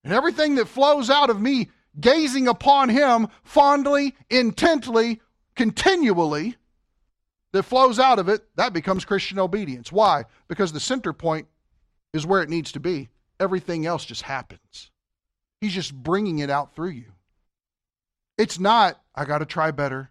And 0.04 0.12
everything 0.12 0.54
that 0.54 0.68
flows 0.68 1.10
out 1.10 1.28
of 1.28 1.40
me 1.40 1.68
gazing 2.00 2.48
upon 2.48 2.88
him 2.88 3.28
fondly, 3.42 4.16
intently, 4.30 5.20
continually, 5.58 6.56
that 7.52 7.64
flows 7.64 7.98
out 7.98 8.18
of 8.18 8.28
it, 8.28 8.42
that 8.56 8.72
becomes 8.72 9.04
Christian 9.04 9.38
obedience. 9.38 9.92
Why? 9.92 10.24
Because 10.46 10.72
the 10.72 10.80
center 10.80 11.12
point 11.12 11.48
is 12.14 12.24
where 12.24 12.42
it 12.42 12.48
needs 12.48 12.72
to 12.72 12.80
be. 12.80 13.08
Everything 13.40 13.84
else 13.84 14.04
just 14.04 14.22
happens. 14.22 14.90
He's 15.60 15.74
just 15.74 15.94
bringing 15.94 16.38
it 16.38 16.50
out 16.50 16.74
through 16.74 16.90
you. 16.90 17.12
It's 18.38 18.58
not, 18.58 19.00
I 19.14 19.24
got 19.24 19.38
to 19.38 19.46
try 19.46 19.70
better. 19.72 20.10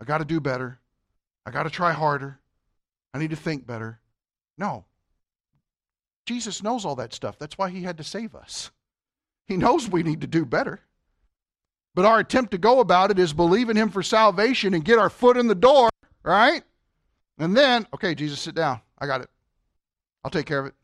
I 0.00 0.04
got 0.04 0.18
to 0.18 0.24
do 0.24 0.40
better. 0.40 0.78
I 1.44 1.50
got 1.50 1.64
to 1.64 1.70
try 1.70 1.92
harder. 1.92 2.38
I 3.12 3.18
need 3.18 3.30
to 3.30 3.36
think 3.36 3.66
better. 3.66 4.00
No. 4.56 4.84
Jesus 6.26 6.62
knows 6.62 6.84
all 6.84 6.96
that 6.96 7.12
stuff. 7.12 7.38
That's 7.38 7.58
why 7.58 7.70
he 7.70 7.82
had 7.82 7.98
to 7.98 8.04
save 8.04 8.34
us. 8.34 8.70
He 9.46 9.56
knows 9.56 9.88
we 9.88 10.02
need 10.02 10.20
to 10.20 10.26
do 10.26 10.44
better. 10.44 10.80
But 11.94 12.04
our 12.04 12.18
attempt 12.18 12.50
to 12.50 12.58
go 12.58 12.80
about 12.80 13.10
it 13.10 13.18
is 13.18 13.32
believe 13.32 13.70
in 13.70 13.76
him 13.76 13.88
for 13.88 14.02
salvation 14.02 14.74
and 14.74 14.84
get 14.84 14.98
our 14.98 15.10
foot 15.10 15.36
in 15.36 15.46
the 15.46 15.54
door, 15.54 15.88
right? 16.24 16.62
And 17.38 17.56
then, 17.56 17.86
okay, 17.94 18.14
Jesus, 18.14 18.40
sit 18.40 18.54
down. 18.54 18.80
I 18.98 19.06
got 19.06 19.20
it. 19.20 19.30
I'll 20.24 20.30
take 20.30 20.46
care 20.46 20.58
of 20.58 20.66
it. 20.66 20.74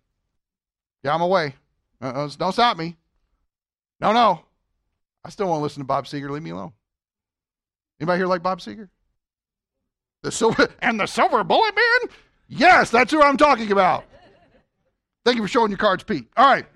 Yeah, 1.02 1.14
I'm 1.14 1.22
away. 1.22 1.54
Uh, 2.00 2.28
don't 2.38 2.52
stop 2.52 2.76
me. 2.76 2.96
No, 4.00 4.12
no. 4.12 4.40
I 5.24 5.30
still 5.30 5.48
want 5.48 5.60
to 5.60 5.62
listen 5.62 5.80
to 5.80 5.86
Bob 5.86 6.06
Seger. 6.06 6.30
Leave 6.30 6.42
me 6.42 6.50
alone. 6.50 6.72
Anybody 8.00 8.18
here 8.18 8.26
like 8.26 8.42
Bob 8.42 8.60
Seger? 8.60 8.88
The 10.22 10.32
silver 10.32 10.68
and 10.82 11.00
the 11.00 11.06
silver 11.06 11.44
bullet 11.44 11.74
man? 11.74 12.16
Yes, 12.48 12.90
that's 12.90 13.12
who 13.12 13.22
I'm 13.22 13.36
talking 13.36 13.70
about. 13.72 14.04
Thank 15.24 15.36
you 15.36 15.42
for 15.42 15.48
showing 15.48 15.70
your 15.70 15.78
cards, 15.78 16.02
Pete. 16.02 16.28
All 16.36 16.46
right. 16.46 16.66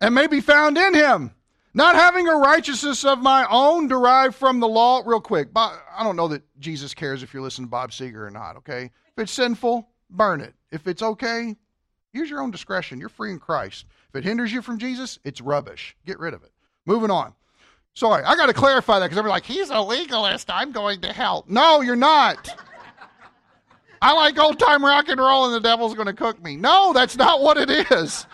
And 0.00 0.14
may 0.14 0.26
be 0.26 0.40
found 0.40 0.78
in 0.78 0.94
him, 0.94 1.32
Not 1.72 1.94
having 1.94 2.26
a 2.26 2.34
righteousness 2.34 3.04
of 3.04 3.20
my 3.20 3.46
own 3.48 3.86
derived 3.86 4.34
from 4.34 4.58
the 4.58 4.66
law. 4.66 5.02
Real 5.04 5.20
quick, 5.20 5.48
I 5.54 6.02
don't 6.02 6.16
know 6.16 6.28
that 6.28 6.42
Jesus 6.58 6.94
cares 6.94 7.22
if 7.22 7.32
you're 7.32 7.42
listening 7.42 7.68
to 7.68 7.70
Bob 7.70 7.92
Seger 7.92 8.26
or 8.26 8.30
not, 8.30 8.56
okay? 8.56 8.90
If 9.16 9.22
it's 9.22 9.32
sinful, 9.32 9.88
burn 10.10 10.40
it. 10.40 10.54
If 10.72 10.88
it's 10.88 11.02
okay, 11.02 11.56
use 12.12 12.28
your 12.28 12.40
own 12.40 12.50
discretion. 12.50 12.98
You're 12.98 13.08
free 13.08 13.30
in 13.30 13.38
Christ. 13.38 13.86
If 14.08 14.16
it 14.16 14.24
hinders 14.24 14.52
you 14.52 14.62
from 14.62 14.78
Jesus, 14.78 15.20
it's 15.22 15.40
rubbish. 15.40 15.96
Get 16.04 16.18
rid 16.18 16.34
of 16.34 16.42
it. 16.42 16.50
Moving 16.86 17.10
on. 17.10 17.34
Sorry, 17.94 18.24
I 18.24 18.34
got 18.34 18.46
to 18.46 18.52
clarify 18.52 18.98
that 18.98 19.06
because 19.06 19.18
everyone's 19.18 19.42
like, 19.42 19.46
he's 19.46 19.70
a 19.70 19.80
legalist. 19.80 20.50
I'm 20.50 20.72
going 20.72 21.00
to 21.02 21.12
hell. 21.12 21.44
No, 21.48 21.82
you're 21.82 21.96
not. 21.96 22.48
I 24.02 24.14
like 24.14 24.38
old 24.38 24.58
time 24.58 24.84
rock 24.84 25.08
and 25.08 25.20
roll 25.20 25.46
and 25.46 25.54
the 25.54 25.60
devil's 25.60 25.94
going 25.94 26.06
to 26.06 26.12
cook 26.12 26.42
me. 26.42 26.56
No, 26.56 26.92
that's 26.92 27.16
not 27.16 27.42
what 27.42 27.58
it 27.58 27.70
is. 27.92 28.26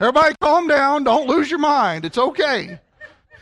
Everybody 0.00 0.34
calm 0.40 0.66
down. 0.66 1.04
Don't 1.04 1.28
lose 1.28 1.50
your 1.50 1.58
mind. 1.58 2.06
It's 2.06 2.16
okay. 2.16 2.80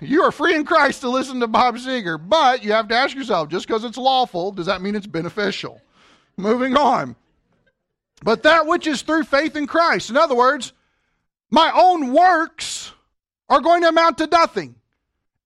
You 0.01 0.23
are 0.23 0.33
free 0.33 0.55
in 0.55 0.65
Christ 0.65 1.01
to 1.03 1.09
listen 1.09 1.41
to 1.41 1.47
Bob 1.47 1.77
Seger, 1.77 2.19
but 2.19 2.65
you 2.65 2.73
have 2.73 2.89
to 2.89 2.95
ask 2.95 3.17
yourself 3.17 3.49
just 3.49 3.67
because 3.67 3.85
it's 3.85 3.97
lawful, 3.97 4.53
does 4.53 4.67
that 4.67 4.83
mean 4.83 4.95
it's 4.95 5.07
beneficial? 5.07 5.81
Moving 6.37 6.77
on. 6.77 7.17
But 8.23 8.43
that 8.45 8.67
which 8.67 8.87
is 8.87 9.03
through 9.03 9.25
faith 9.25 9.57
in 9.57 9.67
Christ. 9.67 10.11
In 10.11 10.17
other 10.17 10.35
words, 10.35 10.73
my 11.51 11.71
own 11.75 12.13
works 12.13 12.93
are 13.49 13.61
going 13.61 13.83
to 13.83 13.89
amount 13.89 14.19
to 14.19 14.27
nothing. 14.27 14.75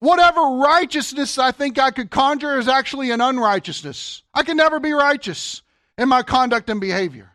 Whatever 0.01 0.41
righteousness 0.41 1.39
I 1.39 1.53
think 1.53 1.79
I 1.79 1.91
could 1.91 2.11
conjure 2.11 2.59
is 2.59 2.69
actually 2.69 3.11
an 3.11 3.21
unrighteousness. 3.21 4.23
I 4.35 4.43
can 4.43 4.57
never 4.57 4.81
be 4.81 4.93
righteous 4.93 5.63
in 5.97 6.09
my 6.09 6.23
conduct 6.23 6.69
and 6.71 6.81
behavior. 6.81 7.32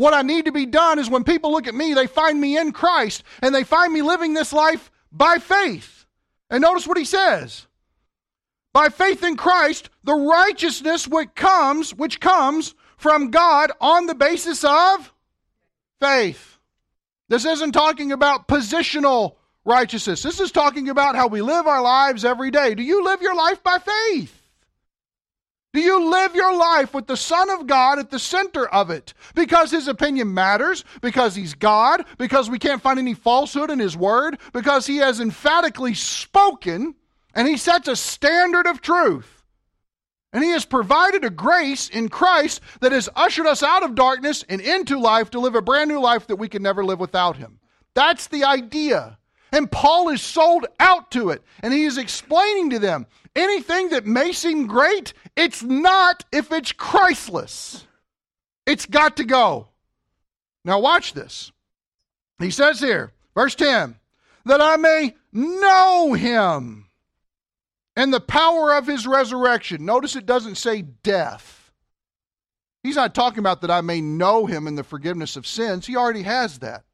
What 0.00 0.14
I 0.14 0.22
need 0.22 0.46
to 0.46 0.50
be 0.50 0.64
done 0.64 0.98
is 0.98 1.10
when 1.10 1.24
people 1.24 1.52
look 1.52 1.66
at 1.66 1.74
me, 1.74 1.92
they 1.92 2.06
find 2.06 2.40
me 2.40 2.56
in 2.56 2.72
Christ 2.72 3.22
and 3.42 3.54
they 3.54 3.64
find 3.64 3.92
me 3.92 4.00
living 4.00 4.32
this 4.32 4.50
life 4.50 4.90
by 5.12 5.36
faith. 5.36 6.06
And 6.48 6.62
notice 6.62 6.86
what 6.86 6.96
he 6.96 7.04
says. 7.04 7.66
By 8.72 8.88
faith 8.88 9.22
in 9.22 9.36
Christ, 9.36 9.90
the 10.02 10.14
righteousness 10.14 11.06
which 11.06 11.34
comes, 11.34 11.92
which 11.92 12.18
comes 12.18 12.74
from 12.96 13.30
God 13.30 13.72
on 13.78 14.06
the 14.06 14.14
basis 14.14 14.64
of 14.64 15.12
faith. 16.00 16.56
This 17.28 17.44
isn't 17.44 17.72
talking 17.72 18.10
about 18.10 18.48
positional 18.48 19.36
righteousness. 19.66 20.22
This 20.22 20.40
is 20.40 20.50
talking 20.50 20.88
about 20.88 21.14
how 21.14 21.26
we 21.26 21.42
live 21.42 21.66
our 21.66 21.82
lives 21.82 22.24
every 22.24 22.50
day. 22.50 22.74
Do 22.74 22.82
you 22.82 23.04
live 23.04 23.20
your 23.20 23.34
life 23.34 23.62
by 23.62 23.76
faith? 23.76 24.39
Do 25.72 25.80
you 25.80 26.10
live 26.10 26.34
your 26.34 26.56
life 26.56 26.92
with 26.92 27.06
the 27.06 27.16
Son 27.16 27.48
of 27.50 27.66
God 27.66 28.00
at 28.00 28.10
the 28.10 28.18
center 28.18 28.66
of 28.66 28.90
it? 28.90 29.14
Because 29.34 29.70
his 29.70 29.86
opinion 29.86 30.34
matters, 30.34 30.84
because 31.00 31.36
he's 31.36 31.54
God, 31.54 32.04
because 32.18 32.50
we 32.50 32.58
can't 32.58 32.82
find 32.82 32.98
any 32.98 33.14
falsehood 33.14 33.70
in 33.70 33.78
his 33.78 33.96
word, 33.96 34.38
because 34.52 34.86
he 34.86 34.96
has 34.96 35.20
emphatically 35.20 35.94
spoken 35.94 36.96
and 37.34 37.46
he 37.46 37.56
sets 37.56 37.86
a 37.86 37.94
standard 37.94 38.66
of 38.66 38.80
truth. 38.80 39.44
And 40.32 40.42
he 40.42 40.50
has 40.50 40.64
provided 40.64 41.24
a 41.24 41.30
grace 41.30 41.88
in 41.88 42.08
Christ 42.08 42.60
that 42.80 42.92
has 42.92 43.08
ushered 43.14 43.46
us 43.46 43.62
out 43.62 43.84
of 43.84 43.94
darkness 43.94 44.44
and 44.48 44.60
into 44.60 44.98
life 44.98 45.30
to 45.30 45.40
live 45.40 45.54
a 45.54 45.62
brand 45.62 45.88
new 45.88 46.00
life 46.00 46.26
that 46.28 46.36
we 46.36 46.48
can 46.48 46.62
never 46.62 46.84
live 46.84 47.00
without 47.00 47.36
him. 47.36 47.58
That's 47.94 48.28
the 48.28 48.44
idea. 48.44 49.18
And 49.52 49.70
Paul 49.70 50.08
is 50.10 50.22
sold 50.22 50.66
out 50.78 51.10
to 51.12 51.30
it. 51.30 51.42
And 51.62 51.72
he 51.72 51.84
is 51.84 51.98
explaining 51.98 52.70
to 52.70 52.78
them 52.78 53.06
anything 53.36 53.90
that 53.90 54.06
may 54.06 54.32
seem 54.32 54.66
great, 54.66 55.12
it's 55.36 55.62
not 55.62 56.24
if 56.32 56.52
it's 56.52 56.72
Christless. 56.72 57.86
It's 58.66 58.86
got 58.86 59.16
to 59.16 59.24
go. 59.24 59.68
Now, 60.64 60.80
watch 60.80 61.12
this. 61.12 61.52
He 62.38 62.50
says 62.50 62.80
here, 62.80 63.12
verse 63.34 63.54
10, 63.54 63.96
that 64.44 64.60
I 64.60 64.76
may 64.76 65.14
know 65.32 66.12
him 66.12 66.86
and 67.96 68.12
the 68.12 68.20
power 68.20 68.74
of 68.74 68.86
his 68.86 69.06
resurrection. 69.06 69.84
Notice 69.84 70.16
it 70.16 70.26
doesn't 70.26 70.56
say 70.56 70.82
death. 70.82 71.72
He's 72.82 72.96
not 72.96 73.14
talking 73.14 73.40
about 73.40 73.60
that 73.60 73.70
I 73.70 73.82
may 73.82 74.00
know 74.00 74.46
him 74.46 74.66
in 74.66 74.74
the 74.74 74.84
forgiveness 74.84 75.36
of 75.36 75.46
sins. 75.46 75.86
He 75.86 75.96
already 75.96 76.22
has 76.22 76.60
that 76.60 76.84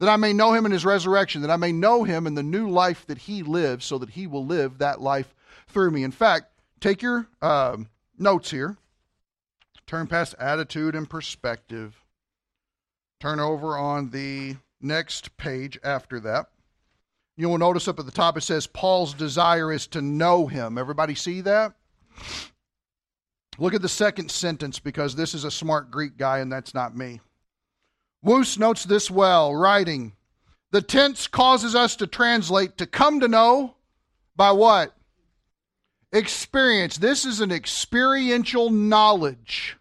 that 0.00 0.08
I 0.08 0.16
may 0.16 0.32
know 0.32 0.54
him 0.54 0.66
in 0.66 0.72
his 0.72 0.84
resurrection, 0.84 1.42
that 1.42 1.50
I 1.50 1.56
may 1.56 1.72
know 1.72 2.04
him 2.04 2.26
in 2.26 2.34
the 2.34 2.42
new 2.42 2.70
life 2.70 3.06
that 3.06 3.18
he 3.18 3.42
lives, 3.42 3.84
so 3.84 3.98
that 3.98 4.10
he 4.10 4.26
will 4.26 4.44
live 4.44 4.78
that 4.78 5.00
life 5.00 5.34
through 5.70 5.90
me. 5.90 6.02
In 6.02 6.12
fact, 6.12 6.46
take 6.80 7.02
your 7.02 7.26
uh, 7.40 7.76
notes 8.18 8.50
here, 8.50 8.76
turn 9.86 10.06
past 10.06 10.34
attitude 10.38 10.94
and 10.94 11.08
perspective, 11.08 12.04
turn 13.20 13.40
over 13.40 13.76
on 13.76 14.10
the 14.10 14.56
next 14.80 15.36
page 15.36 15.78
after 15.82 16.20
that. 16.20 16.46
You 17.36 17.48
will 17.48 17.58
notice 17.58 17.88
up 17.88 17.98
at 17.98 18.06
the 18.06 18.12
top 18.12 18.36
it 18.36 18.42
says 18.42 18.66
Paul's 18.66 19.14
desire 19.14 19.72
is 19.72 19.86
to 19.88 20.02
know 20.02 20.46
him. 20.46 20.76
Everybody 20.76 21.14
see 21.14 21.40
that? 21.42 21.72
Look 23.58 23.74
at 23.74 23.82
the 23.82 23.88
second 23.88 24.30
sentence 24.30 24.78
because 24.78 25.14
this 25.14 25.34
is 25.34 25.44
a 25.44 25.50
smart 25.50 25.90
Greek 25.90 26.16
guy 26.16 26.38
and 26.38 26.52
that's 26.52 26.74
not 26.74 26.96
me. 26.96 27.20
Wuest 28.24 28.58
notes 28.58 28.84
this 28.84 29.10
well, 29.10 29.54
writing, 29.54 30.12
The 30.70 30.82
tense 30.82 31.26
causes 31.26 31.74
us 31.74 31.96
to 31.96 32.06
translate 32.06 32.76
to 32.78 32.86
come 32.86 33.20
to 33.20 33.28
know 33.28 33.76
by 34.36 34.52
what? 34.52 34.94
Experience. 36.12 36.98
This 36.98 37.24
is 37.24 37.40
an 37.40 37.52
experiential 37.52 38.70
knowledge 38.70 39.76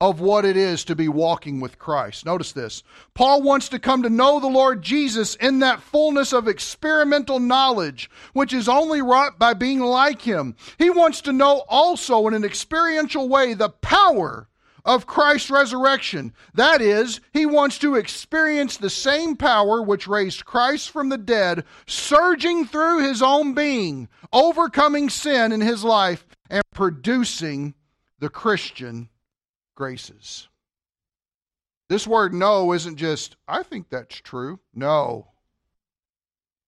of 0.00 0.20
what 0.20 0.44
it 0.44 0.56
is 0.56 0.84
to 0.84 0.94
be 0.94 1.08
walking 1.08 1.60
with 1.60 1.78
Christ. 1.78 2.26
Notice 2.26 2.52
this. 2.52 2.82
Paul 3.14 3.42
wants 3.42 3.68
to 3.70 3.78
come 3.78 4.02
to 4.02 4.10
know 4.10 4.40
the 4.40 4.46
Lord 4.46 4.82
Jesus 4.82 5.36
in 5.36 5.60
that 5.60 5.80
fullness 5.80 6.32
of 6.32 6.48
experimental 6.48 7.40
knowledge, 7.40 8.10
which 8.34 8.52
is 8.52 8.68
only 8.68 9.00
wrought 9.00 9.38
by 9.38 9.54
being 9.54 9.80
like 9.80 10.20
him. 10.20 10.54
He 10.78 10.90
wants 10.90 11.22
to 11.22 11.32
know 11.32 11.64
also 11.68 12.26
in 12.26 12.34
an 12.34 12.44
experiential 12.44 13.28
way 13.28 13.54
the 13.54 13.70
power 13.70 14.48
of 14.86 15.06
Christ's 15.06 15.50
resurrection. 15.50 16.32
That 16.54 16.80
is, 16.80 17.20
he 17.32 17.44
wants 17.44 17.78
to 17.80 17.96
experience 17.96 18.76
the 18.76 18.88
same 18.88 19.36
power 19.36 19.82
which 19.82 20.06
raised 20.06 20.44
Christ 20.44 20.90
from 20.90 21.08
the 21.08 21.18
dead, 21.18 21.64
surging 21.86 22.64
through 22.64 23.06
his 23.06 23.20
own 23.20 23.52
being, 23.52 24.08
overcoming 24.32 25.10
sin 25.10 25.52
in 25.52 25.60
his 25.60 25.82
life, 25.84 26.24
and 26.48 26.62
producing 26.72 27.74
the 28.20 28.28
Christian 28.28 29.08
graces. 29.74 30.48
This 31.88 32.06
word 32.06 32.32
no 32.32 32.72
isn't 32.72 32.96
just, 32.96 33.36
I 33.46 33.64
think 33.64 33.90
that's 33.90 34.16
true. 34.16 34.60
No. 34.72 35.32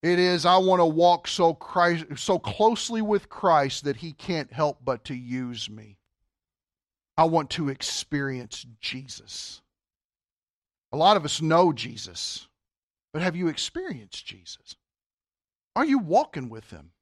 It 0.02 0.18
is, 0.18 0.44
I 0.44 0.58
want 0.58 0.80
to 0.80 0.86
walk 0.86 1.26
so, 1.26 1.54
Christ, 1.54 2.04
so 2.16 2.38
closely 2.38 3.02
with 3.02 3.28
Christ 3.28 3.84
that 3.84 3.96
he 3.96 4.12
can't 4.12 4.52
help 4.52 4.78
but 4.84 5.04
to 5.06 5.14
use 5.14 5.70
me. 5.70 5.97
I 7.18 7.24
want 7.24 7.50
to 7.50 7.68
experience 7.68 8.64
Jesus. 8.80 9.60
A 10.92 10.96
lot 10.96 11.16
of 11.16 11.24
us 11.24 11.42
know 11.42 11.72
Jesus, 11.72 12.46
but 13.12 13.22
have 13.22 13.34
you 13.34 13.48
experienced 13.48 14.24
Jesus? 14.24 14.76
Are 15.74 15.84
you 15.84 15.98
walking 15.98 16.48
with 16.48 16.70
him? 16.70 16.92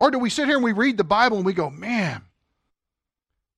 Or 0.00 0.10
do 0.10 0.18
we 0.18 0.30
sit 0.30 0.48
here 0.48 0.56
and 0.56 0.64
we 0.64 0.72
read 0.72 0.96
the 0.96 1.04
Bible 1.04 1.36
and 1.36 1.46
we 1.46 1.52
go, 1.52 1.70
man, 1.70 2.22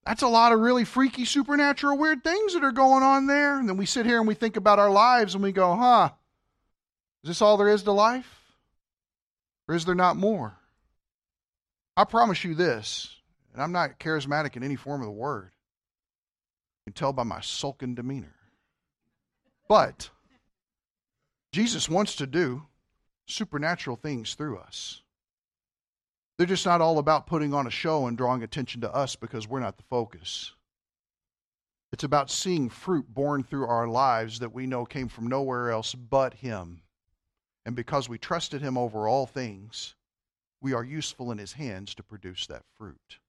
that's 0.05 0.21
a 0.21 0.27
lot 0.27 0.51
of 0.51 0.59
really 0.59 0.85
freaky, 0.85 1.25
supernatural, 1.25 1.97
weird 1.97 2.23
things 2.23 2.53
that 2.53 2.63
are 2.63 2.71
going 2.71 3.01
on 3.01 3.25
there. 3.25 3.57
And 3.57 3.67
then 3.67 3.77
we 3.77 3.87
sit 3.87 4.05
here 4.05 4.19
and 4.19 4.27
we 4.27 4.35
think 4.35 4.57
about 4.57 4.77
our 4.77 4.91
lives 4.91 5.33
and 5.33 5.43
we 5.43 5.51
go, 5.51 5.75
huh, 5.75 6.11
is 7.23 7.29
this 7.29 7.41
all 7.41 7.57
there 7.57 7.69
is 7.69 7.81
to 7.83 7.91
life? 7.91 8.53
Or 9.67 9.73
is 9.73 9.85
there 9.85 9.95
not 9.95 10.17
more? 10.17 10.55
I 11.97 12.03
promise 12.03 12.43
you 12.43 12.53
this, 12.53 13.15
and 13.53 13.61
I'm 13.61 13.71
not 13.71 13.99
charismatic 13.99 14.55
in 14.55 14.63
any 14.63 14.75
form 14.75 15.01
of 15.01 15.07
the 15.07 15.11
word 15.11 15.49
can 16.85 16.93
tell 16.93 17.13
by 17.13 17.23
my 17.23 17.41
sulking 17.41 17.95
demeanor. 17.95 18.35
But 19.67 20.09
Jesus 21.51 21.87
wants 21.87 22.15
to 22.17 22.27
do 22.27 22.63
supernatural 23.25 23.95
things 23.95 24.33
through 24.33 24.57
us. 24.57 25.01
They're 26.37 26.47
just 26.47 26.65
not 26.65 26.81
all 26.81 26.97
about 26.97 27.27
putting 27.27 27.53
on 27.53 27.67
a 27.67 27.71
show 27.71 28.07
and 28.07 28.17
drawing 28.17 28.43
attention 28.43 28.81
to 28.81 28.93
us 28.93 29.15
because 29.15 29.47
we're 29.47 29.59
not 29.59 29.77
the 29.77 29.83
focus. 29.83 30.51
It's 31.91 32.03
about 32.03 32.31
seeing 32.31 32.69
fruit 32.69 33.05
born 33.13 33.43
through 33.43 33.67
our 33.67 33.87
lives 33.87 34.39
that 34.39 34.51
we 34.53 34.65
know 34.65 34.83
came 34.83 35.07
from 35.07 35.27
nowhere 35.27 35.69
else 35.69 35.93
but 35.93 36.33
Him. 36.33 36.81
And 37.65 37.75
because 37.75 38.09
we 38.09 38.17
trusted 38.17 38.61
Him 38.61 38.77
over 38.79 39.07
all 39.07 39.27
things, 39.27 39.93
we 40.59 40.73
are 40.73 40.83
useful 40.83 41.31
in 41.31 41.37
His 41.37 41.53
hands 41.53 41.93
to 41.95 42.03
produce 42.03 42.47
that 42.47 42.63
fruit. 42.77 43.19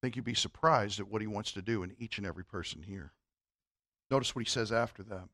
I 0.00 0.06
think 0.06 0.16
you'd 0.16 0.24
be 0.24 0.34
surprised 0.34 0.98
at 0.98 1.08
what 1.08 1.20
he 1.20 1.26
wants 1.26 1.52
to 1.52 1.62
do 1.62 1.82
in 1.82 1.94
each 1.98 2.16
and 2.16 2.26
every 2.26 2.44
person 2.44 2.82
here. 2.82 3.12
Notice 4.10 4.34
what 4.34 4.44
he 4.44 4.50
says 4.50 4.72
after 4.72 5.02
that 5.04 5.28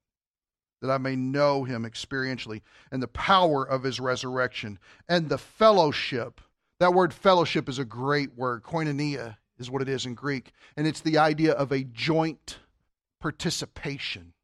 that 0.83 0.91
I 0.91 0.99
may 0.99 1.17
know 1.17 1.65
him 1.65 1.85
experientially 1.85 2.61
and 2.93 3.03
the 3.03 3.09
power 3.09 3.67
of 3.67 3.83
his 3.83 3.99
resurrection 3.99 4.79
and 5.09 5.29
the 5.29 5.39
fellowship. 5.39 6.41
That 6.81 6.95
word 6.95 7.15
fellowship 7.15 7.69
is 7.69 7.79
a 7.79 7.85
great 7.85 8.37
word. 8.37 8.63
Koinonia 8.63 9.37
is 9.59 9.71
what 9.71 9.83
it 9.83 9.89
is 9.89 10.05
in 10.05 10.15
Greek, 10.15 10.53
and 10.77 10.87
it's 10.87 11.01
the 11.01 11.17
idea 11.17 11.53
of 11.53 11.73
a 11.73 11.85
joint 11.85 12.59
participation. 13.21 14.35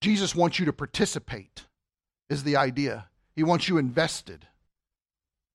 Jesus 0.00 0.34
wants 0.34 0.58
you 0.58 0.64
to 0.64 0.72
participate, 0.72 1.66
is 2.28 2.42
the 2.42 2.56
idea. 2.56 3.08
He 3.36 3.44
wants 3.44 3.68
you 3.68 3.78
invested. 3.78 4.48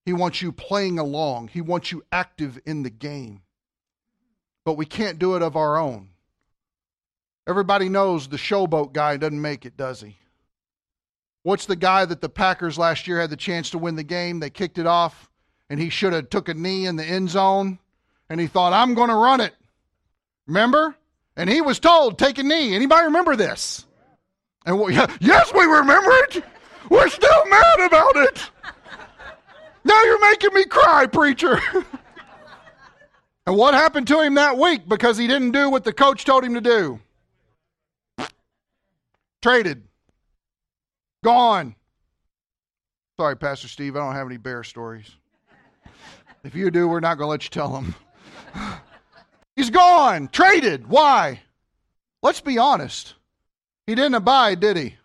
He 0.09 0.13
wants 0.13 0.41
you 0.41 0.51
playing 0.51 0.97
along. 0.97 1.49
He 1.49 1.61
wants 1.61 1.91
you 1.91 2.03
active 2.11 2.57
in 2.65 2.81
the 2.81 2.89
game. 2.89 3.43
But 4.65 4.73
we 4.73 4.87
can't 4.87 5.19
do 5.19 5.35
it 5.35 5.43
of 5.43 5.55
our 5.55 5.77
own. 5.77 6.09
Everybody 7.47 7.89
knows 7.89 8.27
the 8.27 8.37
showboat 8.37 8.91
guy 8.91 9.17
doesn't 9.17 9.39
make 9.39 9.67
it, 9.67 9.77
does 9.77 10.01
he? 10.01 10.17
What's 11.43 11.67
the 11.67 11.75
guy 11.75 12.05
that 12.05 12.21
the 12.21 12.27
Packers 12.27 12.75
last 12.75 13.07
year 13.07 13.21
had 13.21 13.29
the 13.29 13.37
chance 13.37 13.69
to 13.69 13.77
win 13.77 13.97
the 13.97 14.03
game? 14.03 14.39
They 14.39 14.49
kicked 14.49 14.79
it 14.79 14.87
off, 14.87 15.29
and 15.69 15.79
he 15.79 15.91
should 15.91 16.13
have 16.13 16.31
took 16.31 16.49
a 16.49 16.55
knee 16.55 16.87
in 16.87 16.95
the 16.95 17.05
end 17.05 17.29
zone, 17.29 17.77
and 18.31 18.39
he 18.39 18.47
thought, 18.47 18.73
"I'm 18.73 18.95
going 18.95 19.09
to 19.09 19.15
run 19.15 19.41
it." 19.41 19.53
Remember? 20.47 20.95
And 21.35 21.47
he 21.51 21.61
was 21.61 21.77
told, 21.77 22.17
"Take 22.17 22.39
a 22.39 22.43
knee." 22.43 22.73
Anybody 22.73 23.03
remember 23.03 23.35
this? 23.35 23.85
And 24.65 24.81
we, 24.81 24.95
yes, 25.19 25.53
we 25.53 25.65
remember 25.65 26.09
it. 26.29 26.43
We're 26.89 27.09
still 27.09 27.45
mad 27.45 27.79
about 27.81 28.15
it. 28.15 28.49
Now 29.89 30.03
you're 30.03 30.29
making 30.29 30.53
me 30.53 30.65
cry, 30.65 31.07
preacher. 31.07 31.59
and 33.47 33.57
what 33.57 33.73
happened 33.73 34.07
to 34.09 34.21
him 34.21 34.35
that 34.35 34.55
week 34.55 34.87
because 34.87 35.17
he 35.17 35.25
didn't 35.25 35.51
do 35.51 35.67
what 35.67 35.83
the 35.83 35.91
coach 35.91 36.25
told 36.25 36.43
him 36.43 36.53
to 36.53 36.61
do? 36.61 36.99
Traded. 39.41 39.83
Gone. 41.23 41.75
Sorry, 43.17 43.35
Pastor 43.35 43.67
Steve, 43.67 43.95
I 43.95 43.99
don't 43.99 44.13
have 44.13 44.27
any 44.27 44.37
bear 44.37 44.63
stories. 44.63 45.09
If 46.43 46.53
you 46.53 46.69
do, 46.69 46.87
we're 46.87 46.99
not 46.99 47.17
going 47.17 47.25
to 47.25 47.31
let 47.31 47.43
you 47.43 47.49
tell 47.49 47.73
them. 47.73 47.95
He's 49.55 49.71
gone. 49.71 50.27
Traded. 50.27 50.87
Why? 50.87 51.41
Let's 52.21 52.41
be 52.41 52.59
honest. 52.59 53.15
He 53.87 53.95
didn't 53.95 54.13
abide, 54.13 54.59
did 54.59 54.77
he? 54.77 54.95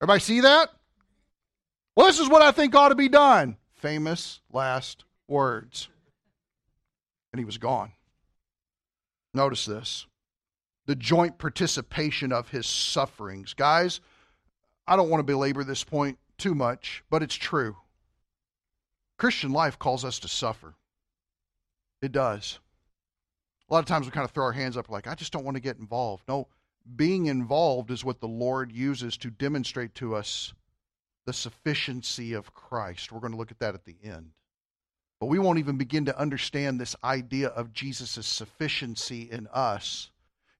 Everybody 0.00 0.20
see 0.20 0.40
that? 0.40 0.70
Well, 1.94 2.06
this 2.06 2.18
is 2.18 2.30
what 2.30 2.40
I 2.40 2.50
think 2.50 2.74
ought 2.74 2.88
to 2.88 2.94
be 2.94 3.10
done. 3.10 3.58
Famous 3.84 4.40
last 4.50 5.04
words. 5.28 5.90
And 7.30 7.38
he 7.38 7.44
was 7.44 7.58
gone. 7.58 7.92
Notice 9.34 9.66
this 9.66 10.06
the 10.86 10.96
joint 10.96 11.36
participation 11.36 12.32
of 12.32 12.48
his 12.48 12.64
sufferings. 12.64 13.52
Guys, 13.52 14.00
I 14.86 14.96
don't 14.96 15.10
want 15.10 15.18
to 15.18 15.30
belabor 15.30 15.64
this 15.64 15.84
point 15.84 16.16
too 16.38 16.54
much, 16.54 17.04
but 17.10 17.22
it's 17.22 17.34
true. 17.34 17.76
Christian 19.18 19.52
life 19.52 19.78
calls 19.78 20.02
us 20.02 20.18
to 20.20 20.28
suffer. 20.28 20.76
It 22.00 22.10
does. 22.12 22.60
A 23.68 23.74
lot 23.74 23.80
of 23.80 23.84
times 23.84 24.06
we 24.06 24.12
kind 24.12 24.24
of 24.24 24.30
throw 24.30 24.46
our 24.46 24.52
hands 24.52 24.78
up 24.78 24.88
like, 24.88 25.06
I 25.06 25.14
just 25.14 25.30
don't 25.30 25.44
want 25.44 25.58
to 25.58 25.62
get 25.62 25.76
involved. 25.76 26.24
No, 26.26 26.48
being 26.96 27.26
involved 27.26 27.90
is 27.90 28.02
what 28.02 28.20
the 28.20 28.28
Lord 28.28 28.72
uses 28.72 29.18
to 29.18 29.30
demonstrate 29.30 29.94
to 29.96 30.14
us 30.14 30.54
the 31.26 31.32
sufficiency 31.32 32.32
of 32.32 32.54
Christ. 32.54 33.12
We're 33.12 33.20
going 33.20 33.32
to 33.32 33.38
look 33.38 33.50
at 33.50 33.58
that 33.60 33.74
at 33.74 33.84
the 33.84 33.96
end. 34.02 34.30
But 35.20 35.26
we 35.26 35.38
won't 35.38 35.58
even 35.58 35.78
begin 35.78 36.04
to 36.06 36.18
understand 36.18 36.78
this 36.78 36.96
idea 37.02 37.48
of 37.48 37.72
Jesus' 37.72 38.26
sufficiency 38.26 39.30
in 39.30 39.46
us 39.52 40.10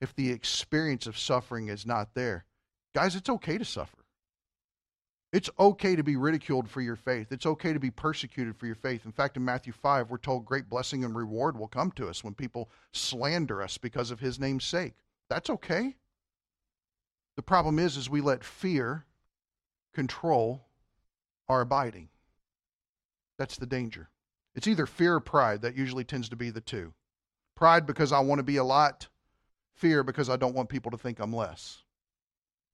if 0.01 0.15
the 0.15 0.31
experience 0.31 1.07
of 1.07 1.19
suffering 1.19 1.69
is 1.69 1.87
not 1.87 2.15
there. 2.15 2.45
Guys, 2.95 3.17
it's 3.17 3.29
okay 3.29 3.59
to 3.59 3.65
suffer. 3.65 3.99
It's 5.33 5.51
okay 5.59 5.97
to 5.97 6.05
be 6.05 6.15
ridiculed 6.15 6.71
for 6.71 6.81
your 6.81 6.95
faith. 6.95 7.33
It's 7.33 7.45
okay 7.45 7.73
to 7.73 7.81
be 7.81 7.91
persecuted 7.91 8.57
for 8.57 8.67
your 8.67 8.77
faith. 8.77 9.05
In 9.05 9.11
fact, 9.11 9.37
in 9.37 9.45
Matthew 9.45 9.73
5, 9.73 10.09
we're 10.09 10.19
told 10.19 10.45
great 10.45 10.69
blessing 10.69 11.05
and 11.05 11.17
reward 11.17 11.59
will 11.59 11.67
come 11.67 11.91
to 11.93 12.09
us 12.09 12.23
when 12.23 12.35
people 12.35 12.71
slander 12.93 13.61
us 13.61 13.77
because 13.77 14.13
of 14.13 14.21
his 14.21 14.39
name's 14.39 14.65
sake. 14.65 14.95
That's 15.29 15.51
okay. 15.51 15.97
The 17.37 17.43
problem 17.43 17.81
is 17.81 17.97
is 17.97 18.09
we 18.09 18.21
let 18.21 18.45
fear 18.45 19.07
control 19.95 20.65
our 21.49 21.63
abiding. 21.63 22.09
That's 23.39 23.57
the 23.57 23.67
danger. 23.67 24.09
It's 24.55 24.69
either 24.69 24.87
fear 24.87 25.15
or 25.15 25.21
pride. 25.21 25.63
That 25.63 25.77
usually 25.77 26.05
tends 26.05 26.29
to 26.29 26.37
be 26.37 26.51
the 26.51 26.61
two. 26.61 26.93
Pride 27.57 27.87
because 27.87 28.13
I 28.13 28.21
want 28.21 28.39
to 28.39 28.45
be 28.45 28.57
a 28.57 28.65
lot, 28.65 29.09
fear 29.75 30.03
because 30.03 30.29
I 30.29 30.37
don't 30.37 30.55
want 30.55 30.69
people 30.69 30.91
to 30.91 30.99
think 30.99 31.19
I'm 31.19 31.33
less. 31.33 31.79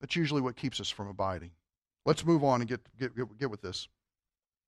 That's 0.01 0.17
usually 0.17 0.41
what 0.41 0.57
keeps 0.57 0.81
us 0.81 0.89
from 0.89 1.09
abiding. 1.09 1.51
Let's 2.07 2.25
move 2.25 2.43
on 2.43 2.61
and 2.61 2.69
get, 2.69 2.81
get, 2.99 3.15
get, 3.15 3.39
get 3.39 3.51
with 3.51 3.61
this. 3.61 3.89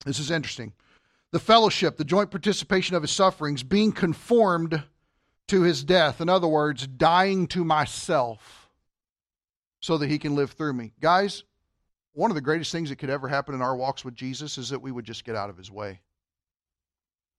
This 0.04 0.18
is 0.18 0.30
interesting. 0.30 0.72
The 1.30 1.38
fellowship, 1.38 1.96
the 1.96 2.04
joint 2.04 2.30
participation 2.30 2.94
of 2.94 3.02
his 3.02 3.10
sufferings, 3.10 3.62
being 3.62 3.92
conformed 3.92 4.82
to 5.48 5.62
his 5.62 5.82
death. 5.84 6.20
In 6.20 6.28
other 6.28 6.48
words, 6.48 6.86
dying 6.86 7.46
to 7.48 7.64
myself 7.64 8.68
so 9.80 9.96
that 9.98 10.10
he 10.10 10.18
can 10.18 10.34
live 10.34 10.52
through 10.52 10.74
me. 10.74 10.92
Guys, 11.00 11.44
one 12.14 12.30
of 12.30 12.34
the 12.34 12.40
greatest 12.40 12.72
things 12.72 12.90
that 12.90 12.96
could 12.96 13.10
ever 13.10 13.28
happen 13.28 13.54
in 13.54 13.62
our 13.62 13.76
walks 13.76 14.04
with 14.04 14.14
Jesus 14.14 14.58
is 14.58 14.68
that 14.68 14.82
we 14.82 14.92
would 14.92 15.04
just 15.04 15.24
get 15.24 15.36
out 15.36 15.50
of 15.50 15.56
his 15.56 15.70
way. 15.70 16.00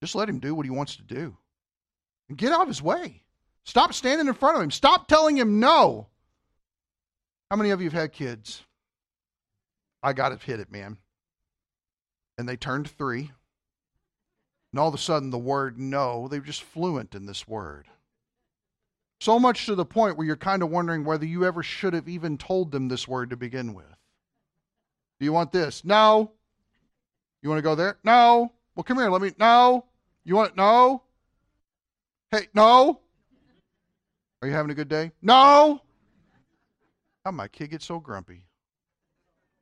Just 0.02 0.16
let 0.16 0.28
him 0.30 0.40
do 0.40 0.56
what 0.56 0.66
he 0.66 0.72
wants 0.72 0.96
to 0.96 1.04
do. 1.04 1.38
And 2.28 2.38
get 2.38 2.52
out 2.52 2.62
of 2.62 2.68
his 2.68 2.82
way. 2.82 3.24
Stop 3.66 3.94
standing 3.94 4.28
in 4.28 4.34
front 4.34 4.58
of 4.58 4.64
him. 4.64 4.72
Stop 4.72 5.08
telling 5.08 5.38
him 5.38 5.60
no. 5.60 6.08
How 7.50 7.58
many 7.58 7.70
of 7.70 7.82
you 7.82 7.86
have 7.86 7.94
had 7.94 8.12
kids? 8.12 8.64
I 10.02 10.14
got 10.14 10.30
to 10.30 10.46
hit 10.46 10.60
it, 10.60 10.72
man. 10.72 10.98
And 12.38 12.50
they 12.50 12.58
turned 12.58 12.90
three. 12.90 13.32
And 14.72 14.80
all 14.80 14.88
of 14.88 14.96
a 14.96 14.98
sudden, 14.98 15.30
the 15.30 15.38
word 15.38 15.80
no, 15.80 16.28
they 16.28 16.40
were 16.40 16.46
just 16.46 16.64
fluent 16.64 17.14
in 17.14 17.28
this 17.28 17.48
word. 17.48 17.86
So 19.22 19.40
much 19.40 19.68
to 19.68 19.76
the 19.76 19.86
point 19.86 20.18
where 20.18 20.26
you're 20.26 20.36
kind 20.36 20.64
of 20.64 20.70
wondering 20.70 21.06
whether 21.06 21.26
you 21.26 21.46
ever 21.46 21.64
should 21.64 21.94
have 21.94 22.10
even 22.10 22.38
told 22.38 22.72
them 22.72 22.88
this 22.88 23.08
word 23.08 23.30
to 23.30 23.38
begin 23.38 23.74
with. 23.74 23.93
Do 25.20 25.26
you 25.26 25.34
want 25.34 25.52
this? 25.52 25.84
No. 25.86 26.32
You 27.42 27.50
want 27.50 27.60
to 27.60 27.64
go 27.64 27.76
there? 27.76 27.98
No. 28.04 28.52
Well, 28.76 28.84
come 28.84 28.98
here. 28.98 29.10
Let 29.10 29.22
me. 29.22 29.32
No. 29.38 29.86
You 30.24 30.36
want 30.36 30.52
it? 30.52 30.58
No. 30.58 31.04
Hey, 32.32 32.48
no. 32.54 33.00
Are 34.42 34.48
you 34.48 34.54
having 34.54 34.72
a 34.72 34.76
good 34.76 34.90
day? 34.90 35.12
No. 35.22 35.82
How 37.24 37.32
my 37.32 37.48
kid 37.48 37.72
gets 37.72 37.86
so 37.86 38.00
grumpy? 38.00 38.44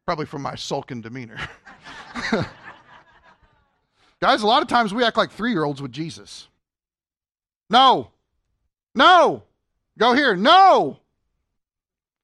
Probably 0.05 0.25
from 0.25 0.41
my 0.41 0.55
sulking 0.55 1.01
demeanor. 1.01 1.37
Guys, 4.21 4.41
a 4.41 4.47
lot 4.47 4.61
of 4.61 4.67
times 4.67 4.93
we 4.93 5.03
act 5.03 5.17
like 5.17 5.31
three 5.31 5.51
year 5.51 5.63
olds 5.63 5.81
with 5.81 5.91
Jesus. 5.91 6.47
No. 7.69 8.11
No. 8.95 9.43
Go 9.97 10.13
here. 10.13 10.35
No. 10.35 10.99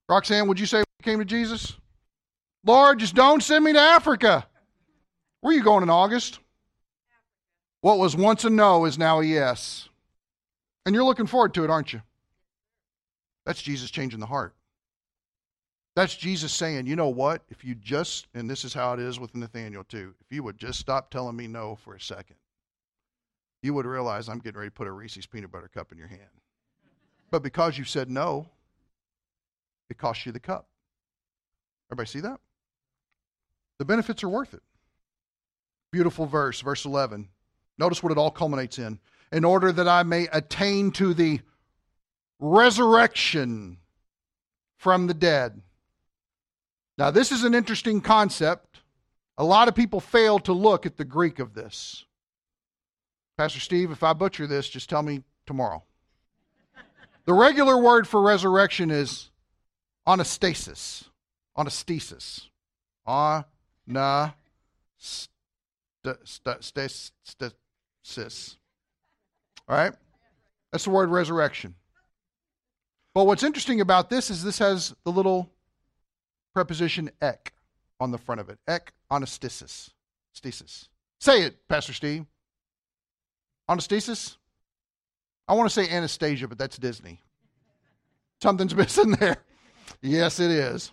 Roxanne, 0.10 0.48
would 0.48 0.60
you 0.60 0.66
say 0.66 0.80
you 0.80 0.86
came 1.04 1.20
to 1.20 1.26
Jesus? 1.26 1.78
Lord, 2.67 2.99
just 2.99 3.15
don't 3.15 3.41
send 3.41 3.63
me 3.63 3.71
to 3.71 3.80
Africa. 3.80 4.45
Where 5.39 5.53
are 5.53 5.58
you 5.58 5.63
going 5.63 5.84
in 5.84 5.89
August? 5.89 6.39
What 7.80 7.97
was 7.97 8.13
once 8.13 8.43
a 8.43 8.49
no 8.49 8.84
is 8.84 8.97
now 8.97 9.21
a 9.21 9.23
yes. 9.23 9.88
And 10.86 10.93
you're 10.93 11.06
looking 11.06 11.27
forward 11.27 11.53
to 11.53 11.63
it, 11.63 11.69
aren't 11.69 11.93
you? 11.93 12.01
That's 13.45 13.62
Jesus 13.62 13.89
changing 13.89 14.19
the 14.19 14.25
heart. 14.25 14.53
That's 15.95 16.13
Jesus 16.13 16.51
saying, 16.51 16.88
you 16.88 16.97
know 16.97 17.08
what? 17.08 17.41
If 17.49 17.63
you 17.63 17.73
just, 17.73 18.27
and 18.34 18.49
this 18.49 18.65
is 18.65 18.73
how 18.73 18.93
it 18.93 18.99
is 18.99 19.17
with 19.17 19.34
Nathaniel 19.34 19.86
too, 19.86 20.13
if 20.19 20.36
you 20.36 20.43
would 20.43 20.58
just 20.58 20.77
stop 20.77 21.10
telling 21.10 21.38
me 21.38 21.47
no 21.47 21.77
for 21.77 21.95
a 21.95 22.01
second, 22.01 22.36
you 23.63 23.73
would 23.73 23.86
realize 23.86 24.27
I'm 24.27 24.39
getting 24.39 24.60
ready 24.60 24.71
to 24.71 24.75
put 24.75 24.88
a 24.88 24.91
Reese's 24.91 25.25
peanut 25.25 25.53
butter 25.53 25.69
cup 25.73 25.93
in 25.93 25.97
your 25.97 26.08
hand. 26.08 26.21
But 27.32 27.43
because 27.43 27.77
you 27.77 27.86
said 27.86 28.12
no, 28.12 28.49
it 29.89 29.97
costs 29.97 30.25
you 30.25 30.34
the 30.34 30.39
cup. 30.41 30.67
Everybody 31.89 32.10
see 32.10 32.19
that? 32.19 32.41
The 33.80 33.86
benefits 33.86 34.24
are 34.24 34.30
worth 34.30 34.54
it. 34.54 34.63
Beautiful 35.92 36.26
verse, 36.26 36.62
verse 36.62 36.86
11. 36.86 37.30
Notice 37.78 38.02
what 38.02 38.12
it 38.12 38.18
all 38.18 38.32
culminates 38.32 38.80
in. 38.80 39.00
In 39.32 39.46
order 39.46 39.72
that 39.72 39.88
I 39.88 40.04
may 40.04 40.28
attain 40.32 40.92
to 40.92 41.13
the 41.13 41.42
resurrection 42.40 43.78
from 44.78 45.08
the 45.08 45.13
dead. 45.13 45.62
Now, 46.98 47.12
this 47.12 47.32
is 47.32 47.44
an 47.44 47.54
interesting 47.54 48.02
concept. 48.02 48.82
A 49.38 49.44
lot 49.44 49.67
of 49.67 49.75
people 49.75 50.00
fail 50.00 50.40
to 50.40 50.54
look 50.54 50.86
at 50.86 50.98
the 50.98 51.06
Greek 51.06 51.40
of 51.40 51.54
this. 51.54 52.06
Pastor 53.38 53.60
Steve, 53.60 53.92
if 53.92 54.02
I 54.02 54.13
butcher 54.13 54.48
this, 54.48 54.67
just 54.67 54.90
tell 54.90 55.04
me 55.04 55.23
tomorrow. 55.46 55.84
the 57.25 57.34
regular 57.34 57.78
word 57.78 58.08
for 58.08 58.21
resurrection 58.21 58.90
is 58.90 59.30
anastasis. 60.08 61.04
Anastasis. 61.56 62.48
Anastasis. 63.08 63.46
All 69.67 69.77
right? 69.77 69.94
That's 70.71 70.83
the 70.83 70.90
word 70.90 71.10
resurrection. 71.10 71.75
But 73.13 73.25
what's 73.25 73.44
interesting 73.44 73.81
about 73.81 74.10
this 74.10 74.29
is 74.29 74.44
this 74.44 74.60
has 74.60 74.96
the 75.04 75.12
little 75.12 75.50
preposition 76.54 77.10
ek 77.21 77.54
on 78.00 78.12
the 78.12 78.17
front 78.17 78.42
of 78.42 78.50
it. 78.50 78.60
Ek 78.67 78.94
anastasis. 79.12 79.90
Stasis. 80.33 80.90
Say 81.19 81.42
it, 81.42 81.67
Pastor 81.67 81.94
Steve. 81.94 82.25
Anastasis? 83.69 84.38
I 85.48 85.54
want 85.54 85.69
to 85.69 85.73
say 85.73 85.90
Anastasia, 85.90 86.48
but 86.48 86.58
that's 86.58 86.77
Disney. 86.77 87.21
Something's 88.42 88.75
missing 88.75 89.12
there. 89.12 89.38
Yes, 90.02 90.40
it 90.40 90.52
is. 90.52 90.92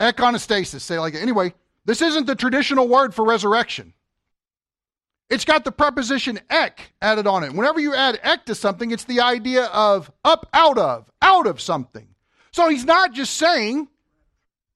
Ek 0.00 0.16
anastasis. 0.16 0.80
Say 0.80 0.98
like 0.98 1.14
Anyway, 1.14 1.54
This 1.84 2.02
isn't 2.02 2.26
the 2.26 2.34
traditional 2.34 2.88
word 2.88 3.14
for 3.14 3.24
resurrection. 3.24 3.94
It's 5.30 5.44
got 5.46 5.64
the 5.64 5.72
preposition 5.72 6.40
ek 6.50 6.92
added 7.00 7.26
on 7.26 7.42
it. 7.42 7.54
Whenever 7.54 7.80
you 7.80 7.94
add 7.94 8.20
ek 8.22 8.44
to 8.46 8.54
something, 8.54 8.90
it's 8.90 9.04
the 9.04 9.20
idea 9.20 9.64
of 9.66 10.12
up 10.24 10.46
out 10.52 10.76
of, 10.76 11.10
out 11.22 11.46
of 11.46 11.60
something. 11.60 12.08
So 12.52 12.68
he's 12.68 12.84
not 12.84 13.14
just 13.14 13.34
saying 13.36 13.88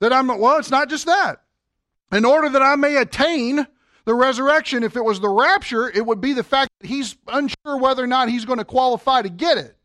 that 0.00 0.12
I'm, 0.12 0.28
well, 0.28 0.58
it's 0.58 0.70
not 0.70 0.88
just 0.88 1.06
that. 1.06 1.42
In 2.10 2.24
order 2.24 2.48
that 2.48 2.62
I 2.62 2.76
may 2.76 2.96
attain 2.96 3.66
the 4.06 4.14
resurrection, 4.14 4.82
if 4.82 4.96
it 4.96 5.04
was 5.04 5.20
the 5.20 5.28
rapture, 5.28 5.90
it 5.90 6.06
would 6.06 6.20
be 6.20 6.32
the 6.32 6.44
fact 6.44 6.70
that 6.80 6.88
he's 6.88 7.16
unsure 7.28 7.76
whether 7.76 8.02
or 8.02 8.06
not 8.06 8.30
he's 8.30 8.44
going 8.44 8.58
to 8.58 8.64
qualify 8.64 9.20
to 9.20 9.28
get 9.28 9.58
it. 9.58 9.76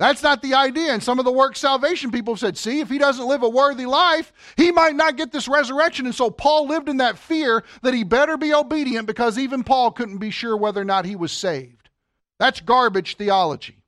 That's 0.00 0.22
not 0.22 0.40
the 0.40 0.54
idea. 0.54 0.94
And 0.94 1.02
some 1.02 1.18
of 1.18 1.26
the 1.26 1.30
work 1.30 1.54
salvation 1.54 2.10
people 2.10 2.34
said, 2.34 2.56
see, 2.56 2.80
if 2.80 2.88
he 2.88 2.96
doesn't 2.96 3.28
live 3.28 3.42
a 3.42 3.48
worthy 3.50 3.84
life, 3.84 4.32
he 4.56 4.72
might 4.72 4.94
not 4.94 5.18
get 5.18 5.30
this 5.30 5.46
resurrection. 5.46 6.06
And 6.06 6.14
so 6.14 6.30
Paul 6.30 6.66
lived 6.66 6.88
in 6.88 6.96
that 6.96 7.18
fear 7.18 7.62
that 7.82 7.92
he 7.92 8.02
better 8.02 8.38
be 8.38 8.54
obedient 8.54 9.06
because 9.06 9.36
even 9.36 9.62
Paul 9.62 9.90
couldn't 9.90 10.16
be 10.16 10.30
sure 10.30 10.56
whether 10.56 10.80
or 10.80 10.86
not 10.86 11.04
he 11.04 11.16
was 11.16 11.32
saved. 11.32 11.90
That's 12.38 12.62
garbage 12.62 13.16
theology. 13.16 13.82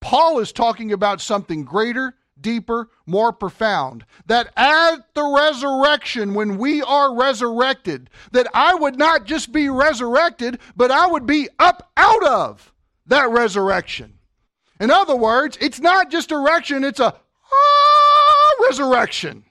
Paul 0.00 0.38
is 0.38 0.50
talking 0.50 0.92
about 0.92 1.20
something 1.20 1.66
greater, 1.66 2.14
deeper, 2.40 2.88
more 3.04 3.30
profound. 3.30 4.06
That 4.24 4.50
at 4.56 5.12
the 5.12 5.24
resurrection, 5.24 6.32
when 6.32 6.56
we 6.56 6.80
are 6.80 7.14
resurrected, 7.14 8.08
that 8.32 8.46
I 8.54 8.76
would 8.76 8.96
not 8.96 9.26
just 9.26 9.52
be 9.52 9.68
resurrected, 9.68 10.58
but 10.74 10.90
I 10.90 11.06
would 11.06 11.26
be 11.26 11.50
up 11.58 11.90
out 11.98 12.24
of 12.24 12.72
that 13.04 13.28
resurrection. 13.28 14.14
In 14.80 14.90
other 14.90 15.16
words, 15.16 15.56
it's 15.60 15.80
not 15.80 16.10
just 16.10 16.32
erection, 16.32 16.84
it's 16.84 17.00
a 17.00 17.14
ah, 17.52 18.54
resurrection. 18.68 19.44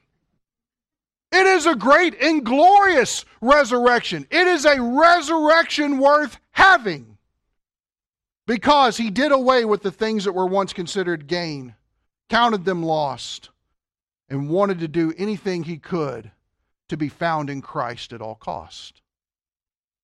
It 1.32 1.48
is 1.48 1.66
a 1.66 1.76
great 1.76 2.22
and 2.22 2.46
glorious 2.46 3.26
resurrection. 3.42 4.28
It 4.30 4.46
is 4.46 4.66
a 4.66 4.80
resurrection 4.80 5.98
worth 5.98 6.38
having 6.52 7.18
because 8.46 8.98
he 8.98 9.10
did 9.10 9.32
away 9.32 9.66
with 9.66 9.82
the 9.82 9.92
things 9.92 10.26
that 10.26 10.34
were 10.34 10.46
once 10.46 10.74
considered 10.74 11.28
gain, 11.28 11.74
counted 12.30 12.66
them 12.66 12.84
lost, 12.84 13.50
and 14.30 14.50
wanted 14.50 14.80
to 14.80 14.88
do 14.88 15.14
anything 15.18 15.64
he 15.64 15.78
could 15.78 16.32
to 16.90 16.98
be 16.98 17.10
found 17.10 17.50
in 17.50 17.62
Christ 17.62 18.14
at 18.14 18.22
all 18.22 18.36
cost. 18.36 19.02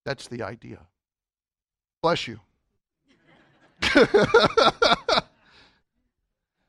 That's 0.06 0.28
the 0.28 0.42
idea. 0.42 0.80
Bless 2.02 2.28
you. 2.28 2.40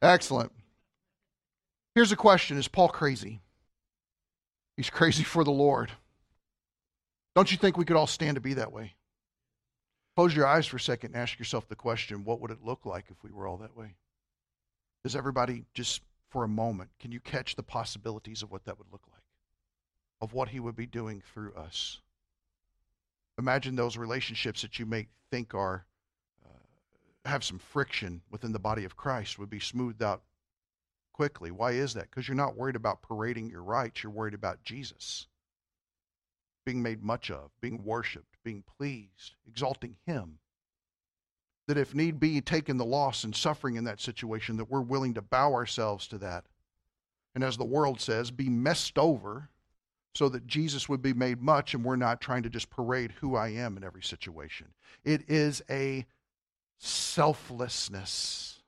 Excellent. 0.03 0.53
Here's 1.95 2.13
a 2.13 2.17
question 2.17 2.59
Is 2.59 2.69
Paul 2.69 2.89
crazy? 2.89 3.41
He's 4.77 4.91
crazy 4.91 5.25
for 5.25 5.45
the 5.45 5.51
Lord. 5.51 5.91
Don't 7.35 7.51
you 7.51 7.59
think 7.59 7.77
we 7.77 7.85
could 7.85 7.97
all 7.97 8.07
stand 8.07 8.37
to 8.37 8.41
be 8.41 8.55
that 8.55 8.73
way? 8.73 8.95
Close 10.17 10.35
your 10.35 10.47
eyes 10.47 10.67
for 10.67 10.77
a 10.77 10.81
second 10.81 11.15
and 11.15 11.23
ask 11.23 11.39
yourself 11.39 11.69
the 11.69 11.77
question 11.77 12.25
what 12.25 12.41
would 12.41 12.51
it 12.51 12.65
look 12.65 12.85
like 12.85 13.07
if 13.11 13.23
we 13.23 13.31
were 13.31 13.47
all 13.47 13.59
that 13.59 13.77
way? 13.77 13.95
Does 15.05 15.17
everybody 15.17 15.65
just 15.75 16.03
for 16.31 16.45
a 16.45 16.49
moment, 16.49 16.91
can 17.01 17.13
you 17.13 17.21
catch 17.21 17.57
the 17.57 17.63
possibilities 17.63 18.43
of 18.43 18.51
what 18.51 18.65
that 18.65 18.79
would 18.79 18.93
look 18.93 19.03
like? 19.11 19.23
Of 20.21 20.33
what 20.33 20.51
he 20.51 20.61
would 20.61 20.77
be 20.77 20.87
doing 20.87 21.23
through 21.33 21.55
us? 21.55 22.01
Imagine 23.39 23.75
those 23.75 23.97
relationships 23.97 24.63
that 24.63 24.79
you 24.79 24.87
may 24.87 25.09
think 25.31 25.55
are 25.55 25.87
have 27.25 27.45
some 27.45 27.59
friction 27.59 28.23
within 28.31 28.53
the 28.53 28.59
body 28.59 28.85
of 28.85 28.97
Christ 28.97 29.39
would 29.39 29.51
be 29.51 29.61
smoothed 29.61 30.03
out 30.03 30.23
quickly. 31.13 31.51
Why 31.51 31.73
is 31.73 31.95
that? 31.95 32.11
Because 32.11 32.27
you're 32.27 32.35
not 32.35 32.57
worried 32.57 32.77
about 32.77 33.03
parading 33.03 33.51
your 33.51 33.63
rights, 33.63 34.03
you're 34.03 34.13
worried 34.13 34.35
about 34.35 34.63
Jesus 34.63 35.27
being 36.65 36.83
made 36.83 37.03
much 37.03 37.31
of, 37.31 37.51
being 37.61 37.83
worshiped, 37.85 38.37
being 38.45 38.63
pleased, 38.79 39.35
exalting 39.47 39.97
Him. 40.07 40.39
That 41.67 41.79
if 41.79 41.95
need 41.95 42.21
be, 42.21 42.41
taking 42.41 42.77
the 42.77 42.85
loss 42.85 43.25
and 43.25 43.35
suffering 43.35 43.77
in 43.77 43.85
that 43.85 44.01
situation, 44.01 44.57
that 44.57 44.71
we're 44.71 44.81
willing 44.81 45.15
to 45.15 45.23
bow 45.23 45.53
ourselves 45.53 46.07
to 46.09 46.19
that. 46.19 46.45
And 47.35 47.45
as 47.45 47.57
the 47.57 47.65
world 47.65 48.01
says, 48.01 48.31
be 48.31 48.49
messed 48.49 48.99
over 48.99 49.49
so 50.15 50.29
that 50.29 50.47
Jesus 50.47 50.89
would 50.89 51.01
be 51.01 51.13
made 51.13 51.41
much 51.41 51.75
and 51.75 51.85
we're 51.85 51.97
not 51.97 52.21
trying 52.21 52.43
to 52.43 52.51
just 52.51 52.71
parade 52.71 53.13
who 53.21 53.37
I 53.37 53.49
am 53.49 53.77
in 53.77 53.85
every 53.85 54.03
situation. 54.03 54.69
It 55.05 55.29
is 55.29 55.63
a 55.71 56.07
selflessness. 56.81 58.63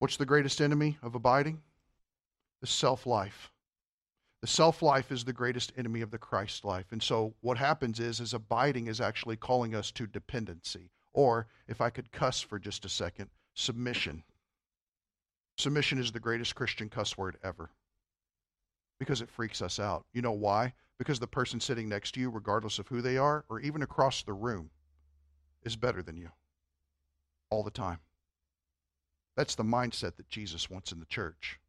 What's 0.00 0.16
the 0.16 0.26
greatest 0.26 0.60
enemy 0.60 0.98
of 1.02 1.14
abiding? 1.14 1.62
The 2.60 2.66
self 2.66 3.06
life. 3.06 3.52
The 4.40 4.48
self 4.48 4.82
life 4.82 5.10
is 5.10 5.24
the 5.24 5.32
greatest 5.32 5.72
enemy 5.76 6.00
of 6.00 6.10
the 6.10 6.18
Christ 6.18 6.64
life. 6.64 6.86
And 6.90 7.02
so 7.02 7.34
what 7.40 7.56
happens 7.56 7.98
is 8.00 8.20
is 8.20 8.34
abiding 8.34 8.88
is 8.88 9.00
actually 9.00 9.36
calling 9.36 9.74
us 9.74 9.90
to 9.92 10.06
dependency 10.06 10.90
or 11.12 11.46
if 11.66 11.80
I 11.80 11.90
could 11.90 12.12
cuss 12.12 12.40
for 12.40 12.58
just 12.58 12.84
a 12.84 12.88
second, 12.88 13.30
submission. 13.54 14.24
Submission 15.56 15.98
is 15.98 16.12
the 16.12 16.20
greatest 16.20 16.54
Christian 16.54 16.88
cuss 16.88 17.16
word 17.16 17.36
ever. 17.42 17.70
Because 19.00 19.20
it 19.20 19.30
freaks 19.30 19.62
us 19.62 19.78
out. 19.78 20.04
You 20.12 20.22
know 20.22 20.32
why? 20.32 20.74
Because 20.98 21.20
the 21.20 21.26
person 21.28 21.60
sitting 21.60 21.88
next 21.88 22.12
to 22.12 22.20
you 22.20 22.30
regardless 22.30 22.80
of 22.80 22.88
who 22.88 23.00
they 23.00 23.16
are 23.16 23.44
or 23.48 23.60
even 23.60 23.82
across 23.82 24.22
the 24.22 24.32
room 24.32 24.70
is 25.62 25.76
better 25.76 26.02
than 26.02 26.16
you 26.16 26.30
all 27.50 27.62
the 27.62 27.70
time. 27.70 27.98
That's 29.36 29.54
the 29.54 29.64
mindset 29.64 30.16
that 30.16 30.28
Jesus 30.28 30.68
wants 30.68 30.92
in 30.92 31.00
the 31.00 31.06
church. 31.06 31.60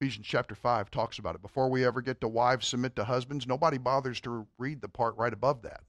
Ephesians 0.00 0.26
chapter 0.26 0.54
5 0.54 0.90
talks 0.90 1.18
about 1.18 1.34
it. 1.34 1.42
Before 1.42 1.70
we 1.70 1.84
ever 1.84 2.02
get 2.02 2.20
to 2.20 2.28
wives 2.28 2.68
submit 2.68 2.96
to 2.96 3.04
husbands, 3.04 3.46
nobody 3.46 3.78
bothers 3.78 4.20
to 4.22 4.46
read 4.58 4.80
the 4.80 4.88
part 4.88 5.16
right 5.16 5.32
above 5.32 5.62
that. 5.62 5.80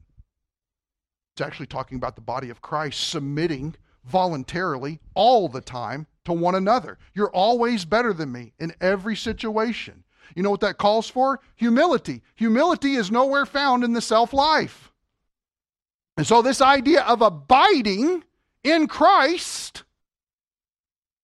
It's 1.34 1.42
actually 1.42 1.66
talking 1.66 1.98
about 1.98 2.16
the 2.16 2.22
body 2.22 2.50
of 2.50 2.62
Christ 2.62 3.10
submitting 3.10 3.76
voluntarily 4.06 5.02
all 5.16 5.50
the 5.50 5.60
time 5.60 6.08
to 6.24 6.32
one 6.32 6.56
another. 6.56 6.98
You're 7.14 7.32
always 7.32 7.84
better 7.84 8.14
than 8.14 8.32
me 8.32 8.54
in 8.60 8.74
every 8.80 9.16
situation. 9.16 10.04
You 10.36 10.44
know 10.44 10.52
what 10.52 10.62
that 10.62 10.78
calls 10.78 11.10
for? 11.10 11.40
Humility. 11.56 12.22
Humility 12.36 12.96
is 12.96 13.12
nowhere 13.12 13.46
found 13.46 13.84
in 13.84 13.94
the 13.94 14.02
self 14.02 14.34
life. 14.34 14.92
And 16.18 16.26
so, 16.26 16.42
this 16.42 16.62
idea 16.62 17.02
of 17.02 17.22
abiding 17.22 18.24
in 18.66 18.88
Christ 18.88 19.84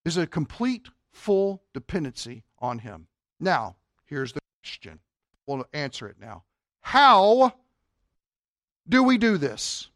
is 0.06 0.16
a 0.16 0.28
complete, 0.28 0.88
full 1.12 1.64
dependency 1.74 2.44
on 2.60 2.80
Him. 2.80 3.08
Now, 3.40 3.76
here's 4.06 4.32
the 4.32 4.40
question. 4.62 5.00
We'll 5.48 5.66
answer 5.74 6.08
it 6.08 6.18
now. 6.22 6.44
How 6.82 7.54
do 8.88 9.04
we 9.04 9.18
do 9.18 9.38
this? 9.38 9.90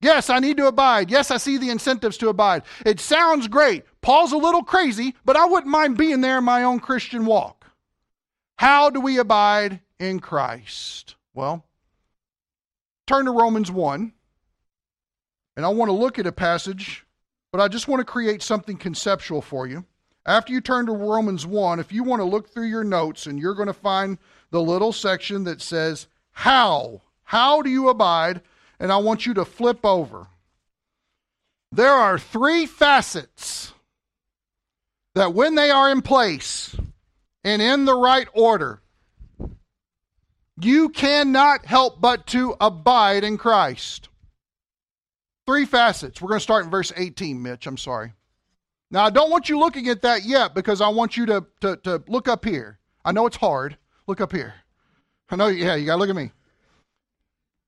Yes, 0.00 0.30
I 0.30 0.38
need 0.38 0.56
to 0.56 0.66
abide. 0.66 1.10
Yes, 1.10 1.30
I 1.30 1.36
see 1.36 1.58
the 1.58 1.70
incentives 1.70 2.16
to 2.18 2.28
abide. 2.28 2.62
It 2.86 3.00
sounds 3.00 3.48
great. 3.48 3.84
Paul's 4.00 4.32
a 4.32 4.36
little 4.36 4.62
crazy, 4.62 5.14
but 5.24 5.36
I 5.36 5.46
wouldn't 5.46 5.70
mind 5.70 5.96
being 5.96 6.20
there 6.20 6.38
in 6.38 6.44
my 6.44 6.62
own 6.62 6.80
Christian 6.80 7.26
walk. 7.26 7.66
How 8.56 8.90
do 8.90 9.00
we 9.00 9.18
abide 9.18 9.80
in 9.98 10.20
Christ? 10.20 11.16
Well, 11.34 11.64
turn 13.06 13.24
to 13.26 13.32
Romans 13.32 13.70
1. 13.70 14.12
And 15.56 15.66
I 15.66 15.68
want 15.68 15.88
to 15.88 15.92
look 15.92 16.18
at 16.18 16.26
a 16.26 16.32
passage, 16.32 17.04
but 17.50 17.60
I 17.60 17.68
just 17.68 17.88
want 17.88 18.00
to 18.00 18.04
create 18.04 18.42
something 18.42 18.76
conceptual 18.76 19.42
for 19.42 19.66
you. 19.66 19.84
After 20.24 20.52
you 20.52 20.60
turn 20.60 20.86
to 20.86 20.92
Romans 20.92 21.44
1, 21.44 21.80
if 21.80 21.92
you 21.92 22.04
want 22.04 22.20
to 22.20 22.24
look 22.24 22.48
through 22.48 22.66
your 22.66 22.84
notes 22.84 23.26
and 23.26 23.38
you're 23.38 23.54
going 23.54 23.66
to 23.66 23.74
find 23.74 24.18
the 24.50 24.62
little 24.62 24.92
section 24.92 25.44
that 25.44 25.60
says, 25.60 26.06
How? 26.30 27.02
How 27.24 27.62
do 27.62 27.70
you 27.70 27.88
abide? 27.88 28.40
And 28.78 28.92
I 28.92 28.98
want 28.98 29.26
you 29.26 29.34
to 29.34 29.44
flip 29.44 29.84
over. 29.84 30.28
There 31.72 31.92
are 31.92 32.18
three 32.18 32.66
facets 32.66 33.72
that, 35.14 35.34
when 35.34 35.54
they 35.54 35.70
are 35.70 35.90
in 35.90 36.02
place 36.02 36.76
and 37.44 37.60
in 37.60 37.84
the 37.84 37.94
right 37.94 38.28
order, 38.32 38.80
you 40.60 40.90
cannot 40.90 41.66
help 41.66 42.00
but 42.00 42.26
to 42.28 42.54
abide 42.60 43.24
in 43.24 43.38
Christ. 43.38 44.08
Three 45.52 45.66
facets. 45.66 46.18
We're 46.22 46.28
going 46.28 46.38
to 46.38 46.42
start 46.42 46.64
in 46.64 46.70
verse 46.70 46.94
18, 46.96 47.42
Mitch. 47.42 47.66
I'm 47.66 47.76
sorry. 47.76 48.14
Now, 48.90 49.04
I 49.04 49.10
don't 49.10 49.30
want 49.30 49.50
you 49.50 49.58
looking 49.58 49.86
at 49.88 50.00
that 50.00 50.24
yet 50.24 50.54
because 50.54 50.80
I 50.80 50.88
want 50.88 51.14
you 51.18 51.26
to, 51.26 51.44
to, 51.60 51.76
to 51.76 52.02
look 52.08 52.26
up 52.26 52.46
here. 52.46 52.78
I 53.04 53.12
know 53.12 53.26
it's 53.26 53.36
hard. 53.36 53.76
Look 54.06 54.22
up 54.22 54.32
here. 54.32 54.54
I 55.28 55.36
know, 55.36 55.48
yeah, 55.48 55.74
you 55.74 55.84
got 55.84 55.96
to 55.96 55.98
look 55.98 56.08
at 56.08 56.16
me. 56.16 56.32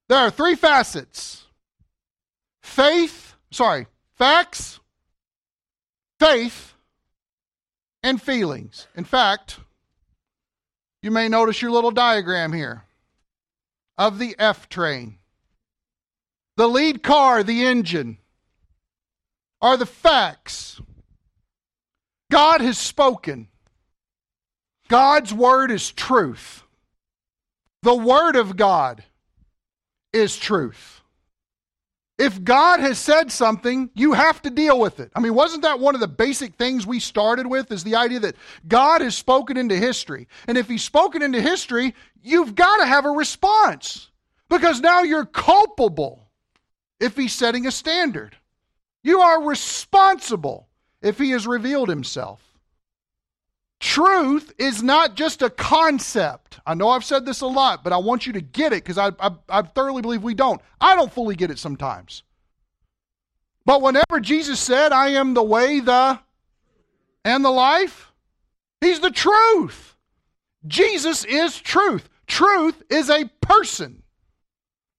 There 0.08 0.16
are 0.16 0.30
three 0.30 0.54
facets 0.54 1.44
faith, 2.62 3.34
sorry, 3.50 3.86
facts, 4.14 4.80
faith, 6.18 6.72
and 8.02 8.18
feelings. 8.18 8.86
In 8.96 9.04
fact, 9.04 9.58
you 11.02 11.10
may 11.10 11.28
notice 11.28 11.60
your 11.60 11.70
little 11.70 11.90
diagram 11.90 12.54
here 12.54 12.84
of 13.98 14.18
the 14.18 14.34
F 14.38 14.70
train. 14.70 15.18
The 16.56 16.68
lead 16.68 17.02
car, 17.02 17.42
the 17.42 17.64
engine, 17.64 18.18
are 19.60 19.76
the 19.76 19.86
facts. 19.86 20.80
God 22.30 22.60
has 22.60 22.78
spoken. 22.78 23.48
God's 24.88 25.32
word 25.32 25.70
is 25.70 25.90
truth. 25.90 26.64
The 27.84 27.94
Word 27.94 28.36
of 28.36 28.56
God 28.56 29.04
is 30.14 30.36
truth. 30.38 31.02
If 32.16 32.42
God 32.42 32.80
has 32.80 32.98
said 32.98 33.30
something, 33.30 33.90
you 33.94 34.12
have 34.14 34.40
to 34.42 34.50
deal 34.50 34.78
with 34.78 35.00
it. 35.00 35.10
I 35.14 35.20
mean, 35.20 35.34
wasn't 35.34 35.64
that 35.64 35.80
one 35.80 35.94
of 35.94 36.00
the 36.00 36.08
basic 36.08 36.54
things 36.54 36.86
we 36.86 36.98
started 36.98 37.46
with? 37.46 37.70
Is 37.70 37.84
the 37.84 37.96
idea 37.96 38.20
that 38.20 38.36
God 38.66 39.02
has 39.02 39.14
spoken 39.16 39.58
into 39.58 39.76
history. 39.76 40.28
And 40.48 40.56
if 40.56 40.68
He's 40.68 40.82
spoken 40.82 41.20
into 41.20 41.42
history, 41.42 41.94
you've 42.22 42.54
got 42.54 42.78
to 42.78 42.86
have 42.86 43.04
a 43.04 43.10
response 43.10 44.10
because 44.48 44.80
now 44.80 45.02
you're 45.02 45.26
culpable 45.26 46.23
if 47.04 47.16
He's 47.16 47.32
setting 47.32 47.66
a 47.66 47.70
standard. 47.70 48.36
You 49.02 49.20
are 49.20 49.42
responsible 49.42 50.68
if 51.02 51.18
He 51.18 51.30
has 51.30 51.46
revealed 51.46 51.88
Himself. 51.88 52.40
Truth 53.78 54.54
is 54.56 54.82
not 54.82 55.14
just 55.14 55.42
a 55.42 55.50
concept. 55.50 56.58
I 56.66 56.72
know 56.72 56.88
I've 56.88 57.04
said 57.04 57.26
this 57.26 57.42
a 57.42 57.46
lot, 57.46 57.84
but 57.84 57.92
I 57.92 57.98
want 57.98 58.26
you 58.26 58.32
to 58.32 58.40
get 58.40 58.72
it 58.72 58.82
because 58.82 58.96
I, 58.96 59.10
I, 59.20 59.32
I, 59.50 59.60
thoroughly 59.60 60.00
believe 60.00 60.22
we 60.22 60.32
don't. 60.32 60.60
I 60.80 60.94
don't 60.94 61.12
fully 61.12 61.36
get 61.36 61.50
it 61.50 61.58
sometimes. 61.58 62.22
But 63.66 63.82
whenever 63.82 64.20
Jesus 64.20 64.58
said, 64.58 64.92
I 64.92 65.08
am 65.08 65.34
the 65.34 65.42
way, 65.42 65.80
the, 65.80 66.18
and 67.26 67.44
the 67.44 67.50
life, 67.50 68.12
He's 68.80 69.00
the 69.00 69.10
truth. 69.10 69.96
Jesus 70.66 71.24
is 71.24 71.58
truth. 71.60 72.08
Truth 72.26 72.82
is 72.88 73.10
a 73.10 73.28
person, 73.42 74.02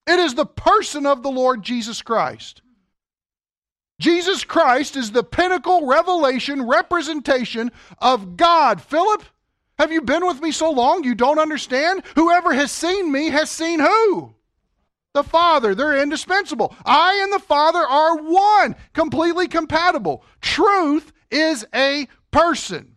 it 0.06 0.18
is 0.18 0.34
the 0.34 0.46
person 0.46 1.06
of 1.06 1.22
the 1.22 1.30
Lord 1.30 1.62
Jesus 1.62 2.02
Christ. 2.02 2.62
Jesus 3.98 4.44
Christ 4.44 4.96
is 4.96 5.10
the 5.10 5.22
pinnacle 5.22 5.86
revelation, 5.86 6.68
representation 6.68 7.72
of 7.98 8.36
God. 8.36 8.82
Philip, 8.82 9.24
have 9.78 9.92
you 9.92 10.02
been 10.02 10.26
with 10.26 10.40
me 10.40 10.52
so 10.52 10.70
long 10.70 11.04
you 11.04 11.14
don't 11.14 11.38
understand? 11.38 12.02
Whoever 12.14 12.52
has 12.52 12.70
seen 12.70 13.10
me 13.10 13.30
has 13.30 13.50
seen 13.50 13.80
who? 13.80 14.34
The 15.14 15.22
Father. 15.22 15.74
They're 15.74 16.02
indispensable. 16.02 16.74
I 16.84 17.20
and 17.22 17.32
the 17.32 17.44
Father 17.44 17.78
are 17.78 18.18
one, 18.18 18.76
completely 18.92 19.48
compatible. 19.48 20.24
Truth 20.42 21.12
is 21.30 21.66
a 21.74 22.06
person. 22.30 22.95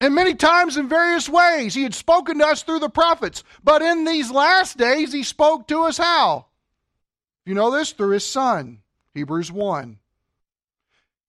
And 0.00 0.14
many 0.14 0.34
times 0.34 0.76
in 0.76 0.88
various 0.88 1.28
ways, 1.28 1.74
he 1.74 1.82
had 1.82 1.94
spoken 1.94 2.38
to 2.38 2.46
us 2.46 2.62
through 2.62 2.80
the 2.80 2.90
prophets. 2.90 3.42
But 3.64 3.82
in 3.82 4.04
these 4.04 4.30
last 4.30 4.76
days, 4.76 5.12
he 5.12 5.22
spoke 5.22 5.66
to 5.68 5.84
us 5.84 5.96
how? 5.96 6.46
You 7.46 7.54
know 7.54 7.70
this? 7.70 7.92
Through 7.92 8.10
his 8.10 8.26
Son. 8.26 8.82
Hebrews 9.14 9.50
1. 9.50 9.98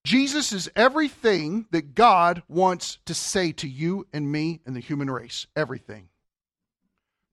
Jesus 0.03 0.51
is 0.51 0.69
everything 0.75 1.65
that 1.71 1.95
God 1.95 2.43
wants 2.47 2.97
to 3.05 3.13
say 3.13 3.51
to 3.53 3.67
you 3.67 4.07
and 4.11 4.31
me 4.31 4.61
and 4.65 4.75
the 4.75 4.81
human 4.81 5.09
race. 5.09 5.47
Everything. 5.55 6.09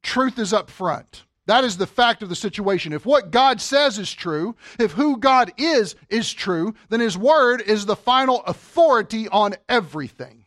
Truth 0.03 0.39
is 0.39 0.53
up 0.53 0.71
front. 0.71 1.25
That 1.47 1.65
is 1.65 1.77
the 1.77 1.87
fact 1.87 2.23
of 2.23 2.29
the 2.29 2.37
situation. 2.37 2.93
If 2.93 3.05
what 3.05 3.31
God 3.31 3.61
says 3.61 3.99
is 3.99 4.13
true, 4.13 4.57
if 4.79 4.93
who 4.93 5.19
God 5.19 5.53
is 5.57 5.95
is 6.09 6.33
true, 6.33 6.75
then 6.89 7.01
His 7.01 7.19
Word 7.19 7.61
is 7.61 7.87
the 7.87 7.97
final 7.97 8.43
authority 8.45 9.29
on 9.29 9.55
everything. 9.69 10.44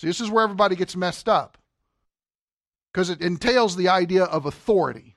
See, 0.00 0.06
this 0.06 0.20
is 0.20 0.30
where 0.30 0.44
everybody 0.44 0.76
gets 0.76 0.96
messed 0.96 1.28
up 1.28 1.58
because 2.92 3.10
it 3.10 3.20
entails 3.20 3.76
the 3.76 3.88
idea 3.88 4.24
of 4.24 4.46
authority. 4.46 5.16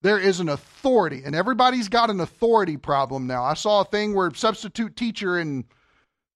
There 0.00 0.18
is 0.18 0.40
an 0.40 0.48
authority, 0.48 1.22
and 1.24 1.34
everybody's 1.34 1.88
got 1.88 2.10
an 2.10 2.20
authority 2.20 2.76
problem 2.76 3.26
now. 3.26 3.44
I 3.44 3.54
saw 3.54 3.80
a 3.80 3.84
thing 3.84 4.14
where 4.14 4.28
a 4.28 4.34
substitute 4.34 4.96
teacher 4.96 5.38
in 5.38 5.64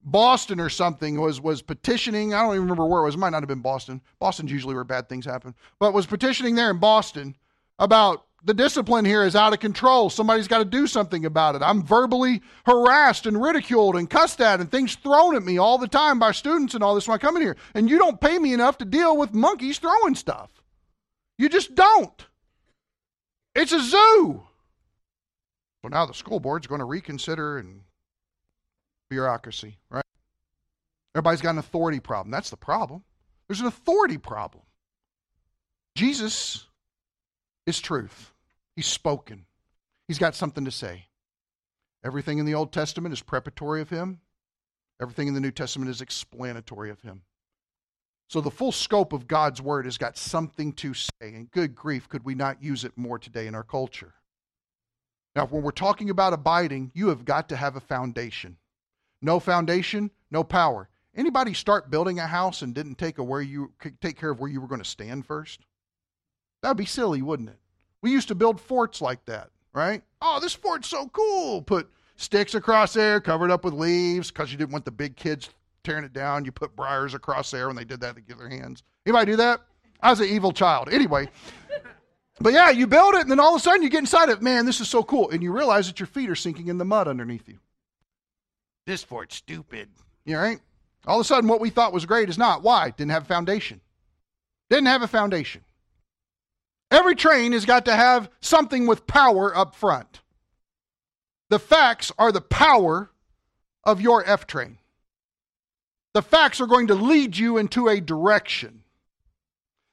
Boston 0.05 0.59
or 0.59 0.69
something 0.69 1.21
was 1.21 1.41
was 1.41 1.63
petitioning. 1.63 2.35
I 2.35 2.43
don't 2.43 2.55
even 2.55 2.63
remember 2.63 2.87
where 2.87 3.03
it 3.03 3.05
was. 3.05 3.15
It 3.15 3.19
might 3.19 3.31
not 3.31 3.43
have 3.43 3.49
been 3.49 3.61
Boston. 3.61 4.03
Boston's 4.19 4.51
usually 4.51 4.75
where 4.75 4.85
bad 4.85 5.09
things 5.09 5.25
happen, 5.25 5.55
but 5.79 5.95
was 5.95 6.07
petitioning 6.07 6.57
there 6.57 6.71
in 6.71 6.79
Boston 6.79 7.37
about 7.79 8.27
the 8.45 8.55
discipline 8.55 9.05
here 9.05 9.25
is 9.25 9.37
out 9.37 9.53
of 9.53 9.61
control. 9.61 10.11
Somebody's 10.11 10.49
got 10.49 10.59
to 10.59 10.65
do 10.65 10.87
something 10.87 11.25
about 11.25 11.55
it. 11.55 11.63
I'm 11.63 11.83
verbally 11.83 12.43
harassed 12.67 13.27
and 13.27 13.41
ridiculed 13.41 13.97
and 13.97 14.11
cussed 14.11 14.41
at 14.41 14.61
and 14.61 14.71
things 14.71 14.97
thrown 14.97 15.37
at 15.37 15.45
me 15.45 15.59
all 15.59 15.79
the 15.79 15.89
time 15.89 16.19
by 16.19 16.33
students 16.33 16.75
and 16.75 16.83
all 16.83 16.95
this 16.95 17.07
when 17.07 17.15
I 17.15 17.19
come 17.19 17.37
in 17.37 17.43
here. 17.43 17.57
And 17.75 17.89
you 17.89 17.99
don't 17.99 18.21
pay 18.21 18.39
me 18.39 18.53
enough 18.53 18.79
to 18.79 18.85
deal 18.85 19.17
with 19.17 19.33
monkeys 19.33 19.79
throwing 19.79 20.15
stuff. 20.15 20.51
You 21.39 21.49
just 21.49 21.75
don't. 21.75 22.27
It's 23.55 23.73
a 23.73 23.81
zoo. 23.81 24.43
Well, 25.83 25.91
now 25.91 26.07
the 26.07 26.15
school 26.15 26.41
board's 26.41 26.67
going 26.67 26.81
to 26.81 26.85
reconsider 26.85 27.59
and 27.59 27.83
bureaucracy, 29.09 29.79
right? 29.91 30.05
Everybody's 31.15 31.43
got 31.43 31.51
an 31.51 31.59
authority 31.59 32.01
problem. 32.01 32.31
That's 32.31 32.51
the 32.51 32.57
problem. 32.57 33.05
There's 33.47 33.61
an 33.61 33.67
authority 33.67 34.19
problem. 34.19 34.65
Jesus 35.95 36.67
is 37.67 37.81
truth. 37.81 38.32
He's 38.77 38.87
spoken. 38.87 39.47
He's 40.09 40.19
got 40.19 40.35
something 40.35 40.65
to 40.65 40.71
say. 40.71 41.07
Everything 42.05 42.39
in 42.39 42.47
the 42.47 42.55
Old 42.55 42.73
Testament 42.73 43.13
is 43.13 43.23
preparatory 43.23 43.81
of 43.81 43.91
him. 43.91 44.21
Everything 45.01 45.29
in 45.29 45.35
the 45.35 45.41
New 45.41 45.51
Testament 45.51 45.91
is 45.91 46.01
explanatory 46.01 46.91
of 46.91 47.01
him. 47.01 47.23
So 48.29 48.41
the 48.41 48.51
full 48.51 48.73
scope 48.73 49.13
of 49.13 49.29
God's 49.29 49.61
word 49.61 49.85
has 49.85 49.99
got 49.99 50.17
something 50.17 50.73
to 50.75 50.95
say. 50.95 51.11
And 51.21 51.51
good 51.51 51.75
grief, 51.75 52.09
could 52.09 52.25
we 52.25 52.35
not 52.35 52.63
use 52.63 52.85
it 52.85 52.97
more 52.97 53.19
today 53.19 53.47
in 53.47 53.55
our 53.55 53.63
culture? 53.63 54.15
Now, 55.37 55.47
when 55.47 55.63
we're 55.63 55.71
talking 55.71 56.11
about 56.11 56.33
abiding, 56.33 56.93
you 56.95 57.09
have 57.09 57.25
got 57.25 57.49
to 57.51 57.57
have 57.57 57.77
a 57.77 57.81
foundation. 57.81 58.57
No 59.21 59.39
foundation, 59.39 60.11
no 60.31 60.45
power. 60.45 60.89
Anybody 61.15 61.55
start 61.55 61.91
building 61.91 62.19
a 62.19 62.27
house 62.27 62.63
and 62.63 62.75
didn't 62.75 62.97
take 62.97 63.19
a 63.19 63.23
where 63.23 63.43
you 63.43 63.73
take 64.01 64.19
care 64.19 64.31
of 64.31 64.41
where 64.41 64.51
you 64.51 64.61
were 64.61 64.67
going 64.67 64.83
to 64.83 64.89
stand 64.89 65.27
first? 65.27 65.61
That'd 66.63 66.77
be 66.77 66.87
silly, 66.87 67.23
wouldn't 67.23 67.51
it? 67.51 67.59
We 68.03 68.11
used 68.11 68.29
to 68.29 68.35
build 68.35 68.61
forts 68.61 69.01
like 69.01 69.25
that, 69.27 69.51
right? 69.73 70.03
Oh, 70.21 70.39
this 70.41 70.53
fort's 70.53 70.89
so 70.89 71.09
cool. 71.09 71.63
Put 71.63 71.89
sticks 72.17 72.55
across 72.55 72.93
there, 72.93 73.21
covered 73.21 73.51
up 73.51 73.65
with 73.65 73.75
leaves, 73.75 74.31
because 74.31 74.53
you 74.53 74.59
didn't 74.59 74.73
want 74.73 74.85
the 74.85 74.91
big 74.91 75.17
kids 75.17 75.51
tearing 75.85 76.05
it 76.05 76.13
down. 76.13 76.45
You 76.45 76.53
put 76.53 76.77
briars 76.77 77.15
across 77.15 77.51
there 77.51 77.69
when 77.69 77.77
they 77.77 77.85
did 77.85 78.01
that 78.01 78.17
to 78.17 78.21
get 78.21 78.39
their 78.39 78.49
hands. 78.49 78.83
Anybody 79.07 79.33
do 79.33 79.37
that? 79.37 79.61
I 80.01 80.11
was 80.11 80.21
an 80.21 80.29
evil 80.29 80.53
child. 80.53 80.89
Anyway. 80.91 81.29
But 82.41 82.55
yeah, 82.55 82.71
you 82.71 82.89
build 82.89 83.15
it, 83.15 83.21
and 83.21 83.31
then 83.31 83.39
all 83.39 83.55
of 83.55 83.61
a 83.61 83.63
sudden 83.63 83.83
you 83.83 83.89
get 83.89 84.01
inside 84.01 84.29
it. 84.29 84.43
Man, 84.43 84.67
this 84.67 84.81
is 84.81 84.89
so 84.89 85.05
cool. 85.05 85.31
And 85.31 85.43
you 85.43 85.53
realize 85.53 85.87
that 85.87 86.01
your 86.01 86.09
feet 86.09 86.29
are 86.29 86.35
sinking 86.35 86.69
in 86.69 86.79
the 86.79 86.85
mud 86.85 87.07
underneath 87.07 87.49
you. 87.49 87.59
This 88.85 89.05
fort's 89.05 89.37
stupid. 89.37 89.89
You 90.25 90.39
right? 90.39 90.59
All 91.07 91.21
of 91.21 91.25
a 91.25 91.25
sudden, 91.25 91.49
what 91.49 91.61
we 91.61 91.71
thought 91.71 91.93
was 91.93 92.07
great 92.07 92.29
is 92.29 92.39
not. 92.39 92.63
Why? 92.63 92.91
Didn't 92.91 93.13
have 93.13 93.25
a 93.25 93.27
foundation. 93.27 93.81
Didn't 94.71 94.87
have 94.87 95.03
a 95.03 95.09
foundation. 95.09 95.63
Every 96.93 97.15
train 97.15 97.53
has 97.53 97.65
got 97.65 97.87
to 97.87 97.97
have 97.97 98.29
something 98.41 98.87
with 98.87 99.07
power 99.07 99.57
up 99.57 99.75
front. 99.75 100.21
The 101.49 101.59
facts 101.59 102.13
are 102.19 102.31
the 102.31 102.43
power 102.43 103.11
of 103.83 104.03
your 104.03 104.23
F 104.27 104.47
train. 104.47 104.77
The 106.13 106.21
facts 106.21 106.61
are 106.61 106.67
going 106.67 106.89
to 106.89 106.95
lead 106.95 107.39
you 107.39 107.57
into 107.57 107.89
a 107.89 107.99
direction. 107.99 108.85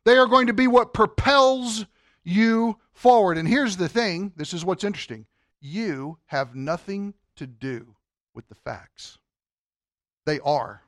They 0.04 0.18
are 0.18 0.28
going 0.28 0.48
to 0.48 0.54
be 0.54 0.68
what 0.68 0.94
propels 0.94 1.86
you 2.26 2.78
forward. 2.92 3.38
And 3.38 3.48
here's 3.48 3.78
the 3.78 3.88
thing 3.88 4.34
this 4.36 4.54
is 4.54 4.66
what's 4.66 4.84
interesting 4.84 5.26
you 5.62 6.18
have 6.26 6.54
nothing 6.54 7.14
to 7.38 7.48
do 7.48 7.96
with 8.34 8.50
the 8.50 8.56
facts. 8.56 9.18
They 10.26 10.42
are. 10.42 10.82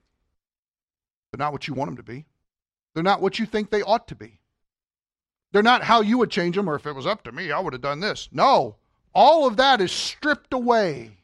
They're 1.31 1.39
not 1.39 1.53
what 1.53 1.69
you 1.69 1.73
want 1.73 1.87
them 1.87 1.97
to 1.97 2.03
be, 2.03 2.25
they're 2.93 3.01
not 3.01 3.21
what 3.21 3.39
you 3.39 3.45
think 3.45 3.69
they 3.69 3.81
ought 3.81 4.09
to 4.09 4.15
be. 4.15 4.40
They're 5.51 5.61
not 5.61 5.83
how 5.83 6.01
you 6.01 6.17
would 6.17 6.31
change 6.31 6.55
them, 6.55 6.69
or 6.69 6.75
if 6.75 6.85
it 6.85 6.95
was 6.95 7.05
up 7.05 7.23
to 7.23 7.31
me, 7.31 7.51
I 7.51 7.59
would 7.59 7.73
have 7.73 7.81
done 7.81 7.99
this. 7.99 8.29
No, 8.31 8.77
all 9.13 9.47
of 9.47 9.57
that 9.57 9.81
is 9.81 9.91
stripped 9.91 10.53
away. 10.53 11.17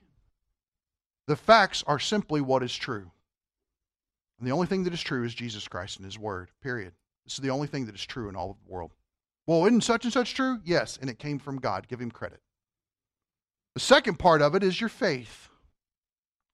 The 1.27 1.35
facts 1.35 1.83
are 1.87 1.99
simply 1.99 2.41
what 2.41 2.63
is 2.63 2.75
true. 2.75 3.11
And 4.39 4.47
the 4.47 4.51
only 4.51 4.67
thing 4.67 4.83
that 4.83 4.93
is 4.93 5.01
true 5.01 5.23
is 5.23 5.33
Jesus 5.33 5.67
Christ 5.67 5.97
and 5.97 6.05
His 6.05 6.19
Word, 6.19 6.49
period. 6.61 6.93
This 7.25 7.33
is 7.33 7.39
the 7.39 7.49
only 7.49 7.67
thing 7.67 7.85
that 7.85 7.95
is 7.95 8.05
true 8.05 8.29
in 8.29 8.35
all 8.35 8.51
of 8.51 8.57
the 8.65 8.71
world. 8.71 8.91
Well, 9.45 9.65
isn't 9.65 9.83
such 9.83 10.03
and 10.03 10.13
such 10.13 10.33
true? 10.33 10.59
Yes, 10.63 10.97
and 10.99 11.09
it 11.09 11.19
came 11.19 11.39
from 11.39 11.59
God. 11.59 11.87
Give 11.87 12.01
Him 12.01 12.11
credit. 12.11 12.41
The 13.73 13.79
second 13.79 14.19
part 14.19 14.41
of 14.41 14.55
it 14.55 14.63
is 14.63 14.79
your 14.79 14.89
faith. 14.89 15.49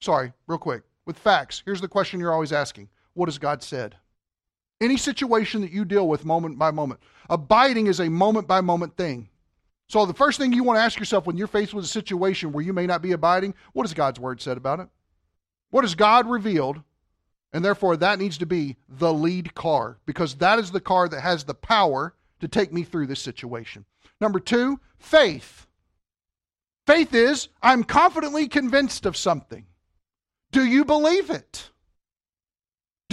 Sorry, 0.01 0.33
real 0.47 0.59
quick. 0.59 0.83
With 1.05 1.17
facts, 1.17 1.61
here's 1.65 1.81
the 1.81 1.87
question 1.87 2.19
you're 2.19 2.33
always 2.33 2.53
asking 2.53 2.89
What 3.13 3.29
has 3.29 3.37
God 3.37 3.63
said? 3.63 3.95
Any 4.83 4.97
situation 4.97 5.61
that 5.61 5.71
you 5.71 5.85
deal 5.85 6.07
with 6.07 6.25
moment 6.25 6.59
by 6.59 6.71
moment, 6.71 6.99
abiding 7.29 7.87
is 7.87 7.99
a 7.99 8.09
moment 8.09 8.47
by 8.47 8.61
moment 8.61 8.97
thing. 8.97 9.29
So 9.89 10.05
the 10.05 10.13
first 10.13 10.37
thing 10.37 10.53
you 10.53 10.63
want 10.63 10.77
to 10.77 10.83
ask 10.83 10.99
yourself 10.99 11.25
when 11.25 11.37
you're 11.37 11.47
faced 11.47 11.73
with 11.73 11.85
a 11.85 11.87
situation 11.87 12.51
where 12.51 12.63
you 12.63 12.73
may 12.73 12.85
not 12.85 13.01
be 13.01 13.11
abiding, 13.11 13.55
what 13.73 13.83
has 13.83 13.93
God's 13.93 14.19
word 14.19 14.41
said 14.41 14.57
about 14.57 14.79
it? 14.79 14.87
What 15.69 15.83
has 15.83 15.95
God 15.95 16.29
revealed 16.29 16.81
and 17.53 17.63
therefore, 17.63 17.95
that 17.97 18.17
needs 18.17 18.39
to 18.39 18.47
be 18.47 18.77
the 18.89 19.13
lead 19.13 19.53
car 19.53 19.99
because 20.07 20.35
that 20.35 20.57
is 20.57 20.71
the 20.71 20.81
car 20.81 21.07
that 21.07 21.21
has 21.21 21.43
the 21.43 21.53
power 21.53 22.15
to 22.39 22.47
take 22.47 22.73
me 22.73 22.83
through 22.83 23.05
this 23.05 23.21
situation. 23.21 23.85
Number 24.19 24.39
two, 24.39 24.79
faith. 24.97 25.67
Faith 26.87 27.13
is 27.13 27.49
I'm 27.61 27.83
confidently 27.83 28.47
convinced 28.47 29.05
of 29.05 29.15
something. 29.15 29.67
Do 30.51 30.65
you 30.65 30.83
believe 30.83 31.29
it? 31.29 31.69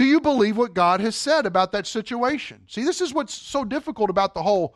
Do 0.01 0.07
you 0.07 0.19
believe 0.19 0.57
what 0.57 0.73
God 0.73 1.03
has 1.03 1.15
said 1.15 1.45
about 1.45 1.73
that 1.73 1.87
situation? 1.87 2.63
See, 2.69 2.85
this 2.85 3.03
is 3.03 3.13
what's 3.13 3.35
so 3.35 3.67
difficult 3.67 4.09
about 4.09 4.33
the 4.33 4.43
whole 4.43 4.75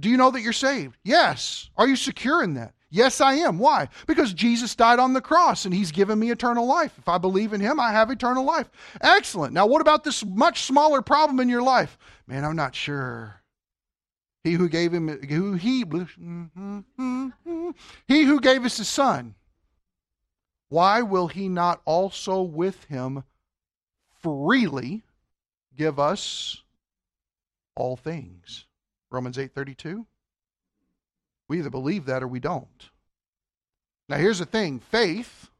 do 0.00 0.08
you 0.08 0.16
know 0.16 0.30
that 0.30 0.40
you're 0.40 0.54
saved? 0.54 0.96
Yes. 1.04 1.68
Are 1.76 1.86
you 1.86 1.96
secure 1.96 2.42
in 2.42 2.54
that? 2.54 2.72
Yes, 2.88 3.20
I 3.20 3.34
am. 3.34 3.58
Why? 3.58 3.90
Because 4.06 4.32
Jesus 4.32 4.74
died 4.74 4.98
on 4.98 5.12
the 5.12 5.20
cross 5.20 5.66
and 5.66 5.74
he's 5.74 5.92
given 5.92 6.18
me 6.18 6.30
eternal 6.30 6.66
life. 6.66 6.94
If 6.96 7.10
I 7.10 7.18
believe 7.18 7.52
in 7.52 7.60
him, 7.60 7.78
I 7.78 7.92
have 7.92 8.10
eternal 8.10 8.42
life. 8.42 8.70
Excellent. 9.02 9.52
Now, 9.52 9.66
what 9.66 9.82
about 9.82 10.02
this 10.02 10.24
much 10.24 10.62
smaller 10.62 11.02
problem 11.02 11.40
in 11.40 11.50
your 11.50 11.60
life? 11.60 11.98
Man, 12.26 12.42
I'm 12.42 12.56
not 12.56 12.74
sure. 12.74 13.42
He 14.44 14.52
who 14.52 14.70
gave 14.70 14.94
him, 14.94 15.08
who 15.08 15.52
he, 15.52 15.80
he 18.08 18.22
who 18.22 18.40
gave 18.40 18.64
us 18.64 18.78
his 18.78 18.88
son, 18.88 19.34
why 20.70 21.02
will 21.02 21.28
he 21.28 21.50
not 21.50 21.82
also 21.84 22.40
with 22.40 22.84
him 22.84 23.24
freely 24.24 25.02
give 25.76 26.00
us 26.00 26.62
all 27.76 27.96
things? 27.96 28.64
Romans 29.10 29.36
8:32. 29.38 30.06
We 31.46 31.58
either 31.58 31.70
believe 31.70 32.06
that 32.06 32.22
or 32.22 32.28
we 32.28 32.40
don't. 32.40 32.90
Now 34.08 34.16
here's 34.16 34.38
the 34.38 34.46
thing, 34.46 34.80
faith 34.80 35.50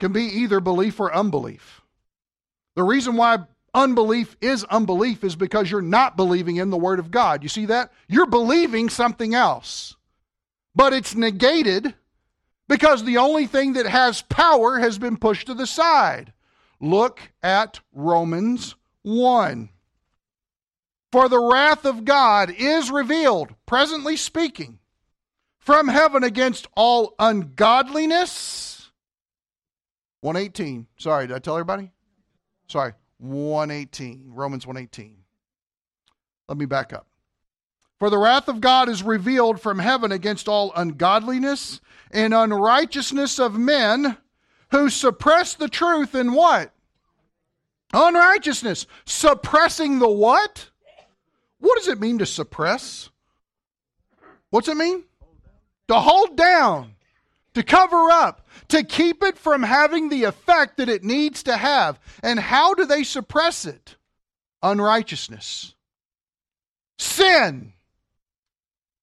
can 0.00 0.12
be 0.12 0.24
either 0.24 0.60
belief 0.60 0.98
or 0.98 1.14
unbelief. 1.14 1.80
The 2.74 2.82
reason 2.82 3.16
why 3.16 3.38
unbelief 3.72 4.36
is 4.40 4.64
unbelief 4.64 5.22
is 5.22 5.36
because 5.36 5.70
you're 5.70 5.80
not 5.80 6.16
believing 6.16 6.56
in 6.56 6.70
the 6.70 6.76
Word 6.76 6.98
of 6.98 7.10
God. 7.10 7.42
You 7.42 7.48
see 7.48 7.66
that? 7.66 7.92
You're 8.08 8.26
believing 8.26 8.88
something 8.88 9.34
else. 9.34 9.96
But 10.74 10.92
it's 10.92 11.14
negated 11.14 11.94
because 12.68 13.04
the 13.04 13.18
only 13.18 13.46
thing 13.46 13.74
that 13.74 13.86
has 13.86 14.22
power 14.22 14.78
has 14.78 14.98
been 14.98 15.16
pushed 15.16 15.46
to 15.46 15.54
the 15.54 15.66
side. 15.66 16.32
Look 16.82 17.30
at 17.44 17.78
Romans 17.94 18.74
1. 19.02 19.70
For 21.12 21.28
the 21.28 21.38
wrath 21.38 21.84
of 21.84 22.04
God 22.04 22.50
is 22.50 22.90
revealed, 22.90 23.54
presently 23.66 24.16
speaking, 24.16 24.80
from 25.58 25.86
heaven 25.86 26.24
against 26.24 26.66
all 26.74 27.14
ungodliness. 27.20 28.90
118. 30.22 30.88
Sorry, 30.98 31.28
did 31.28 31.36
I 31.36 31.38
tell 31.38 31.54
everybody? 31.54 31.92
Sorry. 32.66 32.94
118. 33.18 34.32
Romans 34.34 34.66
118. 34.66 35.18
Let 36.48 36.58
me 36.58 36.66
back 36.66 36.92
up. 36.92 37.06
For 38.00 38.10
the 38.10 38.18
wrath 38.18 38.48
of 38.48 38.60
God 38.60 38.88
is 38.88 39.04
revealed 39.04 39.60
from 39.60 39.78
heaven 39.78 40.10
against 40.10 40.48
all 40.48 40.72
ungodliness 40.74 41.80
and 42.10 42.34
unrighteousness 42.34 43.38
of 43.38 43.56
men 43.56 44.16
who 44.72 44.90
suppress 44.90 45.54
the 45.54 45.68
truth 45.68 46.14
in 46.14 46.32
what? 46.32 46.72
Unrighteousness. 47.92 48.86
Suppressing 49.04 49.98
the 49.98 50.10
what? 50.10 50.70
What 51.60 51.78
does 51.78 51.88
it 51.88 52.00
mean 52.00 52.18
to 52.18 52.26
suppress? 52.26 53.10
What's 54.50 54.68
it 54.68 54.76
mean? 54.76 55.04
To 55.88 55.94
hold 55.94 56.36
down, 56.36 56.94
to 57.54 57.62
cover 57.62 58.10
up, 58.10 58.48
to 58.68 58.82
keep 58.82 59.22
it 59.22 59.38
from 59.38 59.62
having 59.62 60.08
the 60.08 60.24
effect 60.24 60.78
that 60.78 60.88
it 60.88 61.04
needs 61.04 61.42
to 61.44 61.56
have. 61.56 62.00
And 62.22 62.40
how 62.40 62.74
do 62.74 62.86
they 62.86 63.04
suppress 63.04 63.66
it? 63.66 63.96
Unrighteousness, 64.62 65.74
sin, 66.98 67.72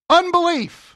unbelief. 0.10 0.96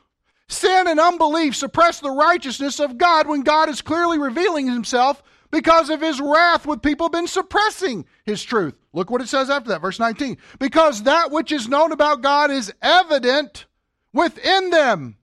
Sin 0.54 0.88
and 0.88 1.00
unbelief 1.00 1.56
suppress 1.56 2.00
the 2.00 2.12
righteousness 2.12 2.80
of 2.80 3.00
God 3.00 3.28
when 3.28 3.42
God 3.42 3.70
is 3.70 3.82
clearly 3.82 4.20
revealing 4.20 4.68
himself 4.68 5.24
because 5.50 5.90
of 5.90 6.00
his 6.00 6.22
wrath 6.22 6.68
with 6.68 6.84
people 6.84 7.10
been 7.10 7.26
suppressing 7.28 8.06
his 8.24 8.44
truth. 8.44 8.76
Look 8.94 9.10
what 9.10 9.22
it 9.22 9.28
says 9.28 9.50
after 9.50 9.70
that, 9.70 9.82
verse 9.82 10.00
19. 10.00 10.38
Because 10.60 11.04
that 11.04 11.32
which 11.32 11.52
is 11.52 11.68
known 11.68 11.92
about 11.92 12.22
God 12.22 12.52
is 12.52 12.72
evident 12.84 13.66
within 14.14 14.70
them. 14.70 15.18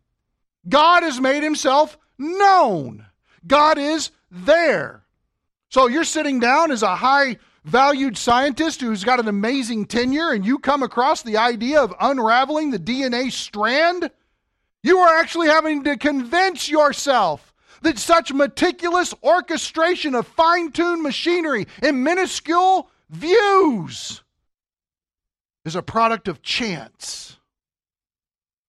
God 0.68 1.05
has 1.05 1.20
made 1.20 1.45
himself 1.45 1.97
known. 2.18 3.07
God 3.47 3.78
is 3.78 4.11
there. 4.33 5.05
So 5.68 5.87
you're 5.87 6.03
sitting 6.03 6.41
down 6.41 6.72
as 6.72 6.83
a 6.83 6.97
high 6.97 7.39
valued 7.62 8.16
scientist 8.16 8.81
who's 8.81 9.05
got 9.05 9.20
an 9.20 9.28
amazing 9.28 9.87
tenure, 9.87 10.33
and 10.33 10.45
you 10.45 10.59
come 10.59 10.83
across 10.83 11.22
the 11.22 11.37
idea 11.37 11.81
of 11.81 11.95
unraveling 12.01 12.72
the 12.72 12.81
DNA 12.81 13.31
strand. 13.31 14.11
You 14.83 14.99
are 14.99 15.18
actually 15.18 15.49
having 15.49 15.85
to 15.85 15.97
convince 15.97 16.68
yourself 16.68 17.53
that 17.83 17.99
such 17.99 18.33
meticulous 18.33 19.14
orchestration 19.22 20.14
of 20.14 20.26
fine 20.26 20.72
tuned 20.72 21.03
machinery 21.03 21.66
and 21.83 22.05
minuscule 22.05 22.91
views 23.09 24.22
is 25.64 25.76
a 25.76 25.83
product 25.83 26.28
of 26.28 26.43
chance 26.43 27.37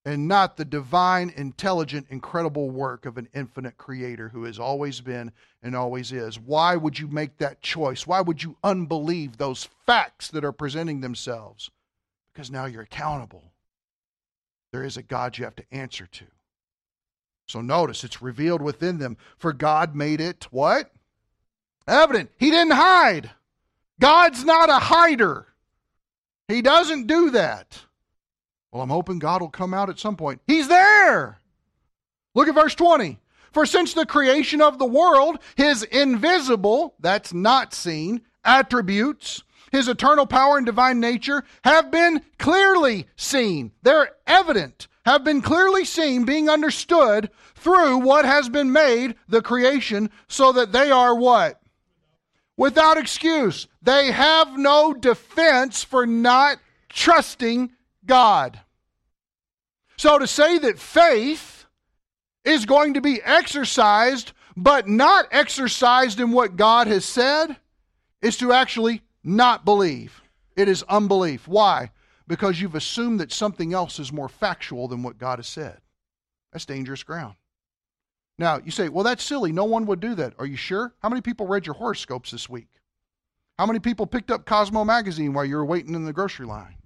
and 0.03 0.27
not 0.27 0.57
the 0.57 0.65
divine, 0.65 1.31
intelligent, 1.35 2.07
incredible 2.09 2.69
work 2.69 3.05
of 3.05 3.17
an 3.17 3.27
infinite 3.33 3.77
creator 3.77 4.29
who 4.29 4.45
has 4.45 4.57
always 4.57 4.99
been 4.99 5.31
and 5.61 5.75
always 5.75 6.11
is. 6.11 6.39
Why 6.39 6.75
would 6.75 6.97
you 6.97 7.07
make 7.07 7.37
that 7.37 7.61
choice? 7.61 8.07
Why 8.07 8.21
would 8.21 8.41
you 8.41 8.57
unbelieve 8.63 9.37
those 9.37 9.69
facts 9.85 10.29
that 10.29 10.43
are 10.43 10.51
presenting 10.51 11.01
themselves? 11.01 11.69
Because 12.33 12.49
now 12.49 12.65
you're 12.65 12.81
accountable. 12.81 13.50
There 14.71 14.83
is 14.83 14.97
a 14.97 15.03
God 15.03 15.37
you 15.37 15.43
have 15.43 15.55
to 15.57 15.65
answer 15.71 16.07
to. 16.07 16.25
So 17.47 17.61
notice 17.61 18.03
it's 18.03 18.21
revealed 18.21 18.61
within 18.61 18.97
them, 18.97 19.17
for 19.37 19.51
God 19.51 19.95
made 19.95 20.21
it 20.21 20.47
what? 20.51 20.91
Evident. 21.87 22.31
He 22.37 22.49
didn't 22.49 22.73
hide. 22.73 23.31
God's 23.99 24.45
not 24.45 24.69
a 24.69 24.79
hider. 24.79 25.47
He 26.47 26.61
doesn't 26.61 27.07
do 27.07 27.31
that. 27.31 27.81
Well, 28.71 28.81
I'm 28.81 28.89
hoping 28.89 29.19
God 29.19 29.41
will 29.41 29.49
come 29.49 29.73
out 29.73 29.89
at 29.89 29.99
some 29.99 30.15
point. 30.15 30.41
He's 30.47 30.67
there. 30.67 31.39
Look 32.33 32.47
at 32.47 32.55
verse 32.55 32.75
20. 32.75 33.19
For 33.51 33.65
since 33.65 33.93
the 33.93 34.05
creation 34.05 34.61
of 34.61 34.79
the 34.79 34.85
world, 34.85 35.39
his 35.55 35.83
invisible, 35.83 36.95
that's 36.99 37.33
not 37.33 37.73
seen, 37.73 38.21
attributes, 38.45 39.43
his 39.71 39.87
eternal 39.87 40.25
power 40.25 40.57
and 40.57 40.65
divine 40.65 40.99
nature 40.99 41.43
have 41.63 41.91
been 41.91 42.21
clearly 42.37 43.07
seen. 43.15 43.71
They're 43.81 44.11
evident, 44.27 44.87
have 45.05 45.23
been 45.23 45.41
clearly 45.41 45.85
seen, 45.85 46.25
being 46.25 46.49
understood 46.49 47.29
through 47.55 47.97
what 47.99 48.25
has 48.25 48.49
been 48.49 48.71
made, 48.71 49.15
the 49.27 49.41
creation, 49.41 50.09
so 50.27 50.51
that 50.51 50.71
they 50.71 50.91
are 50.91 51.15
what? 51.15 51.61
without 52.61 52.95
excuse. 52.95 53.67
They 53.81 54.11
have 54.11 54.55
no 54.55 54.93
defense 54.93 55.83
for 55.83 56.05
not 56.05 56.59
trusting 56.89 57.71
God. 58.05 58.59
So 59.97 60.19
to 60.19 60.27
say 60.27 60.59
that 60.59 60.77
faith 60.77 61.65
is 62.43 62.67
going 62.67 62.93
to 62.93 63.01
be 63.01 63.19
exercised, 63.23 64.33
but 64.55 64.87
not 64.87 65.25
exercised 65.31 66.19
in 66.19 66.31
what 66.31 66.55
God 66.55 66.85
has 66.85 67.03
said, 67.03 67.57
is 68.21 68.37
to 68.37 68.53
actually 68.53 69.01
not 69.23 69.65
believe. 69.65 70.21
It 70.55 70.67
is 70.67 70.83
unbelief. 70.83 71.47
Why? 71.47 71.91
Because 72.27 72.61
you've 72.61 72.75
assumed 72.75 73.19
that 73.19 73.31
something 73.31 73.73
else 73.73 73.99
is 73.99 74.11
more 74.11 74.29
factual 74.29 74.87
than 74.87 75.03
what 75.03 75.17
God 75.17 75.39
has 75.39 75.47
said. 75.47 75.79
That's 76.51 76.65
dangerous 76.65 77.03
ground. 77.03 77.35
Now, 78.37 78.59
you 78.63 78.71
say, 78.71 78.89
well, 78.89 79.03
that's 79.03 79.23
silly. 79.23 79.51
No 79.51 79.65
one 79.65 79.85
would 79.85 79.99
do 79.99 80.15
that. 80.15 80.33
Are 80.39 80.45
you 80.45 80.55
sure? 80.57 80.93
How 80.99 81.09
many 81.09 81.21
people 81.21 81.47
read 81.47 81.65
your 81.65 81.75
horoscopes 81.75 82.31
this 82.31 82.49
week? 82.49 82.69
How 83.59 83.65
many 83.65 83.79
people 83.79 84.07
picked 84.07 84.31
up 84.31 84.45
Cosmo 84.45 84.83
magazine 84.83 85.33
while 85.33 85.45
you 85.45 85.55
were 85.55 85.65
waiting 85.65 85.93
in 85.93 86.05
the 86.05 86.13
grocery 86.13 86.47
line? 86.47 86.77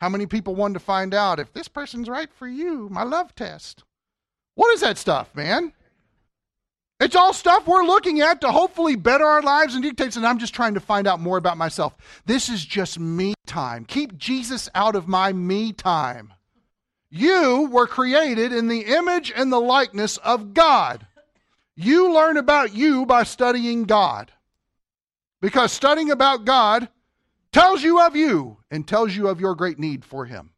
How 0.00 0.08
many 0.08 0.26
people 0.26 0.54
wanted 0.54 0.74
to 0.74 0.80
find 0.80 1.14
out 1.14 1.40
if 1.40 1.52
this 1.52 1.68
person's 1.68 2.08
right 2.08 2.32
for 2.32 2.46
you? 2.46 2.88
My 2.90 3.02
love 3.02 3.34
test. 3.34 3.84
What 4.54 4.72
is 4.72 4.80
that 4.80 4.98
stuff, 4.98 5.34
man? 5.34 5.72
It's 6.98 7.16
all 7.16 7.34
stuff 7.34 7.66
we're 7.66 7.84
looking 7.84 8.22
at 8.22 8.40
to 8.40 8.50
hopefully 8.50 8.96
better 8.96 9.26
our 9.26 9.42
lives 9.42 9.74
and 9.74 9.82
dictates, 9.82 10.16
and 10.16 10.26
I'm 10.26 10.38
just 10.38 10.54
trying 10.54 10.74
to 10.74 10.80
find 10.80 11.06
out 11.06 11.20
more 11.20 11.36
about 11.36 11.58
myself. 11.58 11.94
This 12.24 12.48
is 12.48 12.64
just 12.64 12.98
me 12.98 13.34
time. 13.46 13.84
Keep 13.84 14.16
Jesus 14.16 14.70
out 14.74 14.96
of 14.96 15.06
my 15.06 15.32
me 15.32 15.72
time. 15.72 16.32
You 17.10 17.68
were 17.70 17.86
created 17.86 18.52
in 18.52 18.68
the 18.68 18.80
image 18.80 19.32
and 19.34 19.52
the 19.52 19.60
likeness 19.60 20.16
of 20.18 20.54
God. 20.54 21.06
You 21.76 22.12
learn 22.12 22.38
about 22.38 22.74
you 22.74 23.04
by 23.04 23.24
studying 23.24 23.84
God. 23.84 24.32
Because 25.42 25.72
studying 25.72 26.10
about 26.10 26.46
God 26.46 26.88
tells 27.52 27.82
you 27.82 28.00
of 28.00 28.16
you 28.16 28.56
and 28.70 28.88
tells 28.88 29.14
you 29.14 29.28
of 29.28 29.40
your 29.40 29.54
great 29.54 29.78
need 29.78 30.04
for 30.04 30.24
Him. 30.24 30.50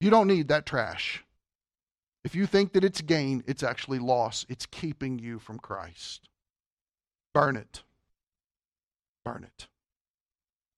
You 0.00 0.10
don't 0.10 0.26
need 0.26 0.48
that 0.48 0.66
trash. 0.66 1.24
If 2.26 2.34
you 2.34 2.44
think 2.44 2.72
that 2.72 2.82
it's 2.82 3.02
gain, 3.02 3.44
it's 3.46 3.62
actually 3.62 4.00
loss. 4.00 4.44
It's 4.48 4.66
keeping 4.66 5.20
you 5.20 5.38
from 5.38 5.60
Christ. 5.60 6.28
Burn 7.32 7.56
it. 7.56 7.84
Burn 9.24 9.44
it. 9.44 9.68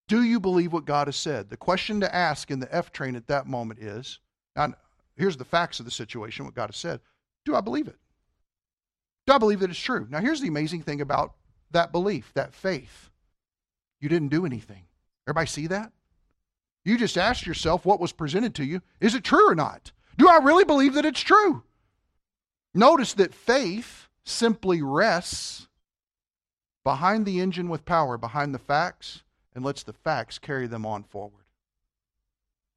Do 0.08 0.22
you 0.22 0.40
believe 0.40 0.74
what 0.74 0.84
God 0.84 1.08
has 1.08 1.16
said? 1.16 1.48
The 1.48 1.56
question 1.56 2.00
to 2.00 2.14
ask 2.14 2.50
in 2.50 2.60
the 2.60 2.72
F 2.72 2.92
train 2.92 3.16
at 3.16 3.28
that 3.28 3.46
moment 3.46 3.80
is 3.80 4.20
now, 4.56 4.74
here's 5.16 5.38
the 5.38 5.44
facts 5.46 5.80
of 5.80 5.86
the 5.86 5.90
situation, 5.90 6.44
what 6.44 6.54
God 6.54 6.66
has 6.66 6.76
said. 6.76 7.00
Do 7.46 7.54
I 7.54 7.62
believe 7.62 7.88
it? 7.88 7.96
Do 9.26 9.32
I 9.32 9.38
believe 9.38 9.60
that 9.60 9.70
it's 9.70 9.78
true? 9.78 10.06
Now, 10.10 10.20
here's 10.20 10.42
the 10.42 10.48
amazing 10.48 10.82
thing 10.82 11.00
about 11.00 11.32
that 11.70 11.92
belief, 11.92 12.30
that 12.34 12.52
faith. 12.52 13.08
You 14.00 14.10
didn't 14.10 14.28
do 14.28 14.44
anything. 14.44 14.84
Everybody 15.26 15.46
see 15.46 15.66
that? 15.68 15.92
You 16.84 16.98
just 16.98 17.16
asked 17.16 17.46
yourself 17.46 17.86
what 17.86 18.00
was 18.00 18.12
presented 18.12 18.54
to 18.56 18.66
you. 18.66 18.82
Is 19.00 19.14
it 19.14 19.24
true 19.24 19.50
or 19.50 19.54
not? 19.54 19.92
Do 20.18 20.28
I 20.28 20.38
really 20.38 20.64
believe 20.64 20.94
that 20.94 21.06
it's 21.06 21.20
true? 21.20 21.62
Notice 22.74 23.14
that 23.14 23.32
faith 23.32 24.08
simply 24.24 24.82
rests 24.82 25.68
behind 26.84 27.24
the 27.24 27.40
engine 27.40 27.68
with 27.68 27.84
power, 27.84 28.18
behind 28.18 28.54
the 28.54 28.58
facts, 28.58 29.22
and 29.54 29.64
lets 29.64 29.82
the 29.82 29.92
facts 29.92 30.38
carry 30.38 30.66
them 30.66 30.84
on 30.84 31.04
forward. 31.04 31.44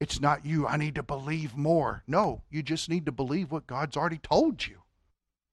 It's 0.00 0.20
not 0.20 0.46
you, 0.46 0.66
I 0.66 0.76
need 0.76 0.94
to 0.96 1.02
believe 1.02 1.56
more. 1.56 2.02
No, 2.06 2.42
you 2.50 2.62
just 2.62 2.88
need 2.88 3.06
to 3.06 3.12
believe 3.12 3.52
what 3.52 3.66
God's 3.66 3.96
already 3.96 4.18
told 4.18 4.66
you 4.66 4.82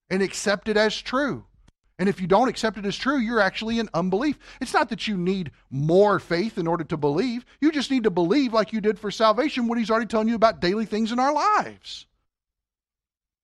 and 0.10 0.22
accept 0.22 0.68
it 0.68 0.78
as 0.78 1.00
true. 1.00 1.46
And 2.00 2.08
if 2.08 2.22
you 2.22 2.28
don't 2.28 2.48
accept 2.48 2.78
it 2.78 2.86
as 2.86 2.96
true, 2.96 3.18
you're 3.18 3.42
actually 3.42 3.78
in 3.78 3.90
unbelief. 3.94 4.40
It's 4.62 4.74
not 4.74 4.88
that 4.90 5.06
you 5.06 5.18
need 5.18 5.52
more 5.70 6.18
faith 6.18 6.58
in 6.58 6.66
order 6.66 6.86
to 6.86 6.96
believe. 6.96 7.46
You 7.60 7.74
just 7.74 7.92
need 7.92 8.06
to 8.06 8.10
believe, 8.10 8.54
like 8.54 8.72
you 8.72 8.80
did 8.80 8.98
for 8.98 9.12
salvation, 9.12 9.68
what 9.68 9.78
He's 9.78 9.92
already 9.92 10.06
telling 10.06 10.30
you 10.30 10.36
about 10.36 10.62
daily 10.62 10.86
things 10.86 11.12
in 11.12 11.20
our 11.20 11.34
lives. 11.34 12.06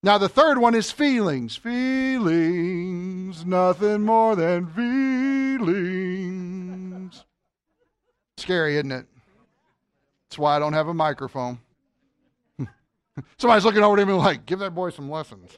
Now, 0.02 0.18
the 0.18 0.30
third 0.30 0.58
one 0.58 0.74
is 0.74 0.90
feelings. 0.90 1.58
Feelings, 1.58 3.46
nothing 3.46 4.04
more 4.04 4.38
than 4.38 4.68
feelings. 4.68 5.66
Scary, 8.38 8.78
isn't 8.78 8.92
it? 8.92 9.06
That's 10.30 10.40
why 10.40 10.56
I 10.56 10.60
don't 10.60 10.74
have 10.74 10.88
a 10.88 10.94
microphone. 10.94 11.60
Somebody's 13.38 13.66
looking 13.66 13.84
over 13.84 13.98
to 13.98 14.06
me 14.06 14.14
like, 14.14 14.46
give 14.46 14.60
that 14.60 14.74
boy 14.74 14.92
some 14.92 15.10
lessons. 15.10 15.58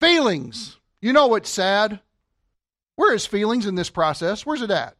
Feelings. 0.00 0.78
You 1.04 1.12
know 1.12 1.26
what's 1.26 1.50
sad? 1.50 2.00
Where 2.96 3.14
is 3.14 3.26
feelings 3.26 3.66
in 3.66 3.74
this 3.74 3.90
process? 3.90 4.46
Where's 4.46 4.62
it 4.62 4.70
at? 4.70 4.96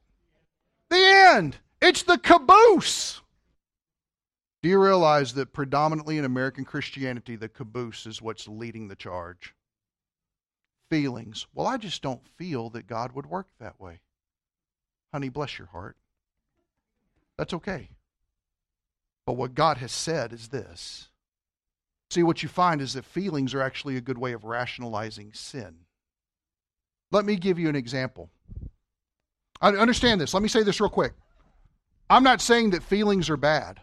The 0.91 0.99
end. 0.99 1.57
It's 1.81 2.03
the 2.03 2.19
caboose. 2.19 3.23
Do 4.63 4.69
you 4.69 4.79
realize 4.79 5.33
that 5.33 5.55
predominantly 5.55 6.19
in 6.19 6.27
American 6.27 6.67
Christianity, 6.67 7.37
the 7.37 7.49
caboose 7.49 8.05
is 8.05 8.21
what's 8.21 8.47
leading 8.47 8.89
the 8.89 8.95
charge? 8.95 9.55
Feelings. 10.91 11.47
Well, 11.55 11.67
I 11.67 11.79
just 11.79 12.03
don't 12.03 12.29
feel 12.37 12.69
that 12.69 12.87
God 12.87 13.13
would 13.13 13.25
work 13.25 13.49
that 13.59 13.81
way. 13.81 14.01
Honey, 15.11 15.31
bless 15.31 15.59
your 15.59 15.69
heart. 15.69 15.97
That's 17.39 17.55
okay. 17.55 17.89
But 19.25 19.39
what 19.39 19.55
God 19.55 19.79
has 19.79 19.91
said 19.91 20.35
is 20.35 20.49
this. 20.49 21.09
See, 22.11 22.23
what 22.23 22.43
you 22.43 22.51
find 22.51 22.83
is 22.83 22.93
that 22.93 23.07
feelings 23.07 23.55
are 23.55 23.63
actually 23.63 23.97
a 23.97 24.03
good 24.03 24.19
way 24.19 24.35
of 24.35 24.45
rationalizing 24.45 25.33
sin. 25.33 25.77
Let 27.15 27.25
me 27.25 27.37
give 27.37 27.61
you 27.61 27.69
an 27.69 27.77
example. 27.77 28.29
I 29.61 29.69
understand 29.69 30.21
this. 30.21 30.35
Let 30.35 30.43
me 30.43 30.49
say 30.49 30.65
this 30.65 30.81
real 30.81 30.91
quick. 30.91 31.13
I'm 32.11 32.25
not 32.25 32.41
saying 32.41 32.71
that 32.71 32.83
feelings 32.83 33.31
are 33.31 33.37
bad. 33.37 33.79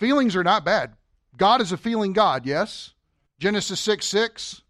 Feelings 0.00 0.34
are 0.34 0.42
not 0.42 0.64
bad. 0.64 0.94
God 1.36 1.60
is 1.60 1.72
a 1.72 1.76
feeling 1.76 2.14
God, 2.14 2.46
yes? 2.46 2.94
Genesis 3.38 3.78
6 3.78 4.06
6. 4.06 4.62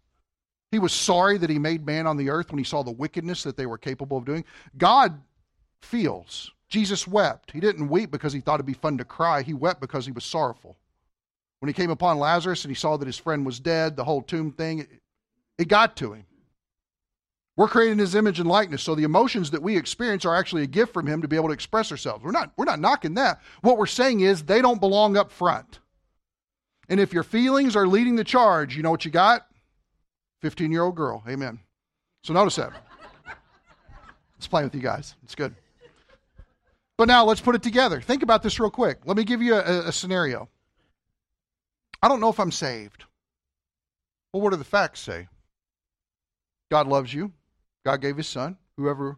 He 0.69 0.79
was 0.79 0.91
sorry 0.91 1.37
that 1.37 1.49
he 1.49 1.57
made 1.59 1.85
man 1.85 2.05
on 2.05 2.17
the 2.17 2.29
earth 2.29 2.51
when 2.51 2.57
he 2.57 2.65
saw 2.65 2.83
the 2.83 2.91
wickedness 2.91 3.43
that 3.43 3.55
they 3.55 3.67
were 3.67 3.77
capable 3.77 4.17
of 4.17 4.25
doing. 4.25 4.43
God 4.77 5.21
feels. 5.81 6.51
Jesus 6.67 7.07
wept. 7.07 7.51
He 7.51 7.61
didn't 7.61 7.87
weep 7.87 8.11
because 8.11 8.33
he 8.33 8.41
thought 8.41 8.55
it'd 8.55 8.65
be 8.65 8.73
fun 8.73 8.97
to 8.97 9.05
cry. 9.05 9.43
He 9.43 9.53
wept 9.53 9.79
because 9.79 10.05
he 10.05 10.11
was 10.11 10.25
sorrowful. 10.25 10.75
When 11.59 11.69
he 11.69 11.73
came 11.73 11.89
upon 11.89 12.19
Lazarus 12.19 12.65
and 12.65 12.71
he 12.71 12.75
saw 12.75 12.97
that 12.97 13.05
his 13.05 13.17
friend 13.17 13.45
was 13.45 13.61
dead, 13.61 13.95
the 13.95 14.03
whole 14.03 14.21
tomb 14.21 14.51
thing, 14.51 14.79
it, 14.79 14.89
it 15.57 15.67
got 15.69 15.95
to 15.97 16.11
him. 16.11 16.25
We're 17.55 17.67
created 17.67 17.93
in 17.93 17.99
his 17.99 18.15
image 18.15 18.39
and 18.39 18.49
likeness, 18.49 18.81
so 18.81 18.95
the 18.95 19.03
emotions 19.03 19.51
that 19.51 19.61
we 19.61 19.77
experience 19.77 20.25
are 20.25 20.35
actually 20.35 20.63
a 20.63 20.67
gift 20.67 20.91
from 20.91 21.05
him 21.05 21.21
to 21.21 21.27
be 21.27 21.35
able 21.35 21.49
to 21.49 21.53
express 21.53 21.91
ourselves. 21.91 22.23
We're 22.23 22.31
not, 22.31 22.51
we're 22.57 22.65
not 22.65 22.79
knocking 22.79 23.13
that. 23.13 23.41
What 23.61 23.77
we're 23.77 23.85
saying 23.85 24.21
is 24.21 24.43
they 24.43 24.61
don't 24.61 24.79
belong 24.79 25.17
up 25.17 25.31
front. 25.31 25.79
And 26.89 26.99
if 26.99 27.13
your 27.13 27.23
feelings 27.23 27.75
are 27.75 27.87
leading 27.87 28.15
the 28.15 28.23
charge, 28.23 28.75
you 28.75 28.81
know 28.81 28.91
what 28.91 29.05
you 29.05 29.11
got? 29.11 29.47
15 30.41 30.71
year 30.71 30.81
old 30.81 30.95
girl. 30.95 31.23
Amen. 31.27 31.59
So 32.23 32.33
notice 32.33 32.55
that. 32.55 32.73
Let's 34.35 34.47
play 34.47 34.63
with 34.63 34.75
you 34.75 34.81
guys. 34.81 35.15
It's 35.23 35.35
good. 35.35 35.55
But 36.97 37.07
now 37.07 37.23
let's 37.25 37.41
put 37.41 37.55
it 37.55 37.63
together. 37.63 38.01
Think 38.01 38.23
about 38.23 38.43
this 38.43 38.59
real 38.59 38.69
quick. 38.69 38.99
Let 39.05 39.15
me 39.15 39.23
give 39.23 39.41
you 39.41 39.55
a, 39.55 39.87
a 39.87 39.91
scenario. 39.91 40.49
I 42.01 42.07
don't 42.07 42.19
know 42.19 42.29
if 42.29 42.39
I'm 42.39 42.51
saved. 42.51 43.05
Well, 44.31 44.41
what 44.41 44.51
do 44.51 44.57
the 44.57 44.63
facts 44.63 44.99
say? 44.99 45.27
God 46.69 46.87
loves 46.87 47.13
you. 47.13 47.31
God 47.85 48.01
gave 48.01 48.17
his 48.17 48.27
son. 48.27 48.57
Whoever 48.77 49.17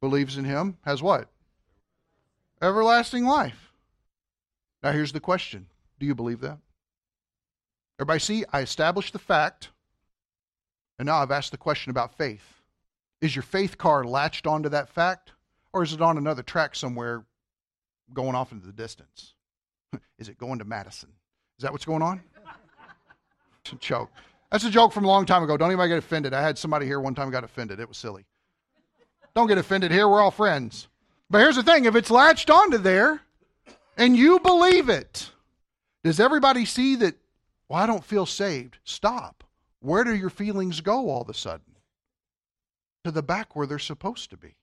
believes 0.00 0.36
in 0.36 0.44
him 0.44 0.76
has 0.84 1.02
what? 1.02 1.28
Everlasting 2.62 3.24
life. 3.24 3.72
Now, 4.82 4.92
here's 4.92 5.12
the 5.12 5.20
question 5.20 5.66
Do 5.98 6.06
you 6.06 6.14
believe 6.14 6.40
that? 6.40 6.58
Everybody 7.98 8.20
see, 8.20 8.44
I 8.52 8.60
established 8.60 9.12
the 9.12 9.18
fact, 9.18 9.70
and 10.98 11.06
now 11.06 11.18
I've 11.18 11.30
asked 11.30 11.52
the 11.52 11.56
question 11.56 11.90
about 11.90 12.16
faith. 12.16 12.62
Is 13.20 13.34
your 13.34 13.42
faith 13.42 13.78
car 13.78 14.04
latched 14.04 14.46
onto 14.46 14.68
that 14.68 14.88
fact? 14.88 15.32
Or 15.72 15.82
is 15.82 15.92
it 15.92 16.02
on 16.02 16.18
another 16.18 16.42
track 16.42 16.76
somewhere 16.76 17.24
going 18.12 18.34
off 18.34 18.52
into 18.52 18.66
the 18.66 18.72
distance? 18.72 19.34
is 20.18 20.28
it 20.28 20.38
going 20.38 20.58
to 20.58 20.64
Madison? 20.64 21.10
Is 21.58 21.62
that 21.62 21.72
what's 21.72 21.84
going 21.84 22.02
on? 22.02 22.20
Joke. 23.78 24.10
That's 24.54 24.62
a 24.62 24.70
joke 24.70 24.92
from 24.92 25.04
a 25.04 25.08
long 25.08 25.26
time 25.26 25.42
ago. 25.42 25.56
Don't 25.56 25.68
anybody 25.68 25.88
get 25.88 25.98
offended. 25.98 26.32
I 26.32 26.40
had 26.40 26.56
somebody 26.56 26.86
here 26.86 27.00
one 27.00 27.16
time 27.16 27.28
got 27.28 27.42
offended. 27.42 27.80
It 27.80 27.88
was 27.88 27.98
silly. 27.98 28.24
Don't 29.34 29.48
get 29.48 29.58
offended 29.58 29.90
here. 29.90 30.08
We're 30.08 30.20
all 30.20 30.30
friends. 30.30 30.86
But 31.28 31.40
here's 31.40 31.56
the 31.56 31.64
thing 31.64 31.86
if 31.86 31.96
it's 31.96 32.08
latched 32.08 32.50
onto 32.50 32.78
there 32.78 33.20
and 33.96 34.16
you 34.16 34.38
believe 34.38 34.88
it, 34.88 35.32
does 36.04 36.20
everybody 36.20 36.64
see 36.66 36.94
that, 36.94 37.16
well, 37.68 37.82
I 37.82 37.86
don't 37.86 38.04
feel 38.04 38.26
saved? 38.26 38.78
Stop. 38.84 39.42
Where 39.80 40.04
do 40.04 40.14
your 40.14 40.30
feelings 40.30 40.80
go 40.80 41.10
all 41.10 41.22
of 41.22 41.28
a 41.28 41.34
sudden? 41.34 41.74
To 43.02 43.10
the 43.10 43.24
back 43.24 43.56
where 43.56 43.66
they're 43.66 43.80
supposed 43.80 44.30
to 44.30 44.36
be. 44.36 44.54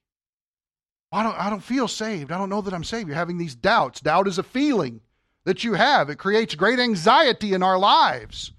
I 1.12 1.22
don't, 1.22 1.38
I 1.38 1.50
don't 1.50 1.62
feel 1.62 1.86
saved. 1.86 2.32
I 2.32 2.38
don't 2.38 2.48
know 2.48 2.62
that 2.62 2.72
I'm 2.72 2.82
saved. 2.82 3.08
You're 3.08 3.16
having 3.16 3.36
these 3.36 3.54
doubts. 3.54 4.00
Doubt 4.00 4.26
is 4.26 4.38
a 4.38 4.42
feeling 4.42 5.02
that 5.44 5.64
you 5.64 5.74
have, 5.74 6.08
it 6.08 6.16
creates 6.16 6.54
great 6.54 6.78
anxiety 6.78 7.52
in 7.52 7.62
our 7.62 7.78
lives. 7.78 8.52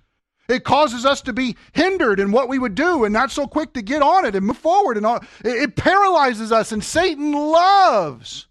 It 0.53 0.63
causes 0.63 1.03
us 1.03 1.21
to 1.23 1.33
be 1.33 1.57
hindered 1.71 2.19
in 2.19 2.31
what 2.31 2.47
we 2.47 2.59
would 2.59 2.75
do 2.75 3.05
and 3.05 3.11
not 3.11 3.31
so 3.31 3.47
quick 3.47 3.73
to 3.73 3.81
get 3.81 4.03
on 4.03 4.23
it 4.23 4.35
and 4.35 4.45
move 4.45 4.57
forward. 4.57 4.97
And 4.97 5.05
all. 5.05 5.19
It 5.43 5.75
paralyzes 5.75 6.51
us, 6.51 6.71
and 6.71 6.83
Satan 6.83 7.31
loves 7.31 8.45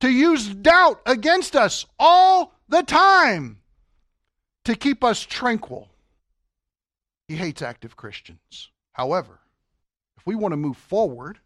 to 0.00 0.10
use 0.10 0.48
doubt 0.48 1.00
against 1.06 1.56
us 1.56 1.86
all 1.98 2.52
the 2.68 2.82
time 2.82 3.60
to 4.66 4.76
keep 4.76 5.02
us 5.02 5.22
tranquil. 5.22 5.88
He 7.26 7.36
hates 7.36 7.62
active 7.62 7.96
Christians. 7.96 8.70
However, 8.92 9.40
if 10.18 10.26
we 10.26 10.34
want 10.34 10.52
to 10.52 10.56
move 10.56 10.76
forward 10.76 11.38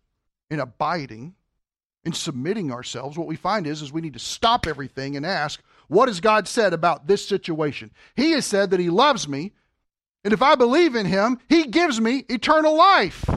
in 0.50 0.58
abiding, 0.58 1.36
in 2.04 2.12
submitting 2.12 2.72
ourselves, 2.72 3.16
what 3.16 3.28
we 3.28 3.36
find 3.36 3.66
is, 3.66 3.80
is 3.80 3.92
we 3.92 4.00
need 4.00 4.14
to 4.14 4.18
stop 4.18 4.66
everything 4.66 5.16
and 5.16 5.24
ask, 5.24 5.62
what 5.88 6.08
has 6.08 6.20
God 6.20 6.48
said 6.48 6.72
about 6.72 7.06
this 7.06 7.26
situation? 7.26 7.90
He 8.14 8.32
has 8.32 8.44
said 8.46 8.70
that 8.70 8.80
He 8.80 8.90
loves 8.90 9.28
me, 9.28 9.52
and 10.24 10.32
if 10.32 10.42
I 10.42 10.54
believe 10.54 10.94
in 10.94 11.06
Him, 11.06 11.38
He 11.48 11.64
gives 11.66 12.00
me 12.00 12.24
eternal 12.28 12.76
life. 12.76 13.28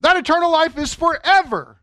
That 0.00 0.16
eternal 0.16 0.50
life 0.50 0.78
is 0.78 0.94
forever. 0.94 1.78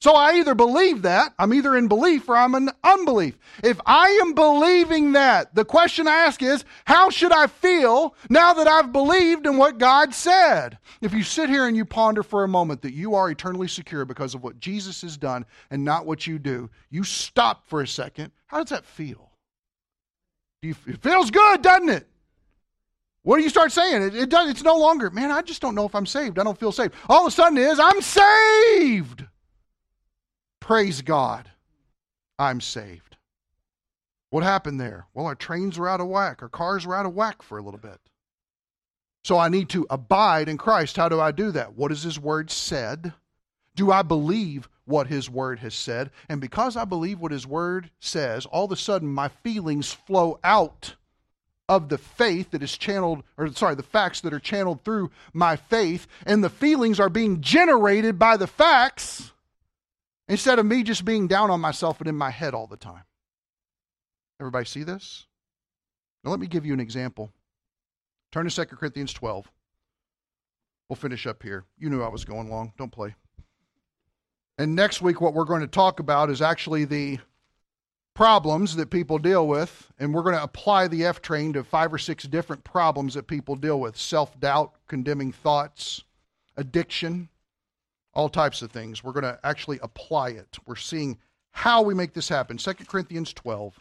So 0.00 0.12
I 0.12 0.34
either 0.34 0.54
believe 0.54 1.02
that, 1.02 1.34
I'm 1.40 1.52
either 1.52 1.76
in 1.76 1.88
belief 1.88 2.28
or 2.28 2.36
I'm 2.36 2.54
in 2.54 2.70
unbelief. 2.84 3.36
If 3.64 3.80
I 3.84 4.20
am 4.22 4.32
believing 4.32 5.12
that, 5.12 5.56
the 5.56 5.64
question 5.64 6.06
I 6.06 6.18
ask 6.18 6.40
is, 6.40 6.64
how 6.84 7.10
should 7.10 7.32
I 7.32 7.48
feel 7.48 8.14
now 8.30 8.54
that 8.54 8.68
I've 8.68 8.92
believed 8.92 9.44
in 9.44 9.56
what 9.56 9.78
God 9.78 10.14
said? 10.14 10.78
If 11.00 11.12
you 11.12 11.24
sit 11.24 11.50
here 11.50 11.66
and 11.66 11.76
you 11.76 11.84
ponder 11.84 12.22
for 12.22 12.44
a 12.44 12.48
moment 12.48 12.82
that 12.82 12.94
you 12.94 13.16
are 13.16 13.28
eternally 13.28 13.66
secure 13.66 14.04
because 14.04 14.36
of 14.36 14.42
what 14.44 14.60
Jesus 14.60 15.02
has 15.02 15.16
done 15.16 15.44
and 15.68 15.84
not 15.84 16.06
what 16.06 16.28
you 16.28 16.38
do, 16.38 16.70
you 16.90 17.02
stop 17.02 17.68
for 17.68 17.80
a 17.80 17.88
second. 17.88 18.30
How 18.46 18.58
does 18.58 18.70
that 18.70 18.84
feel? 18.84 19.27
You, 20.62 20.74
it 20.86 21.02
feels 21.02 21.30
good, 21.30 21.62
doesn't 21.62 21.88
it? 21.88 22.06
What 23.22 23.36
do 23.36 23.42
you 23.42 23.48
start 23.50 23.72
saying? 23.72 24.02
It, 24.02 24.16
it 24.16 24.28
does. 24.28 24.50
It's 24.50 24.62
no 24.62 24.76
longer, 24.76 25.10
man. 25.10 25.30
I 25.30 25.42
just 25.42 25.60
don't 25.60 25.74
know 25.74 25.84
if 25.84 25.94
I'm 25.94 26.06
saved. 26.06 26.38
I 26.38 26.44
don't 26.44 26.58
feel 26.58 26.72
saved. 26.72 26.94
All 27.08 27.26
of 27.26 27.32
a 27.32 27.34
sudden, 27.34 27.58
is 27.58 27.78
I'm 27.78 28.00
saved. 28.00 29.24
Praise 30.60 31.02
God, 31.02 31.50
I'm 32.38 32.60
saved. 32.60 33.16
What 34.30 34.44
happened 34.44 34.80
there? 34.80 35.06
Well, 35.14 35.26
our 35.26 35.34
trains 35.34 35.78
were 35.78 35.88
out 35.88 36.00
of 36.00 36.08
whack, 36.08 36.42
our 36.42 36.48
cars 36.48 36.86
were 36.86 36.94
out 36.96 37.06
of 37.06 37.14
whack 37.14 37.42
for 37.42 37.58
a 37.58 37.62
little 37.62 37.80
bit. 37.80 37.98
So 39.24 39.38
I 39.38 39.48
need 39.48 39.68
to 39.70 39.86
abide 39.90 40.48
in 40.48 40.58
Christ. 40.58 40.96
How 40.96 41.08
do 41.08 41.20
I 41.20 41.32
do 41.32 41.50
that? 41.52 41.74
What 41.74 41.90
has 41.90 42.02
His 42.02 42.20
Word 42.20 42.50
said? 42.50 43.12
Do 43.74 43.90
I 43.90 44.02
believe 44.02 44.68
what 44.88 45.06
His 45.06 45.28
Word 45.28 45.58
has 45.60 45.74
said? 45.74 46.10
And 46.28 46.40
because 46.40 46.76
I 46.76 46.84
believe 46.84 47.20
what 47.20 47.32
His 47.32 47.46
Word 47.46 47.90
says, 48.00 48.46
all 48.46 48.64
of 48.64 48.72
a 48.72 48.76
sudden 48.76 49.08
my 49.08 49.28
feelings 49.28 49.92
flow 49.92 50.40
out 50.42 50.94
of 51.68 51.90
the 51.90 51.98
faith 51.98 52.52
that 52.52 52.62
is 52.62 52.76
channeled, 52.76 53.22
or 53.36 53.52
sorry, 53.52 53.74
the 53.74 53.82
facts 53.82 54.22
that 54.22 54.32
are 54.32 54.40
channeled 54.40 54.82
through 54.84 55.10
my 55.34 55.56
faith, 55.56 56.06
and 56.24 56.42
the 56.42 56.48
feelings 56.48 56.98
are 56.98 57.10
being 57.10 57.42
generated 57.42 58.18
by 58.18 58.36
the 58.38 58.46
facts 58.46 59.32
instead 60.26 60.58
of 60.58 60.64
me 60.64 60.82
just 60.82 61.04
being 61.04 61.28
down 61.28 61.50
on 61.50 61.60
myself 61.60 62.00
and 62.00 62.08
in 62.08 62.16
my 62.16 62.30
head 62.30 62.54
all 62.54 62.66
the 62.66 62.76
time. 62.76 63.02
Everybody 64.40 64.64
see 64.64 64.82
this? 64.82 65.26
Now, 66.24 66.30
let 66.30 66.40
me 66.40 66.46
give 66.46 66.64
you 66.64 66.72
an 66.72 66.80
example. 66.80 67.30
Turn 68.32 68.48
to 68.48 68.54
2 68.54 68.76
Corinthians 68.76 69.12
12. 69.12 69.50
We'll 70.88 70.96
finish 70.96 71.26
up 71.26 71.42
here. 71.42 71.64
You 71.76 71.90
knew 71.90 72.02
I 72.02 72.08
was 72.08 72.24
going 72.24 72.48
long. 72.48 72.72
Don't 72.78 72.92
play. 72.92 73.14
And 74.58 74.74
next 74.74 75.00
week, 75.00 75.20
what 75.20 75.34
we're 75.34 75.44
going 75.44 75.60
to 75.60 75.68
talk 75.68 76.00
about 76.00 76.30
is 76.30 76.42
actually 76.42 76.84
the 76.84 77.20
problems 78.14 78.74
that 78.74 78.90
people 78.90 79.16
deal 79.18 79.46
with, 79.46 79.92
and 80.00 80.12
we're 80.12 80.24
going 80.24 80.34
to 80.34 80.42
apply 80.42 80.88
the 80.88 81.04
F 81.04 81.22
train 81.22 81.52
to 81.52 81.62
five 81.62 81.94
or 81.94 81.98
six 81.98 82.24
different 82.24 82.64
problems 82.64 83.14
that 83.14 83.28
people 83.28 83.54
deal 83.54 83.78
with 83.78 83.96
self 83.96 84.38
doubt, 84.40 84.72
condemning 84.88 85.30
thoughts, 85.30 86.02
addiction, 86.56 87.28
all 88.14 88.28
types 88.28 88.60
of 88.60 88.72
things. 88.72 89.04
We're 89.04 89.12
going 89.12 89.22
to 89.22 89.38
actually 89.44 89.78
apply 89.80 90.30
it. 90.30 90.58
We're 90.66 90.74
seeing 90.74 91.18
how 91.52 91.82
we 91.82 91.94
make 91.94 92.12
this 92.12 92.28
happen. 92.28 92.56
2 92.56 92.74
Corinthians 92.88 93.32
12. 93.32 93.78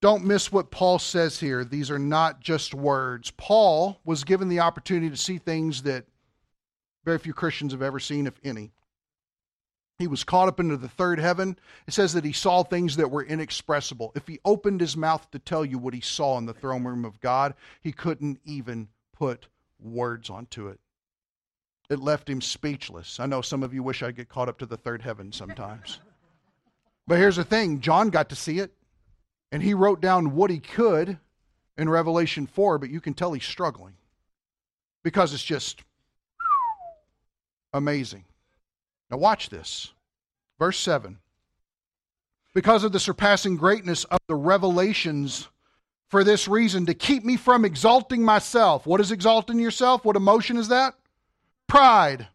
Don't 0.00 0.24
miss 0.24 0.52
what 0.52 0.70
Paul 0.70 1.00
says 1.00 1.40
here. 1.40 1.64
These 1.64 1.90
are 1.90 1.98
not 1.98 2.40
just 2.40 2.74
words. 2.74 3.32
Paul 3.32 3.98
was 4.04 4.22
given 4.22 4.48
the 4.48 4.60
opportunity 4.60 5.10
to 5.10 5.16
see 5.16 5.38
things 5.38 5.82
that 5.82 6.04
very 7.04 7.18
few 7.18 7.32
Christians 7.32 7.72
have 7.72 7.82
ever 7.82 7.98
seen, 7.98 8.28
if 8.28 8.34
any. 8.44 8.70
He 10.02 10.08
was 10.08 10.24
caught 10.24 10.48
up 10.48 10.58
into 10.58 10.76
the 10.76 10.88
third 10.88 11.20
heaven. 11.20 11.56
It 11.86 11.94
says 11.94 12.12
that 12.14 12.24
he 12.24 12.32
saw 12.32 12.64
things 12.64 12.96
that 12.96 13.12
were 13.12 13.22
inexpressible. 13.22 14.10
If 14.16 14.26
he 14.26 14.40
opened 14.44 14.80
his 14.80 14.96
mouth 14.96 15.30
to 15.30 15.38
tell 15.38 15.64
you 15.64 15.78
what 15.78 15.94
he 15.94 16.00
saw 16.00 16.38
in 16.38 16.46
the 16.46 16.52
throne 16.52 16.82
room 16.82 17.04
of 17.04 17.20
God, 17.20 17.54
he 17.80 17.92
couldn't 17.92 18.40
even 18.44 18.88
put 19.12 19.46
words 19.78 20.28
onto 20.28 20.66
it. 20.66 20.80
It 21.88 22.00
left 22.00 22.28
him 22.28 22.40
speechless. 22.40 23.20
I 23.20 23.26
know 23.26 23.42
some 23.42 23.62
of 23.62 23.72
you 23.72 23.84
wish 23.84 24.02
I'd 24.02 24.16
get 24.16 24.28
caught 24.28 24.48
up 24.48 24.58
to 24.58 24.66
the 24.66 24.76
third 24.76 25.02
heaven 25.02 25.30
sometimes. 25.30 26.00
but 27.06 27.18
here's 27.18 27.36
the 27.36 27.44
thing 27.44 27.78
John 27.78 28.10
got 28.10 28.28
to 28.30 28.34
see 28.34 28.58
it. 28.58 28.72
And 29.52 29.62
he 29.62 29.72
wrote 29.72 30.00
down 30.00 30.34
what 30.34 30.50
he 30.50 30.58
could 30.58 31.16
in 31.78 31.88
Revelation 31.88 32.48
4, 32.48 32.78
but 32.78 32.90
you 32.90 33.00
can 33.00 33.14
tell 33.14 33.34
he's 33.34 33.44
struggling 33.44 33.94
because 35.04 35.32
it's 35.32 35.44
just 35.44 35.84
amazing. 37.72 38.24
Now, 39.12 39.18
watch 39.18 39.50
this. 39.50 39.92
Verse 40.58 40.78
7. 40.78 41.18
Because 42.54 42.82
of 42.82 42.92
the 42.92 43.00
surpassing 43.00 43.58
greatness 43.58 44.04
of 44.04 44.18
the 44.26 44.34
revelations, 44.34 45.48
for 46.08 46.24
this 46.24 46.48
reason, 46.48 46.86
to 46.86 46.94
keep 46.94 47.22
me 47.22 47.36
from 47.36 47.66
exalting 47.66 48.24
myself. 48.24 48.86
What 48.86 49.00
is 49.00 49.12
exalting 49.12 49.58
yourself? 49.58 50.04
What 50.04 50.16
emotion 50.16 50.56
is 50.56 50.68
that? 50.68 50.94
Pride. 51.66 52.28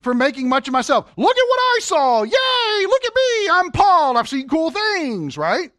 For 0.00 0.14
making 0.14 0.48
much 0.48 0.68
of 0.68 0.72
myself. 0.72 1.10
Look 1.16 1.36
at 1.36 1.48
what 1.48 1.58
I 1.58 1.78
saw. 1.82 2.22
Yay! 2.22 2.86
Look 2.86 3.04
at 3.04 3.14
me. 3.14 3.48
I'm 3.50 3.72
Paul. 3.72 4.16
I've 4.16 4.28
seen 4.28 4.48
cool 4.48 4.70
things, 4.70 5.36
right? 5.36 5.72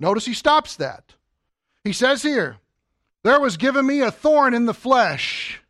Notice 0.00 0.24
he 0.24 0.34
stops 0.34 0.76
that. 0.76 1.14
He 1.84 1.92
says 1.92 2.22
here, 2.22 2.56
There 3.22 3.40
was 3.40 3.58
given 3.58 3.86
me 3.86 4.00
a 4.00 4.10
thorn 4.10 4.54
in 4.54 4.64
the 4.64 4.74
flesh, 4.74 5.60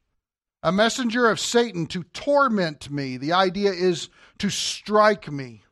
a 0.62 0.72
messenger 0.72 1.28
of 1.28 1.40
Satan 1.40 1.86
to 1.86 2.02
torment 2.02 2.90
me. 2.90 3.16
The 3.16 3.32
idea 3.32 3.72
is 3.72 4.08
to 4.38 4.50
strike 4.50 5.30
me, 5.30 5.62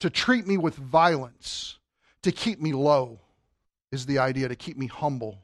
to 0.00 0.10
treat 0.10 0.46
me 0.46 0.56
with 0.56 0.76
violence, 0.76 1.78
to 2.22 2.32
keep 2.32 2.60
me 2.60 2.72
low, 2.72 3.20
is 3.90 4.06
the 4.06 4.18
idea, 4.18 4.48
to 4.48 4.56
keep 4.56 4.76
me 4.76 4.86
humble, 4.86 5.38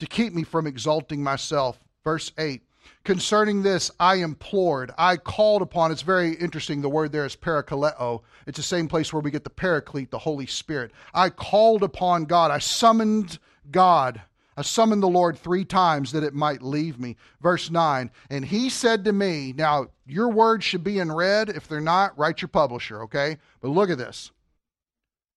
to 0.00 0.06
keep 0.06 0.32
me 0.32 0.42
from 0.42 0.66
exalting 0.66 1.22
myself. 1.22 1.78
Verse 2.02 2.32
8 2.38 2.62
Concerning 3.04 3.62
this, 3.62 3.90
I 4.00 4.16
implored, 4.16 4.92
I 4.98 5.16
called 5.16 5.62
upon. 5.62 5.92
It's 5.92 6.02
very 6.02 6.34
interesting. 6.34 6.82
The 6.82 6.88
word 6.88 7.12
there 7.12 7.24
is 7.24 7.36
parakaleo. 7.36 8.22
It's 8.46 8.56
the 8.56 8.62
same 8.62 8.88
place 8.88 9.12
where 9.12 9.22
we 9.22 9.30
get 9.30 9.44
the 9.44 9.50
paraclete, 9.50 10.10
the 10.10 10.18
Holy 10.18 10.46
Spirit. 10.46 10.90
I 11.12 11.30
called 11.30 11.82
upon 11.82 12.24
God. 12.24 12.50
I 12.50 12.58
summoned 12.58 13.38
God. 13.70 14.20
I 14.56 14.62
summoned 14.62 15.02
the 15.02 15.08
Lord 15.08 15.38
three 15.38 15.64
times 15.64 16.12
that 16.12 16.22
it 16.24 16.34
might 16.34 16.62
leave 16.62 16.98
me. 16.98 17.16
Verse 17.40 17.70
9, 17.70 18.10
and 18.30 18.44
he 18.44 18.70
said 18.70 19.04
to 19.04 19.12
me, 19.12 19.52
Now, 19.56 19.88
your 20.06 20.28
words 20.28 20.64
should 20.64 20.84
be 20.84 20.98
in 20.98 21.10
red. 21.10 21.48
If 21.48 21.66
they're 21.68 21.80
not, 21.80 22.16
write 22.18 22.42
your 22.42 22.48
publisher, 22.48 23.02
okay? 23.02 23.38
But 23.60 23.68
look 23.68 23.90
at 23.90 23.98
this. 23.98 24.30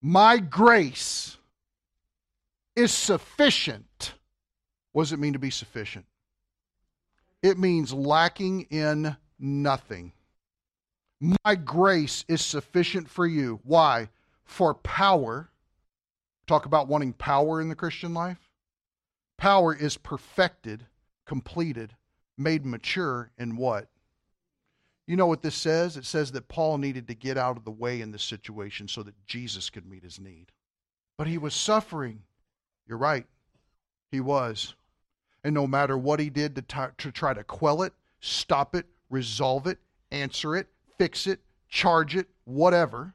My 0.01 0.37
grace 0.37 1.37
is 2.75 2.91
sufficient. 2.91 4.13
What 4.91 5.03
does 5.03 5.13
it 5.13 5.19
mean 5.19 5.33
to 5.33 5.39
be 5.39 5.49
sufficient? 5.49 6.05
it 7.41 7.57
means 7.57 7.93
lacking 7.93 8.61
in 8.69 9.15
nothing. 9.39 10.11
My 11.19 11.55
grace 11.55 12.23
is 12.27 12.43
sufficient 12.43 13.09
for 13.09 13.25
you. 13.25 13.59
Why? 13.63 14.09
For 14.43 14.73
power. 14.73 15.49
Talk 16.45 16.65
about 16.65 16.87
wanting 16.87 17.13
power 17.13 17.59
in 17.61 17.69
the 17.69 17.75
Christian 17.75 18.13
life. 18.13 18.46
Power 19.37 19.75
is 19.75 19.97
perfected, 19.97 20.85
completed, 21.25 21.95
made 22.37 22.65
mature 22.65 23.31
in 23.37 23.55
what? 23.55 23.87
You 25.05 25.15
know 25.15 25.27
what 25.27 25.41
this 25.41 25.55
says? 25.55 25.95
It 25.95 26.05
says 26.05 26.31
that 26.33 26.49
Paul 26.49 26.77
needed 26.77 27.07
to 27.07 27.13
get 27.13 27.37
out 27.37 27.55
of 27.55 27.63
the 27.63 27.71
way 27.71 28.01
in 28.01 28.11
this 28.11 28.23
situation 28.23 28.87
so 28.87 29.03
that 29.03 29.25
Jesus 29.25 29.69
could 29.69 29.85
meet 29.85 30.03
his 30.03 30.19
need. 30.19 30.51
But 31.17 31.27
he 31.27 31.37
was 31.37 31.53
suffering. 31.53 32.23
You're 32.87 32.97
right. 32.97 33.25
He 34.11 34.19
was. 34.19 34.75
And 35.43 35.53
no 35.53 35.65
matter 35.65 35.97
what 35.97 36.19
he 36.19 36.29
did 36.29 36.55
to, 36.55 36.61
t- 36.61 36.93
to 36.97 37.11
try 37.11 37.33
to 37.33 37.43
quell 37.43 37.83
it, 37.83 37.93
stop 38.19 38.75
it, 38.75 38.85
resolve 39.09 39.65
it, 39.67 39.77
answer 40.11 40.55
it, 40.55 40.67
fix 40.97 41.25
it, 41.25 41.39
charge 41.69 42.15
it, 42.15 42.27
whatever, 42.43 43.13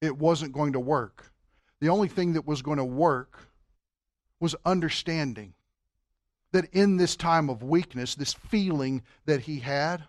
it 0.00 0.16
wasn't 0.16 0.52
going 0.52 0.72
to 0.74 0.80
work. 0.80 1.32
The 1.80 1.88
only 1.88 2.08
thing 2.08 2.34
that 2.34 2.46
was 2.46 2.62
going 2.62 2.78
to 2.78 2.84
work 2.84 3.47
was 4.40 4.54
understanding 4.64 5.54
that 6.52 6.68
in 6.72 6.96
this 6.96 7.16
time 7.16 7.50
of 7.50 7.62
weakness, 7.62 8.14
this 8.14 8.32
feeling 8.32 9.02
that 9.26 9.40
he 9.40 9.58
had, 9.58 10.04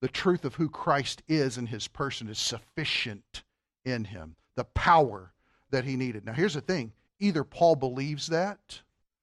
the 0.00 0.08
truth 0.08 0.44
of 0.44 0.54
who 0.54 0.68
Christ 0.68 1.22
is 1.26 1.56
and 1.56 1.68
his 1.68 1.88
person 1.88 2.28
is 2.28 2.38
sufficient 2.38 3.42
in 3.84 4.04
him, 4.04 4.36
the 4.54 4.64
power 4.64 5.32
that 5.70 5.84
he 5.84 5.96
needed. 5.96 6.24
Now, 6.24 6.32
here's 6.32 6.54
the 6.54 6.60
thing 6.60 6.92
either 7.18 7.44
Paul 7.44 7.76
believes 7.76 8.26
that 8.28 8.82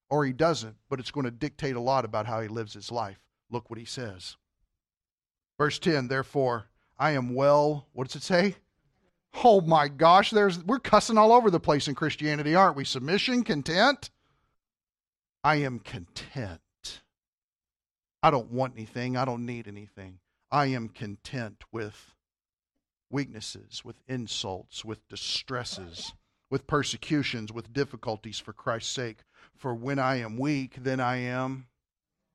or 0.09 0.25
he 0.25 0.33
doesn't, 0.33 0.75
but 0.89 0.99
it's 0.99 1.11
going 1.11 1.25
to 1.25 1.31
dictate 1.31 1.75
a 1.75 1.81
lot 1.81 2.05
about 2.05 2.25
how 2.25 2.41
he 2.41 2.47
lives 2.47 2.73
his 2.73 2.91
life. 2.91 3.19
Look 3.49 3.69
what 3.69 3.79
he 3.79 3.85
says. 3.85 4.35
Verse 5.57 5.79
10, 5.79 6.07
therefore, 6.07 6.65
I 6.97 7.11
am 7.11 7.35
well, 7.35 7.87
what 7.93 8.07
does 8.07 8.15
it 8.15 8.23
say? 8.23 8.55
Oh 9.43 9.61
my 9.61 9.87
gosh, 9.87 10.29
there's 10.29 10.63
we're 10.63 10.79
cussing 10.79 11.17
all 11.17 11.31
over 11.31 11.49
the 11.49 11.59
place 11.59 11.87
in 11.87 11.95
Christianity, 11.95 12.53
aren't 12.53 12.75
we? 12.75 12.85
Submission, 12.85 13.43
content. 13.43 14.09
I 15.43 15.55
am 15.57 15.79
content. 15.79 16.61
I 18.21 18.31
don't 18.31 18.51
want 18.51 18.73
anything, 18.77 19.17
I 19.17 19.25
don't 19.25 19.45
need 19.45 19.67
anything. 19.67 20.19
I 20.49 20.67
am 20.67 20.87
content 20.87 21.63
with 21.71 22.15
weaknesses, 23.09 23.83
with 23.83 23.97
insults, 24.07 24.85
with 24.85 25.07
distresses, 25.09 26.13
with 26.49 26.67
persecutions, 26.67 27.51
with 27.51 27.73
difficulties 27.73 28.39
for 28.39 28.53
Christ's 28.53 28.91
sake. 28.91 29.23
For 29.55 29.73
when 29.73 29.99
I 29.99 30.17
am 30.17 30.37
weak, 30.37 30.77
then 30.83 30.99
I 30.99 31.17
am 31.17 31.67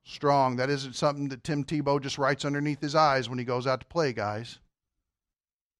strong. 0.03 0.57
That 0.57 0.69
isn't 0.69 0.95
something 0.95 1.29
that 1.29 1.43
Tim 1.43 1.63
Tebow 1.63 2.01
just 2.01 2.17
writes 2.17 2.45
underneath 2.45 2.81
his 2.81 2.95
eyes 2.95 3.27
when 3.27 3.39
he 3.39 3.45
goes 3.45 3.65
out 3.65 3.79
to 3.79 3.85
play, 3.87 4.13
guys. 4.13 4.59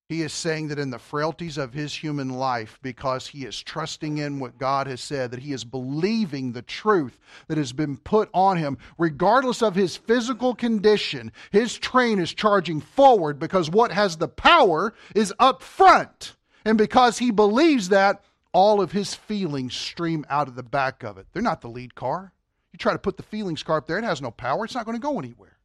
He 0.10 0.24
is 0.24 0.34
saying 0.34 0.70
that 0.70 0.80
in 0.80 0.90
the 0.90 0.98
frailties 0.98 1.60
of 1.60 1.72
his 1.72 1.94
human 1.94 2.30
life, 2.30 2.80
because 2.82 3.28
he 3.28 3.46
is 3.46 3.62
trusting 3.62 4.18
in 4.18 4.40
what 4.40 4.58
God 4.58 4.88
has 4.88 5.02
said, 5.02 5.30
that 5.30 5.42
he 5.42 5.54
is 5.54 5.64
believing 5.64 6.52
the 6.52 6.64
truth 6.64 7.20
that 7.48 7.60
has 7.60 7.74
been 7.74 7.96
put 7.96 8.28
on 8.34 8.58
him, 8.58 8.80
regardless 8.98 9.62
of 9.62 9.76
his 9.76 9.96
physical 9.96 10.56
condition, 10.56 11.32
his 11.52 11.78
train 11.78 12.18
is 12.20 12.34
charging 12.34 12.82
forward 12.82 13.38
because 13.38 13.70
what 13.70 13.92
has 13.92 14.18
the 14.18 14.28
power 14.28 14.96
is 15.14 15.32
up 15.38 15.62
front. 15.62 16.36
And 16.66 16.76
because 16.76 17.20
he 17.20 17.30
believes 17.30 17.90
that, 17.90 18.24
all 18.52 18.82
of 18.82 18.92
his 18.92 19.14
feelings 19.14 19.76
stream 19.76 20.26
out 20.28 20.48
of 20.48 20.56
the 20.56 20.64
back 20.64 21.04
of 21.04 21.20
it. 21.20 21.28
They're 21.34 21.44
not 21.44 21.62
the 21.62 21.70
lead 21.70 21.94
car. 21.94 22.34
You 22.74 22.80
try 22.80 22.94
to 22.94 23.00
put 23.00 23.18
the 23.18 23.24
feelings 23.24 23.62
car 23.62 23.78
up 23.78 23.86
there, 23.86 24.00
it 24.00 24.04
has 24.04 24.24
no 24.24 24.32
power. 24.32 24.66
It's 24.66 24.74
not 24.74 24.86
going 24.86 24.98
to 24.98 25.02
go 25.02 25.20
anywhere. 25.20 25.59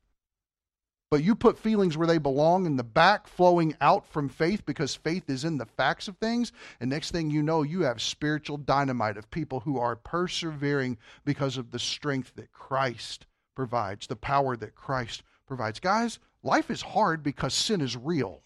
But 1.15 1.23
you 1.23 1.37
put 1.37 1.57
feelings 1.57 1.97
where 1.97 2.09
they 2.09 2.19
belong 2.19 2.67
in 2.67 2.75
the 2.75 2.83
back, 2.83 3.29
flowing 3.29 3.77
out 3.81 4.05
from 4.05 4.29
faith 4.29 4.67
because 4.67 4.97
faith 4.97 5.31
is 5.31 5.45
in 5.45 5.59
the 5.59 5.65
facts 5.65 6.09
of 6.09 6.17
things. 6.17 6.51
And 6.81 6.91
next 6.91 7.13
thing 7.13 7.31
you 7.31 7.41
know, 7.41 7.63
you 7.63 7.83
have 7.83 8.03
spiritual 8.03 8.57
dynamite 8.57 9.17
of 9.17 9.31
people 9.31 9.61
who 9.61 9.79
are 9.79 9.95
persevering 9.95 10.99
because 11.25 11.57
of 11.57 11.71
the 11.71 11.79
strength 11.79 12.33
that 12.35 12.51
Christ 12.51 13.27
provides, 13.55 14.09
the 14.09 14.17
power 14.17 14.57
that 14.57 14.75
Christ 14.75 15.23
provides. 15.47 15.79
Guys, 15.79 16.19
life 16.43 16.69
is 16.69 16.83
hard 16.83 17.23
because 17.23 17.55
sin 17.55 17.81
is 17.81 17.97
real. 17.97 18.43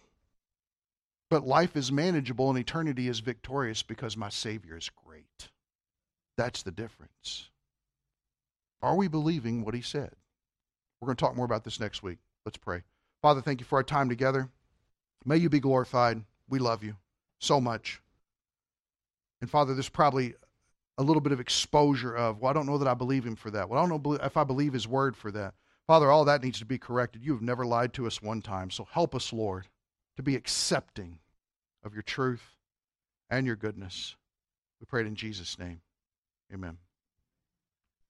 But 1.31 1.47
life 1.47 1.75
is 1.75 1.91
manageable 1.91 2.51
and 2.51 2.59
eternity 2.59 3.09
is 3.09 3.21
victorious 3.21 3.83
because 3.83 4.15
my 4.15 4.29
Savior 4.29 4.77
is 4.77 4.91
great. 5.07 5.49
That's 6.37 6.63
the 6.63 6.71
difference. 6.71 7.49
Are 8.83 8.95
we 8.95 9.09
believing 9.09 9.65
what 9.65 9.73
He 9.73 9.81
said? 9.81 10.13
We're 11.01 11.07
going 11.07 11.17
to 11.17 11.25
talk 11.25 11.35
more 11.35 11.47
about 11.47 11.65
this 11.65 11.81
next 11.81 12.03
week. 12.03 12.19
Let's 12.49 12.57
pray. 12.57 12.81
Father, 13.21 13.43
thank 13.43 13.61
you 13.61 13.67
for 13.67 13.77
our 13.77 13.83
time 13.83 14.09
together. 14.09 14.49
May 15.23 15.37
you 15.37 15.51
be 15.51 15.61
glorified. 15.61 16.23
We 16.49 16.59
love 16.59 16.83
you 16.83 16.97
so 17.41 17.61
much. 17.61 18.01
And 19.43 19.51
Father, 19.51 19.75
there's 19.75 19.91
probably 19.91 20.33
a 20.97 21.03
little 21.03 21.21
bit 21.21 21.33
of 21.33 21.41
exposure 21.41 22.17
of, 22.17 22.41
well, 22.41 22.49
I 22.49 22.55
don't 22.55 22.65
know 22.65 22.79
that 22.79 22.89
I 22.89 22.95
believe 22.95 23.27
him 23.27 23.37
for 23.37 23.51
that. 23.51 23.69
Well, 23.69 23.79
I 23.79 23.87
don't 23.87 24.03
know 24.03 24.15
if 24.15 24.39
I 24.39 24.45
believe 24.45 24.73
his 24.73 24.89
word 24.89 25.15
for 25.15 25.31
that. 25.33 25.53
Father, 25.87 26.11
all 26.11 26.25
that 26.25 26.43
needs 26.43 26.59
to 26.61 26.65
be 26.65 26.79
corrected. 26.79 27.23
You 27.23 27.35
have 27.35 27.43
never 27.43 27.67
lied 27.67 27.93
to 27.93 28.07
us 28.07 28.23
one 28.23 28.41
time. 28.41 28.71
So 28.71 28.89
help 28.91 29.15
us, 29.15 29.31
Lord, 29.31 29.67
to 30.17 30.23
be 30.23 30.35
accepting 30.35 31.19
of 31.85 31.93
your 31.93 32.03
truth 32.03 32.57
and 33.29 33.47
your 33.47 33.57
goodness. 33.57 34.17
We 34.81 34.87
pray 34.87 35.03
it 35.03 35.07
in 35.07 35.17
Jesus' 35.17 35.59
name. 35.59 35.83
Amen. 36.51 36.79